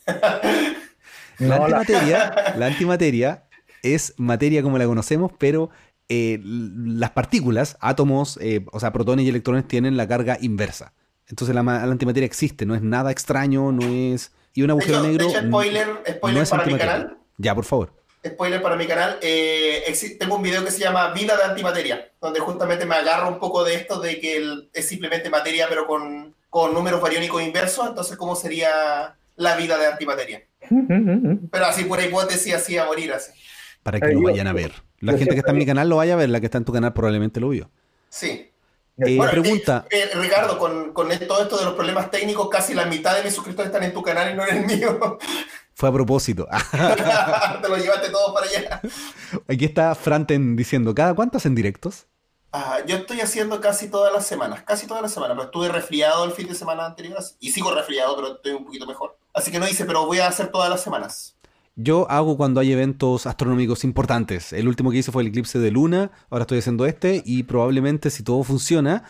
[1.41, 3.43] la antimateria, la antimateria
[3.83, 5.71] es materia como la conocemos, pero
[6.09, 10.93] eh, las partículas, átomos, eh, o sea, protones y electrones tienen la carga inversa.
[11.29, 14.33] Entonces la, antimateria existe, no es nada extraño, no es...
[14.55, 15.31] Y un agujero negro...
[15.31, 17.17] spoiler, spoiler para mi canal.
[17.39, 17.95] Ya, por favor.
[18.25, 19.19] Spoiler para mi canal.
[19.23, 23.39] Eh, tengo un video que se llama Vida de Antimateria, donde justamente me agarro un
[23.39, 27.89] poco de esto de que es simplemente materia, pero con, con números bariónicos inversos.
[27.89, 30.43] Entonces, ¿cómo sería la vida de antimateria?
[31.51, 33.33] pero así por hipótesis, así a morir así
[33.83, 34.73] para que lo vayan a ver.
[35.01, 36.65] La gente que está en mi canal lo vaya a ver, la que está en
[36.65, 37.71] tu canal probablemente lo vio.
[38.09, 38.53] Sí.
[38.99, 39.87] Eh, pregunta.
[39.91, 43.25] Eh, eh, Ricardo, con, con, todo esto de los problemas técnicos, casi la mitad de
[43.25, 45.19] mis suscriptores están en tu canal y no en el mío.
[45.75, 46.47] Fue a propósito.
[47.63, 48.81] Te lo llevaste todo para allá.
[49.49, 52.07] Aquí está Franten diciendo, ¿cada cuánto hacen directos?
[52.53, 56.25] Ah, yo estoy haciendo casi todas las semanas, casi todas las semanas, pero estuve resfriado
[56.27, 59.17] el fin de semana anterior y sigo resfriado, pero estoy un poquito mejor.
[59.33, 61.35] Así que no hice, pero voy a hacer todas las semanas.
[61.75, 64.53] Yo hago cuando hay eventos astronómicos importantes.
[64.53, 68.11] El último que hice fue el eclipse de luna, ahora estoy haciendo este y probablemente
[68.11, 69.05] si todo funciona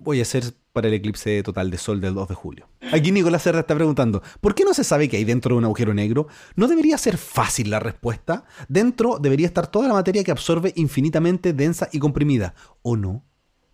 [0.00, 2.68] voy a hacer para el eclipse total de sol del 2 de julio.
[2.92, 5.64] Aquí Nicolás Serra está preguntando, ¿por qué no se sabe qué hay dentro de un
[5.64, 6.28] agujero negro?
[6.56, 8.44] ¿No debería ser fácil la respuesta?
[8.68, 13.24] Dentro debería estar toda la materia que absorbe infinitamente densa y comprimida, ¿o no?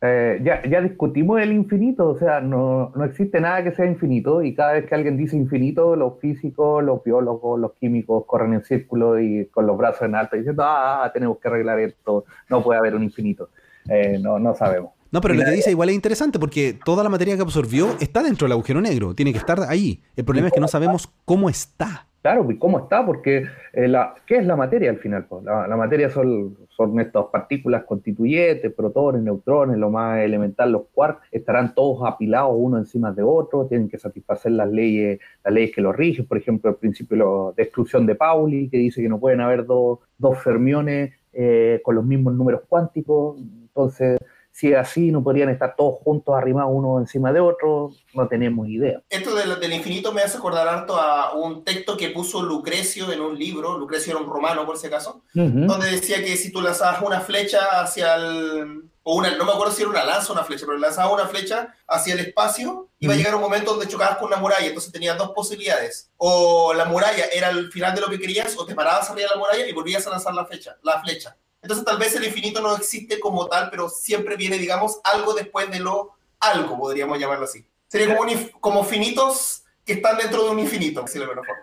[0.07, 4.43] Eh, ya, ya discutimos el infinito, o sea, no, no, existe nada que sea infinito
[4.43, 8.65] y cada vez que alguien dice infinito, los físicos, los biólogos, los químicos corren en
[8.65, 12.81] círculo y con los brazos en alto diciendo, ah, tenemos que arreglar esto, no puede
[12.81, 13.49] haber un infinito.
[13.89, 14.93] Eh, no, no sabemos.
[15.11, 18.23] No, pero lo que dice igual es interesante porque toda la materia que absorbió está
[18.23, 20.03] dentro del agujero negro, tiene que estar ahí.
[20.17, 22.09] El problema es que no sabemos cómo está.
[22.25, 23.05] Claro, ¿y cómo está?
[23.05, 25.27] Porque eh, la, ¿qué es la materia al final?
[25.45, 31.75] La, materia son, son estas partículas constituyentes, protones, neutrones, lo más elemental, los quarks, estarán
[31.75, 35.95] todos apilados uno encima de otro, tienen que satisfacer las leyes, las leyes que los
[35.95, 39.67] rigen, por ejemplo, el principio de exclusión de Pauli, que dice que no pueden haber
[39.67, 44.19] dos, dos fermiones eh, con los mismos números cuánticos, entonces
[44.55, 48.69] si es así, no podrían estar todos juntos arrimados uno encima de otro, no tenemos
[48.69, 49.03] idea.
[49.11, 53.21] Esto del, del infinito me hace acordar harto a un texto que puso Lucrecio en
[53.21, 57.03] un libro, Lucrecio era un romano por si acaso, donde decía que si tú lanzabas
[57.03, 58.91] una flecha hacia el...
[59.07, 61.27] O una, no me acuerdo si era una lanza o una flecha, pero lanzabas una
[61.27, 64.93] flecha hacia el espacio, iba a llegar un momento donde chocabas con una muralla, entonces
[64.93, 66.11] tenías dos posibilidades.
[66.17, 69.35] O la muralla era el final de lo que querías, o te parabas arriba de
[69.35, 70.79] la muralla y volvías a lanzar la flecha.
[70.83, 71.37] La flecha.
[71.65, 75.71] Entonces tal vez el infinito no existe como tal, pero siempre viene, digamos, algo después
[75.71, 77.65] de lo algo, podríamos llamarlo así.
[77.89, 78.31] Sería como,
[78.61, 81.57] como finitos que están dentro de un infinito, si lo mejor.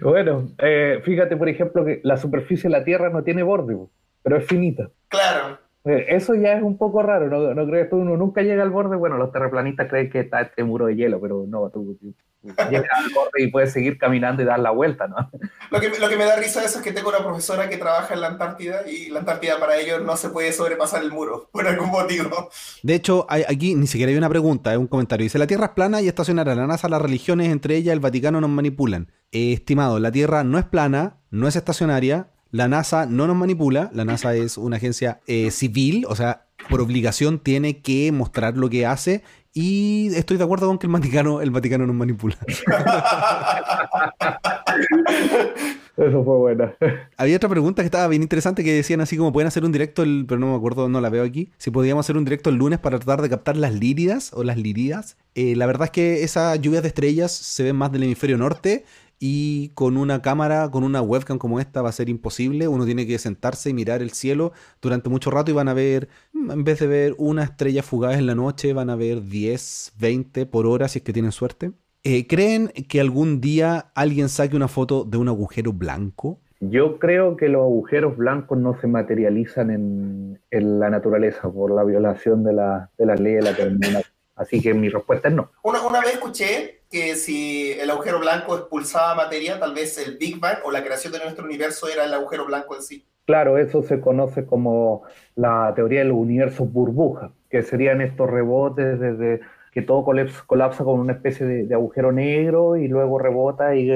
[0.00, 3.76] bueno, eh, fíjate, por ejemplo, que la superficie de la Tierra no tiene borde,
[4.22, 4.90] pero es finita.
[5.08, 5.58] Claro.
[5.84, 8.70] Eh, eso ya es un poco raro, ¿no, no crees que uno nunca llega al
[8.70, 8.96] borde?
[8.96, 11.98] Bueno, los terraplanistas creen que está este muro de hielo, pero no, tú,
[12.42, 15.16] llegas al borde y puedes seguir caminando y dar la vuelta, ¿no?
[15.70, 17.76] Lo que, lo que me da risa de eso es que tengo una profesora que
[17.76, 21.48] trabaja en la Antártida y la Antártida para ellos no se puede sobrepasar el muro,
[21.52, 22.48] por algún motivo.
[22.82, 25.24] De hecho, hay, aquí ni siquiera hay una pregunta, es un comentario.
[25.24, 26.54] Dice, la Tierra es plana y estacionará.
[26.54, 29.12] La NASA, las religiones, entre ellas el Vaticano nos manipulan.
[29.32, 34.04] estimado, la Tierra no es plana, no es estacionaria, la NASA no nos manipula, la
[34.04, 38.86] NASA es una agencia eh, civil, o sea, por obligación tiene que mostrar lo que
[38.86, 42.36] hace y estoy de acuerdo con que el Vaticano, el Vaticano nos manipula.
[45.96, 46.72] Eso fue bueno.
[47.16, 50.02] Había otra pregunta que estaba bien interesante que decían así como pueden hacer un directo,
[50.02, 51.50] el, pero no me acuerdo, no la veo aquí.
[51.56, 54.56] Si podíamos hacer un directo el lunes para tratar de captar las líridas o las
[54.56, 55.16] liridas.
[55.34, 58.84] Eh, la verdad es que esas lluvias de estrellas se ven más del hemisferio norte
[59.26, 62.68] y con una cámara, con una webcam como esta va a ser imposible.
[62.68, 64.52] Uno tiene que sentarse y mirar el cielo
[64.82, 68.26] durante mucho rato y van a ver, en vez de ver una estrella fugaz en
[68.26, 71.72] la noche, van a ver 10, 20 por hora si es que tienen suerte.
[72.02, 76.40] Eh, ¿Creen que algún día alguien saque una foto de un agujero blanco?
[76.60, 82.44] Yo creo que los agujeros blancos no se materializan en, la naturaleza por la violación
[82.44, 84.04] de la, de ley de la terminal.
[84.36, 85.50] Así que mi respuesta es no.
[85.62, 90.38] Una, una vez escuché que si el agujero blanco expulsaba materia, tal vez el Big
[90.38, 93.04] Bang o la creación de nuestro universo era el agujero blanco en sí.
[93.26, 95.02] Claro, eso se conoce como
[95.34, 99.40] la teoría de los universos burbuja, que serían estos rebotes desde
[99.74, 100.04] que todo
[100.46, 103.88] colapsa con una especie de, agujero negro y luego rebota y,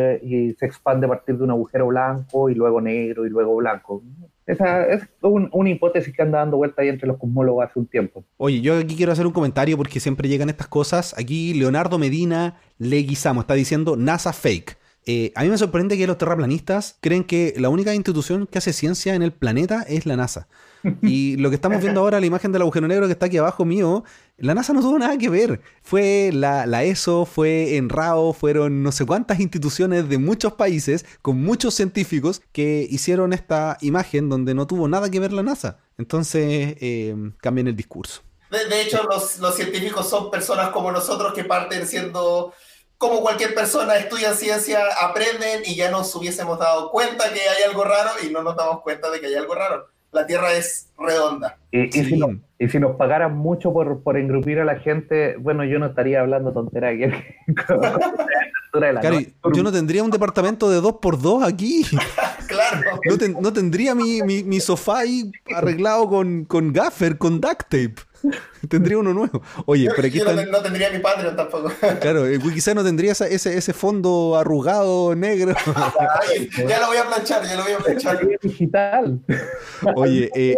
[0.58, 4.02] se expande a partir de un agujero blanco y luego negro y luego blanco.
[4.44, 8.24] Esa es una hipótesis que anda dando vuelta ahí entre los cosmólogos hace un tiempo.
[8.38, 11.14] Oye, yo aquí quiero hacer un comentario porque siempre llegan estas cosas.
[11.16, 14.76] Aquí Leonardo Medina Leguizamo está diciendo NASA fake.
[15.06, 18.74] Eh, a mí me sorprende que los terraplanistas creen que la única institución que hace
[18.74, 20.48] ciencia en el planeta es la NASA.
[21.02, 23.64] Y lo que estamos viendo ahora, la imagen del agujero negro que está aquí abajo
[23.64, 24.04] mío,
[24.38, 25.60] la NASA no tuvo nada que ver.
[25.82, 31.74] Fue la, ESO, fue ENRAO, fueron no sé cuántas instituciones de muchos países con muchos
[31.74, 35.78] científicos que hicieron esta imagen donde no tuvo nada que ver la NASA.
[35.98, 38.22] Entonces, eh, cambien el discurso.
[38.50, 42.54] De, hecho, los, los científicos son personas como nosotros que parten siendo
[42.96, 47.84] como cualquier persona, estudian ciencia, aprenden y ya nos hubiésemos dado cuenta que hay algo
[47.84, 49.88] raro y no nos damos cuenta de que hay algo raro.
[50.10, 51.58] La Tierra es redonda.
[51.70, 56.20] Y, si, nos pagaran mucho por, por engrupir a la gente, bueno, yo no estaría
[56.20, 57.14] hablando tontería aquí.
[59.54, 61.84] yo no tendría un departamento de dos por dos aquí.
[62.48, 63.00] claro.
[63.40, 67.94] No, tendría mi, mi, mi, sofá ahí arreglado con, con gaffer, con duct tape.
[68.68, 69.42] tendría uno nuevo.
[69.66, 70.20] Oye, pero aquí
[70.50, 71.72] no, tendría mi Patreon tampoco.
[72.00, 75.54] Claro, eh, quizá no tendría ese, ese fondo arrugado negro.
[76.66, 78.18] ya lo voy a planchar, ya lo voy a planchar.
[78.42, 79.20] digital.
[79.94, 80.56] Oye, eh,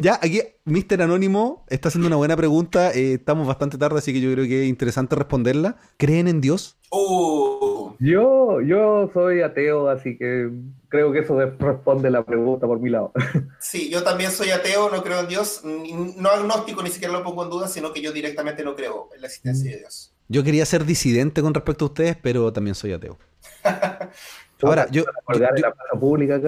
[0.00, 1.02] ya aquí Mr.
[1.02, 2.92] Anónimo está haciendo una buena pregunta.
[2.92, 5.76] Eh, estamos bastante tarde, así que yo creo que es interesante responderla.
[5.96, 6.78] ¿Creen en Dios?
[6.90, 7.92] Uh.
[7.98, 10.50] Yo, yo soy ateo, así que
[10.88, 13.12] creo que eso responde la pregunta por mi lado.
[13.60, 17.44] Sí, yo también soy ateo, no creo en Dios, no agnóstico, ni siquiera lo pongo
[17.44, 20.12] en duda, sino que yo directamente no creo en la existencia de Dios.
[20.28, 23.18] Yo quería ser disidente con respecto a ustedes, pero también soy ateo.
[24.62, 26.40] Ahora, yo, la pública,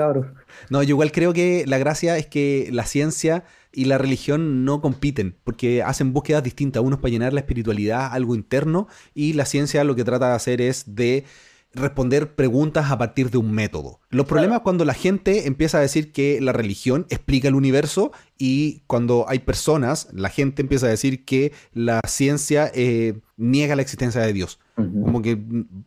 [0.70, 4.80] No, yo igual creo que la gracia es que la ciencia y la religión no
[4.80, 9.84] compiten, porque hacen búsquedas distintas, unos para llenar la espiritualidad, algo interno, y la ciencia
[9.84, 11.24] lo que trata de hacer es de
[11.74, 14.00] responder preguntas a partir de un método.
[14.10, 18.12] Los problemas es cuando la gente empieza a decir que la religión explica el universo
[18.38, 23.82] y cuando hay personas, la gente empieza a decir que la ciencia eh, niega la
[23.82, 24.60] existencia de Dios.
[24.76, 25.38] Como que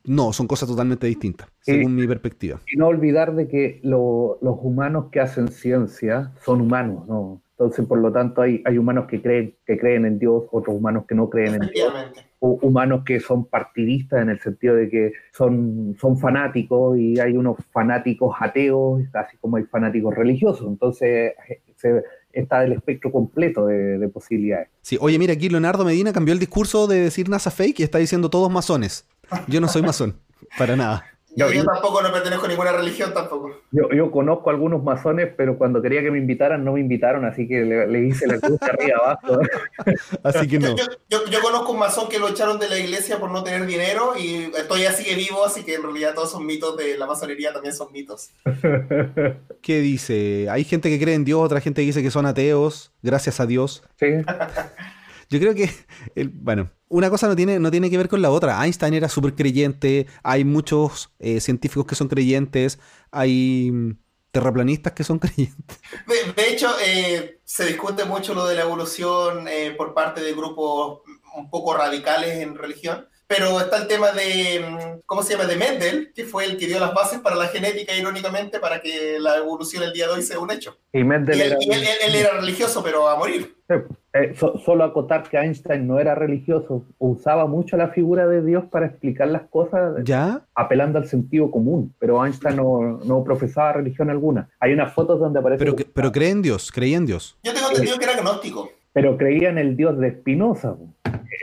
[0.05, 2.61] no, son cosas totalmente distintas, según mi perspectiva.
[2.71, 7.41] Y no olvidar de que los humanos que hacen ciencia son humanos, ¿no?
[7.59, 11.05] Entonces, por lo tanto, hay, hay humanos que creen, que creen en Dios, otros humanos
[11.07, 11.91] que no creen en Dios
[12.39, 17.57] humanos que son partidistas en el sentido de que son, son fanáticos y hay unos
[17.71, 20.67] fanáticos ateos, así como hay fanáticos religiosos.
[20.67, 21.33] Entonces
[21.75, 24.69] se, está el espectro completo de, posibilidades.
[24.81, 27.97] Sí, oye, mira, aquí Leonardo Medina cambió el discurso de decir NASA fake y está
[27.97, 29.07] diciendo todos masones.
[29.47, 30.17] Yo no soy masón,
[30.57, 31.03] para nada.
[31.37, 33.61] Yo, tampoco no pertenezco a ninguna religión tampoco.
[33.71, 37.47] Yo, yo, conozco algunos masones, pero cuando quería que me invitaran, no me invitaron, así
[37.47, 39.39] que le, hice la cruz arriba abajo.
[40.23, 40.75] así que no.
[40.75, 44.13] Yo, yo, conozco un masón que lo echaron de la iglesia por no tener dinero
[44.17, 47.75] y todavía sigue vivo, así que en realidad todos son mitos de la masonería, también
[47.75, 48.31] son mitos.
[49.61, 50.47] ¿Qué dice?
[50.49, 53.45] Hay gente que cree en Dios, otra gente que dice que son ateos, gracias a
[53.45, 53.83] Dios.
[53.99, 54.07] Sí.
[55.29, 55.69] Yo creo que,
[56.33, 58.63] bueno, una cosa no tiene, no tiene que ver con la otra.
[58.63, 62.79] Einstein era súper creyente, hay muchos eh, científicos que son creyentes,
[63.11, 63.97] hay mm,
[64.31, 65.79] terraplanistas que son creyentes.
[66.35, 71.01] De, hecho, eh, se discute mucho lo de la evolución eh, por parte de grupos
[71.35, 75.57] un poco radicales en religión, pero está el tema de, mm, ¿cómo se llama?, de
[75.57, 79.37] Mendel, que fue el que dio las bases para la genética, irónicamente, para que la
[79.37, 80.77] evolución el día de hoy sea un hecho.
[80.93, 82.39] Y Mendel él, era...
[82.39, 83.55] religioso, pero a morir.
[84.13, 84.33] Eh,
[84.63, 89.27] solo acotar que Einstein no era religioso, usaba mucho la figura de Dios para explicar
[89.27, 90.45] las cosas, ¿Ya?
[90.55, 94.49] apelando al sentido común, pero Einstein no, no profesaba religión alguna.
[94.59, 95.63] Hay unas fotos donde aparece...
[95.63, 97.37] Pero, pero cree en Dios, creía en Dios.
[97.43, 98.71] Yo tengo entendido que era agnóstico.
[98.97, 100.75] Pero creía en el Dios de Spinoza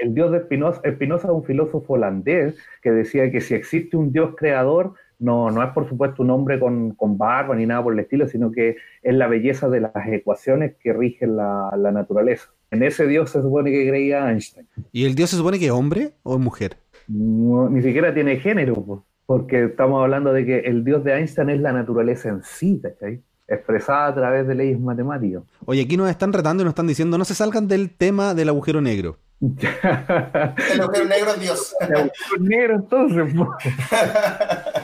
[0.03, 4.13] el dios de Spinoza, Spinoza es un filósofo holandés que decía que si existe un
[4.13, 7.93] dios creador, no, no es por supuesto un hombre con, con, barba ni nada por
[7.93, 12.51] el estilo, sino que es la belleza de las ecuaciones que rigen la, naturaleza.
[12.71, 14.67] En ese dios se supone que creía Einstein.
[14.91, 16.77] ¿Y el dios se supone que es hombre o es mujer?
[17.07, 21.73] ni siquiera tiene género, porque estamos hablando de que el dios de Einstein es la
[21.73, 22.81] naturaleza en sí,
[23.47, 25.43] expresada a través de leyes matemáticas.
[25.67, 28.49] Oye, aquí nos están retando y nos están diciendo no se salgan del tema del
[28.49, 29.19] agujero negro.
[29.41, 31.77] El agujero negro es Dios.
[31.81, 33.35] El agujero negro entonces.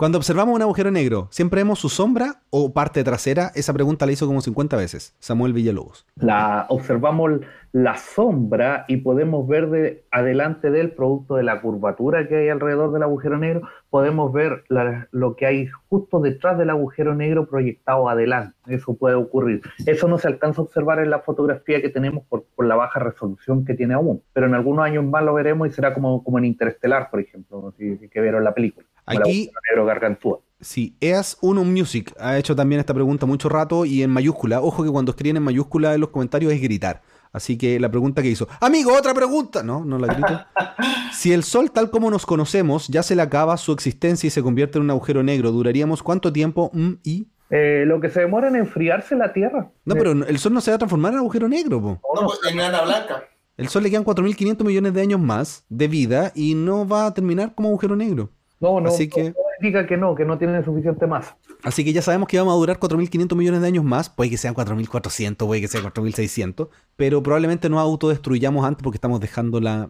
[0.00, 3.52] Cuando observamos un agujero negro, ¿siempre vemos su sombra o parte trasera?
[3.54, 6.06] Esa pregunta la hizo como 50 veces Samuel Villalobos.
[6.16, 7.32] La, observamos
[7.72, 12.92] la sombra y podemos ver de adelante del producto de la curvatura que hay alrededor
[12.92, 14.64] del agujero negro, podemos ver
[15.10, 18.56] lo que hay justo detrás del agujero negro proyectado adelante.
[18.68, 19.60] Eso puede ocurrir.
[19.84, 23.66] Eso no se alcanza a observar en la fotografía que tenemos por, la baja resolución
[23.66, 27.10] que tiene aún, pero en algunos años más lo veremos y será como, en Interestelar,
[27.10, 28.86] por ejemplo, que vieron la película.
[29.06, 30.40] Aquí, negro gargantúa.
[30.60, 34.60] Sí, EAS1 Music ha hecho también esta pregunta mucho rato y en mayúscula.
[34.60, 37.02] Ojo que cuando escriben en mayúscula en los comentarios es gritar.
[37.32, 39.62] Así que la pregunta que hizo, amigo, otra pregunta.
[39.62, 40.44] No, no la grito.
[41.12, 44.42] si el Sol, tal como nos conocemos, ya se le acaba su existencia y se
[44.42, 46.70] convierte en un agujero negro, ¿duraríamos cuánto tiempo?
[46.74, 47.28] Mm, ¿Y?
[47.50, 49.70] Eh, lo que se demora en enfriarse la Tierra.
[49.84, 51.80] No, pero el Sol no se va a transformar en agujero negro.
[51.80, 52.00] Po.
[52.14, 53.24] No, pues, en nana blanca.
[53.56, 57.14] El Sol le quedan 4.500 millones de años más de vida y no va a
[57.14, 58.30] terminar como agujero negro.
[58.60, 59.32] No, no, Así que...
[59.60, 61.36] diga que no, que no tiene suficiente masa.
[61.62, 64.36] Así que ya sabemos que vamos a durar 4.500 millones de años más, puede que
[64.36, 69.88] sean 4.400, puede que sean 4.600, pero probablemente no autodestruyamos antes porque estamos dejando la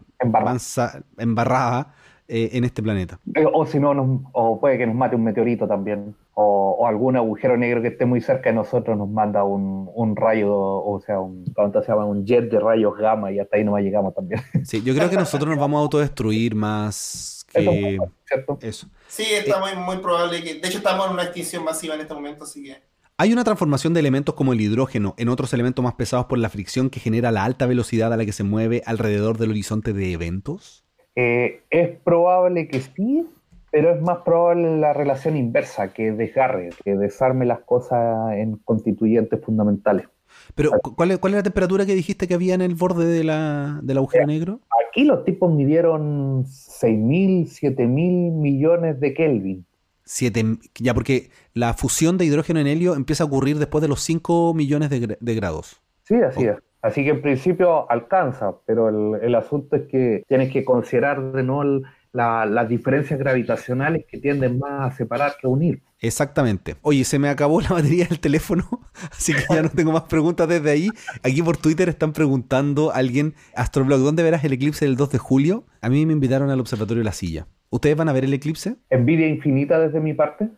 [1.17, 1.93] embarrada
[2.33, 3.19] eh, en este planeta.
[3.35, 3.91] Eh, o si no,
[4.31, 8.21] o puede que nos mate un meteorito también, o, algún agujero negro que esté muy
[8.21, 12.05] cerca de nosotros nos manda un, rayo, o sea, un, se llama?
[12.05, 14.39] un jet de rayos gamma y hasta ahí no llegamos también.
[14.63, 19.97] Sí, yo creo que nosotros nos vamos a autodestruir más eso, Sí, está muy, muy
[19.97, 20.55] probable que.
[20.55, 22.77] De hecho, estamos en una extinción masiva en este momento, así que.
[23.17, 26.49] ¿Hay una transformación de elementos como el hidrógeno en otros elementos más pesados por la
[26.49, 30.13] fricción que genera la alta velocidad a la que se mueve alrededor del horizonte de
[30.13, 30.85] eventos?
[31.15, 33.27] Eh, es probable que sí,
[33.69, 39.39] pero es más probable la relación inversa, que desgarre, que desarme las cosas en constituyentes
[39.43, 40.07] fundamentales.
[40.55, 43.23] Pero, ¿cuál es, ¿cuál es la temperatura que dijiste que había en el borde de
[43.23, 44.59] la, del agujero negro?
[44.89, 49.65] Aquí los tipos midieron 6.000, 7.000 millones de Kelvin.
[50.03, 50.43] Siete,
[50.79, 54.53] ya, porque la fusión de hidrógeno en helio empieza a ocurrir después de los 5
[54.53, 55.81] millones de, grados.
[56.03, 56.57] Sí, así es.
[56.81, 61.43] Así que en principio alcanza, pero el, el, asunto es que tienes que considerar de
[61.43, 65.81] nuevo las diferencias gravitacionales que tienden más a separar que a unir.
[66.01, 66.77] Exactamente.
[66.81, 68.67] Oye, se me acabó la batería del teléfono,
[69.11, 70.89] así que ya no tengo más preguntas desde ahí.
[71.23, 75.17] Aquí por Twitter están preguntando a alguien, Astroblog, ¿dónde verás el eclipse del 2 de
[75.19, 75.65] julio?
[75.79, 77.47] A mí me invitaron al Observatorio de la Silla.
[77.69, 78.77] ¿Ustedes van a ver el eclipse?
[78.89, 80.49] Envidia infinita desde mi parte.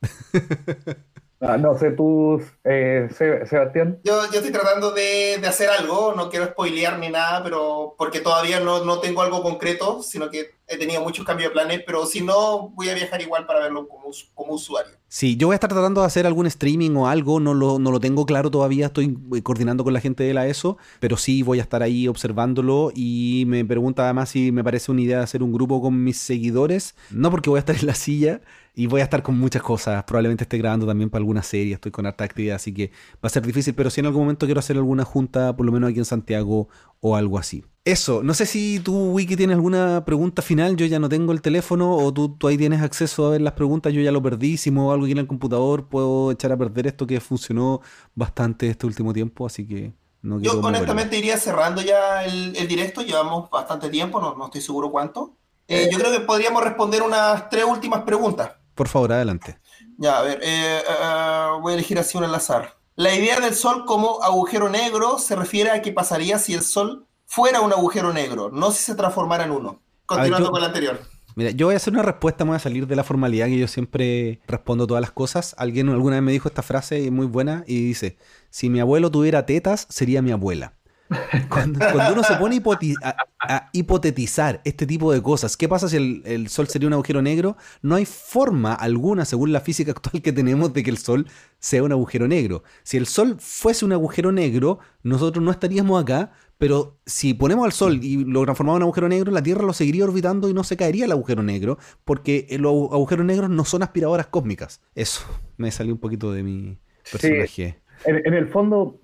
[1.40, 4.00] Ah, no sé tú, eh, Sebastián.
[4.02, 8.20] Yo, yo estoy tratando de, de, hacer algo, no quiero spoilear ni nada, pero porque
[8.20, 12.06] todavía no, no tengo algo concreto, sino que he tenido muchos cambios de planes, pero
[12.06, 14.92] si no, voy a viajar igual para verlo como, como usuario.
[15.06, 17.90] Sí, yo voy a estar tratando de hacer algún streaming o algo, no lo, no
[17.90, 21.60] lo tengo claro todavía, estoy coordinando con la gente de la ESO, pero sí voy
[21.60, 25.52] a estar ahí observándolo y me pregunta además si me parece una idea hacer un
[25.52, 28.42] grupo con mis seguidores, no porque voy a estar en la silla
[28.78, 31.90] y voy a estar con muchas cosas, probablemente esté grabando también para alguna serie, estoy
[31.90, 34.60] con harta actividad, así que va a ser difícil, pero si en algún momento quiero
[34.60, 36.68] hacer alguna junta, por lo menos aquí en Santiago
[37.00, 37.64] o algo así.
[37.84, 40.76] Eso, no sé si tú, Wiki, tienes alguna pregunta final.
[40.76, 43.54] Yo ya no tengo el teléfono o tú, tú, ahí tienes acceso a ver las
[43.54, 43.92] preguntas.
[43.94, 44.58] Yo ya lo perdí.
[44.58, 47.80] Si muevo algo aquí en el computador, puedo echar a perder esto que funcionó
[48.14, 49.46] bastante este último tiempo.
[49.46, 50.60] Así que no quiero.
[50.60, 53.00] Yo, honestamente, iría cerrando ya el, directo.
[53.00, 55.38] Llevamos bastante tiempo, no, no estoy seguro cuánto.
[55.66, 58.52] Eh, yo creo que podríamos responder unas tres últimas preguntas.
[58.78, 59.58] Por favor, adelante.
[59.96, 62.76] Ya, a ver, eh, eh, voy a elegir así un al azar.
[62.94, 67.04] La idea del Sol como agujero negro se refiere a qué pasaría si el Sol
[67.26, 69.82] fuera un agujero negro, no si se transformara en uno.
[70.06, 71.00] Continuando con el anterior.
[71.34, 73.58] Mira, yo voy a hacer una respuesta, me voy a salir de la formalidad que
[73.58, 75.56] yo siempre respondo todas las cosas.
[75.58, 78.16] Alguien alguna vez me dijo esta frase muy buena y dice,
[78.50, 80.77] si mi abuelo tuviera tetas, sería mi abuela.
[81.48, 81.80] Cuando,
[82.12, 82.60] uno se pone
[83.02, 87.56] a, hipotetizar este tipo de cosas, ¿qué pasa si el, Sol sería un agujero negro?
[87.82, 91.26] No hay forma alguna, según la física actual que tenemos, de que el Sol
[91.58, 92.62] sea un agujero negro.
[92.82, 97.72] Si el Sol fuese un agujero negro, nosotros no estaríamos acá, pero si ponemos al
[97.72, 100.76] Sol y lo transformamos en agujero negro, la Tierra lo seguiría orbitando y no se
[100.76, 104.82] caería el agujero negro, porque los agujeros negros no son aspiradoras cósmicas.
[104.94, 105.22] Eso
[105.56, 106.78] me salió un poquito de mi
[107.10, 107.80] personaje.
[108.04, 109.00] En, el fondo,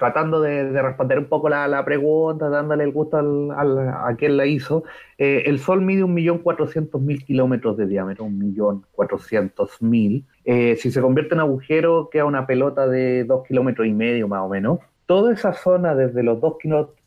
[0.00, 4.82] tratando de, responder un poco la, pregunta, dándole el gusto a quien la hizo,
[5.18, 10.24] eh, el Sol mide 1.400.000 kilómetros de diámetro, 1.400.000.
[10.44, 14.40] Eh, si se convierte en agujero, queda una pelota de 2 kilómetros y medio más
[14.40, 16.54] o menos toda esa zona desde los dos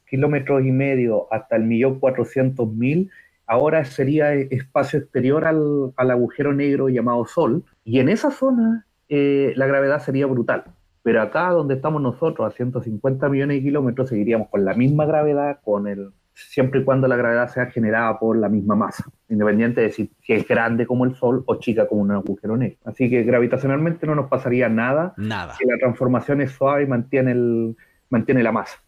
[0.05, 3.09] kilómetros y medio hasta el millón cuatrocientos mil,
[3.47, 9.67] ahora sería espacio exterior al, agujero negro llamado Sol, y en esa zona eh, la
[9.67, 10.65] gravedad sería brutal.
[11.03, 15.59] Pero acá donde estamos nosotros, a 150 millones de kilómetros, seguiríamos con la misma gravedad,
[15.63, 19.91] con el, siempre y cuando la gravedad sea generada por la misma masa, independiente de
[19.91, 22.77] si, es grande como el Sol o chica como un agujero negro.
[22.85, 25.55] Así que gravitacionalmente no nos pasaría nada, nada.
[25.55, 27.75] si la transformación es suave y mantiene, el,
[28.09, 28.81] mantiene la masa.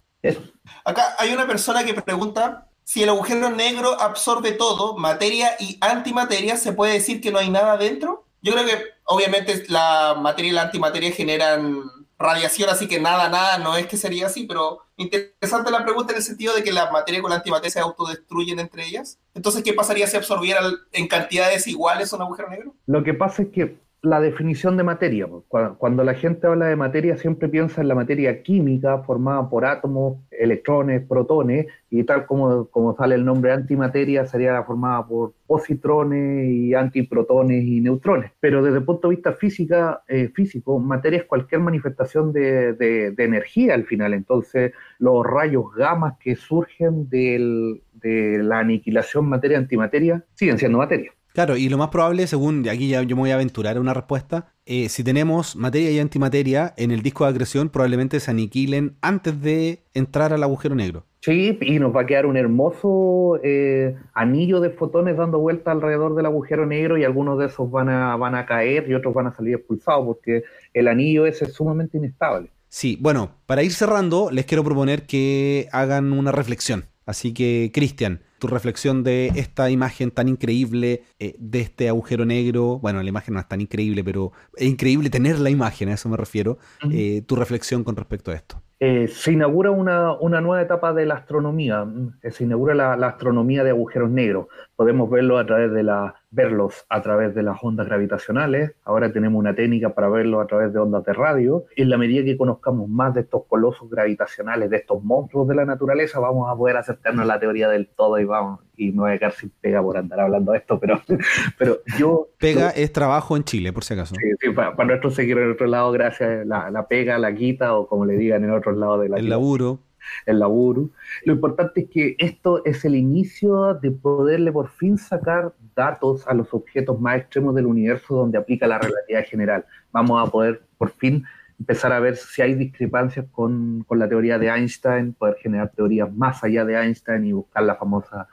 [0.86, 6.56] Acá hay una persona que pregunta si el agujero negro absorbe todo, materia y antimateria,
[6.56, 8.26] ¿se puede decir que no hay nada dentro?
[8.42, 11.82] Yo creo que obviamente la materia y la antimateria generan
[12.18, 16.18] radiación, así que nada, nada, no es que sería así, pero interesante la pregunta en
[16.18, 19.20] el sentido de que la materia con la antimateria se autodestruyen entre ellas.
[19.34, 22.74] Entonces, ¿qué pasaría si absorbieran en cantidades iguales un agujero negro?
[22.86, 25.28] Lo que pasa es que la definición de materia.
[25.50, 30.18] Cuando la gente habla de materia siempre piensa en la materia química formada por átomos,
[30.32, 36.50] electrones, protones, y tal como, como sale el nombre antimateria sería la formada por positrones
[36.50, 38.32] y antiprotones y neutrones.
[38.40, 43.16] Pero desde el punto de vista física, eh, físico, materia es cualquier manifestación de, de,
[43.18, 44.14] energía al final.
[44.14, 51.12] Entonces, los rayos gamma que surgen del, de la aniquilación materia-antimateria siguen siendo materia.
[51.36, 53.94] Claro, y lo más probable, según aquí ya yo me voy a aventurar a una
[53.94, 58.96] respuesta, eh, si tenemos materia y antimateria en el disco de acreción, probablemente se aniquilen
[59.02, 61.06] antes de entrar al agujero negro.
[61.20, 66.16] Sí, y nos va a quedar un hermoso eh, anillo de fotones dando vuelta alrededor
[66.16, 69.28] del agujero negro y algunos de esos van a, van a caer y otros van
[69.28, 70.44] a salir expulsados porque
[70.74, 72.50] el anillo ese es sumamente inestable.
[72.70, 76.86] Sí, bueno, para ir cerrando, les quiero proponer que hagan una reflexión.
[77.06, 82.80] Así que, Cristian, tu reflexión de esta imagen tan increíble eh, de este agujero negro.
[82.80, 86.10] Bueno, la imagen no es tan increíble, pero es increíble tener la imagen, a eso
[86.10, 86.58] me refiero.
[86.92, 88.62] Eh, tu reflexión con respecto a esto.
[88.80, 91.88] Eh, se inaugura una, una, nueva etapa de la astronomía,
[92.30, 94.48] se inaugura la, la, astronomía de agujeros negros.
[94.76, 99.40] Podemos verlo a través de la, verlos a través de las ondas gravitacionales, ahora tenemos
[99.40, 101.66] una técnica para verlo a través de ondas de radio.
[101.76, 105.66] En la medida que conozcamos más de estos colosos gravitacionales, de estos monstruos de la
[105.66, 109.12] naturaleza, vamos a poder acercarnos a la teoría del todo y vamos, y me voy
[109.14, 111.02] a quedar sin pega por andar hablando de esto, pero,
[111.58, 112.28] pero yo...
[112.38, 114.16] Pega es trabajo en Chile, por si acaso.
[114.16, 117.88] Sí, sí para, nuestros seguidores en otro lado, gracias, la, la pega, la quita, o
[117.88, 119.18] como le digan en otros lados de la...
[119.18, 119.80] El laburo
[120.26, 120.90] el laburo.
[121.24, 126.34] Lo importante es que esto es el inicio de poderle por fin sacar datos a
[126.34, 129.66] los objetos más extremos del universo donde aplica la relatividad general.
[129.92, 131.24] Vamos a poder por fin
[131.60, 136.14] empezar a ver si hay discrepancias con, con la teoría de Einstein, poder generar teorías
[136.14, 138.28] más allá de Einstein y buscar la famosa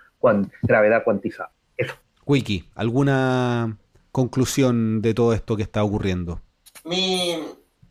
[0.62, 1.51] gravedad cuantizada.
[1.77, 1.94] Eso.
[2.27, 3.77] Wiki, ¿alguna
[4.12, 6.40] conclusión de todo esto que está ocurriendo?
[6.85, 7.39] Mi,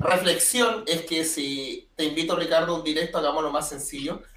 [0.01, 4.21] reflexión es que si te invito, Ricardo, a un directo, hagámoslo más sencillo.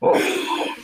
[0.00, 0.12] no,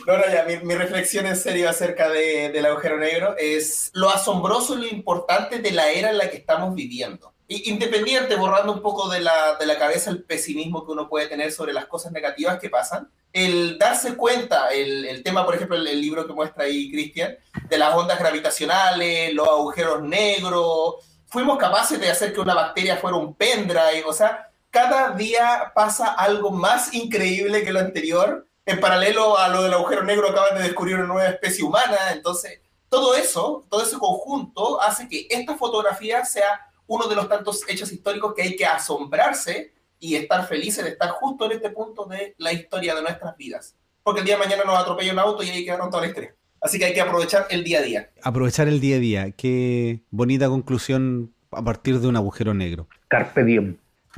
[0.07, 4.87] no, ya, mi, reflexión en serio acerca del agujero negro es lo asombroso y lo
[4.87, 7.33] importante de la era en la que estamos viviendo.
[7.47, 11.51] independiente, borrando un poco de la, de la cabeza el pesimismo que uno puede tener
[11.51, 15.85] sobre las cosas negativas que pasan, el darse cuenta, el, el tema, por ejemplo, el,
[15.87, 17.35] el, libro que muestra ahí Cristian,
[17.67, 20.95] de las ondas gravitacionales, los agujeros negros,
[21.35, 26.13] fuimos capaces de hacer que una bacteria fuera un pendrive, o sea, cada día pasa
[26.13, 28.47] algo más increíble que lo anterior.
[28.65, 32.61] En paralelo a lo del agujero negro acaban de descubrir una nueva especie humana, entonces
[32.87, 37.91] todo eso, todo ese conjunto hace que esta fotografía sea uno de los tantos hechos
[37.91, 42.33] históricos que hay que asombrarse y estar felices de estar justo en este punto de
[42.37, 43.75] la historia de nuestras vidas.
[44.03, 46.33] Porque el día de mañana nos atropella un auto y ahí quedaron toda la historia.
[46.65, 48.09] Así que hay que aprovechar el día a día.
[48.23, 49.31] Aprovechar el día a día.
[49.31, 52.87] Qué bonita conclusión a partir de un agujero negro.
[53.07, 53.77] Carpe diem.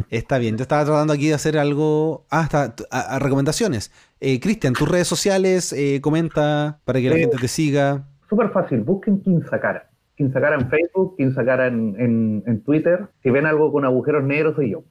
[0.10, 2.26] Está bien, yo estaba tratando aquí de hacer algo.
[2.30, 3.92] Ah, está, a, recomendaciones.
[4.22, 8.08] Eh, Cristian, tus redes sociales, eh, comenta para que la eh, gente te siga.
[8.30, 9.90] Súper fácil, busquen Quinzacara.
[10.16, 13.08] Quinzacara en Facebook, Quinzacara en, en, en Twitter.
[13.24, 14.86] Si ven algo con agujeros negros, soy yo.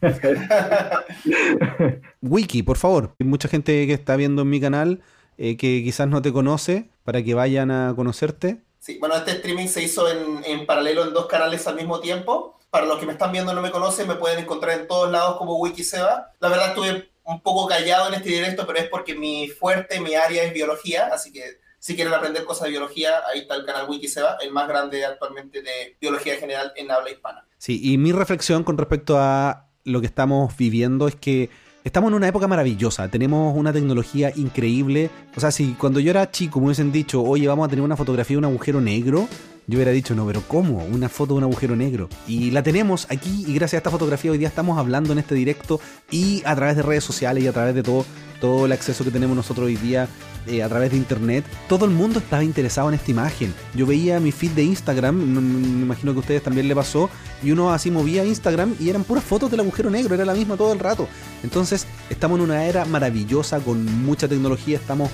[2.22, 3.14] Wiki, por favor.
[3.20, 5.02] Hay mucha gente que está viendo en mi canal
[5.36, 8.62] que quizás no te conoce para que vayan a conocerte?
[8.78, 12.58] Sí, bueno, este streaming se hizo en, en, paralelo en dos canales al mismo tiempo.
[12.70, 15.10] Para los que me están viendo y no me conocen, me pueden encontrar en todos
[15.10, 16.32] lados como Wikiseba.
[16.40, 20.14] La verdad estuve un poco callado en este directo, pero es porque mi fuerte, mi
[20.14, 23.88] área es biología, así que si quieren aprender cosas de biología, ahí está el canal
[23.88, 27.46] Wikiseba, el más grande actualmente de biología general en habla hispana.
[27.58, 31.50] Sí, y mi reflexión con respecto a lo que estamos viviendo es que
[31.84, 35.10] Estamos en una época maravillosa, tenemos una tecnología increíble.
[35.36, 37.96] O sea, si cuando yo era chico me hubiesen dicho, oye, vamos a tener una
[37.96, 39.26] fotografía de un agujero negro,
[39.66, 40.84] yo hubiera dicho, no, pero ¿cómo?
[40.84, 42.08] Una foto de un agujero negro.
[42.28, 45.34] Y la tenemos aquí y gracias a esta fotografía hoy día estamos hablando en este
[45.34, 48.06] directo y a través de redes sociales y a través de todo
[48.40, 50.08] todo el acceso que tenemos nosotros hoy día
[50.46, 53.54] eh, a través de internet, todo el mundo estaba interesado en esta imagen.
[53.74, 57.10] Yo veía mi feed de Instagram, me imagino que a ustedes también le pasó,
[57.42, 60.56] y uno así movía Instagram y eran puras fotos del agujero negro, era la misma
[60.56, 61.08] todo el rato.
[61.42, 65.10] Entonces, estamos en una era maravillosa, con mucha tecnología, estamos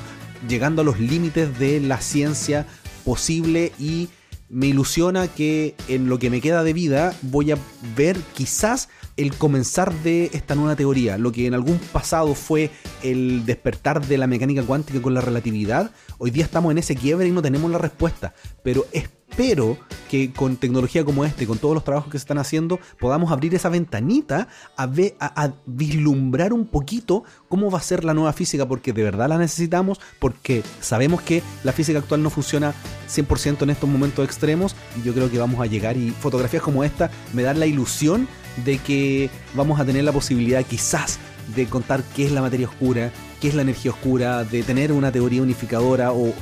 [0.49, 2.67] llegando a los límites de la ciencia
[3.05, 4.09] posible y
[4.49, 7.59] me ilusiona que en lo que me queda de vida voy a
[7.97, 8.89] ver quizás
[9.19, 12.71] el comenzar de esta nueva teoría, lo que en algún pasado fue
[13.03, 17.27] el despertar de la mecánica cuántica con la relatividad, hoy día estamos en ese quiebre
[17.27, 18.33] y no tenemos la respuesta,
[18.63, 19.77] pero espero
[20.09, 23.55] que con tecnología como este, con todos los trabajos que se están haciendo, podamos abrir
[23.55, 24.89] esa ventanita a,
[25.19, 29.37] a, vislumbrar un poquito cómo va a ser la nueva física, porque de verdad la
[29.37, 32.73] necesitamos, porque sabemos que la física actual no funciona
[33.09, 36.85] 100% en estos momentos extremos, y yo creo que vamos a llegar y fotografías como
[36.85, 38.29] esta me dan la ilusión
[38.65, 41.19] de que vamos a tener la posibilidad quizás
[41.55, 43.11] de contar qué es la materia oscura,
[43.41, 46.33] qué es la energía oscura, de tener una teoría unificadora o,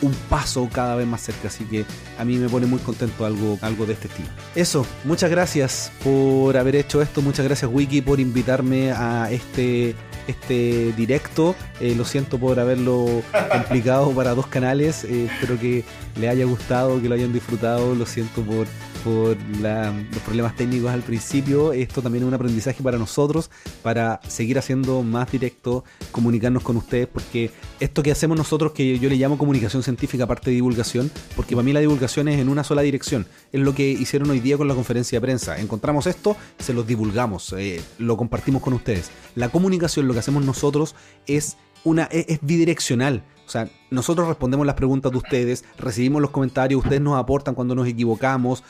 [0.00, 1.48] un paso cada vez más cerca.
[1.48, 1.84] Así que
[2.18, 4.28] a mí me pone muy contento algo, algo de este estilo.
[4.54, 9.94] Eso, muchas gracias por haber hecho esto, muchas gracias Wiki por invitarme a este
[10.26, 11.54] este directo.
[11.80, 13.22] Eh, lo siento por haberlo
[13.52, 15.04] complicado para dos canales.
[15.04, 15.84] Eh, espero que
[16.18, 17.94] le haya gustado, que lo hayan disfrutado.
[17.94, 18.66] Lo siento por,
[19.04, 21.72] por los problemas técnicos al principio.
[21.72, 23.50] Esto también es un aprendizaje para nosotros,
[23.82, 29.08] para seguir haciendo más directo, comunicarnos con ustedes, porque esto que hacemos nosotros, que yo
[29.08, 32.64] le llamo comunicación científica, aparte de divulgación, porque para mí la divulgación es en una
[32.64, 33.26] sola dirección.
[33.52, 35.60] Es lo que hicieron hoy día con la conferencia de prensa.
[35.60, 39.10] Encontramos esto, se los divulgamos, eh, lo compartimos con ustedes.
[39.34, 40.94] La comunicación, lo que hacemos nosotros,
[41.26, 43.22] es una es, bidireccional.
[43.46, 47.74] O sea, nosotros respondemos las preguntas de ustedes, recibimos los comentarios, ustedes nos aportan cuando
[47.74, 48.64] nos equivocamos,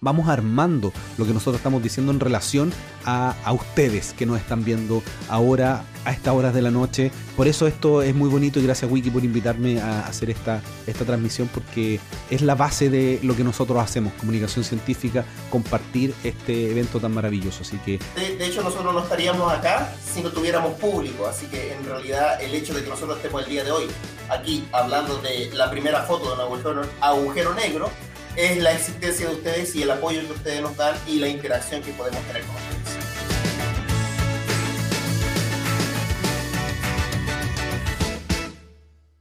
[0.00, 2.72] vamos armando lo que nosotros estamos diciendo en relación
[3.04, 7.12] a, ustedes que nos están viendo ahora a estas horas de la noche.
[7.36, 11.04] Por eso esto es muy bonito y gracias Wiki por invitarme a hacer esta, esta
[11.04, 12.00] transmisión porque
[12.30, 17.62] es la base de lo que nosotros hacemos, comunicación científica, compartir este evento tan maravilloso.
[17.62, 17.98] Así que...
[18.16, 22.54] De, hecho nosotros no estaríamos acá si no tuviéramos público, así que en realidad el
[22.54, 23.84] hecho de que nosotros estemos el día de hoy
[24.28, 27.90] aquí hablando de la primera foto de un agujero, agujero negro
[28.36, 31.82] es la existencia de ustedes y el apoyo que ustedes nos dan y la interacción
[31.82, 33.35] que podemos tener con ustedes.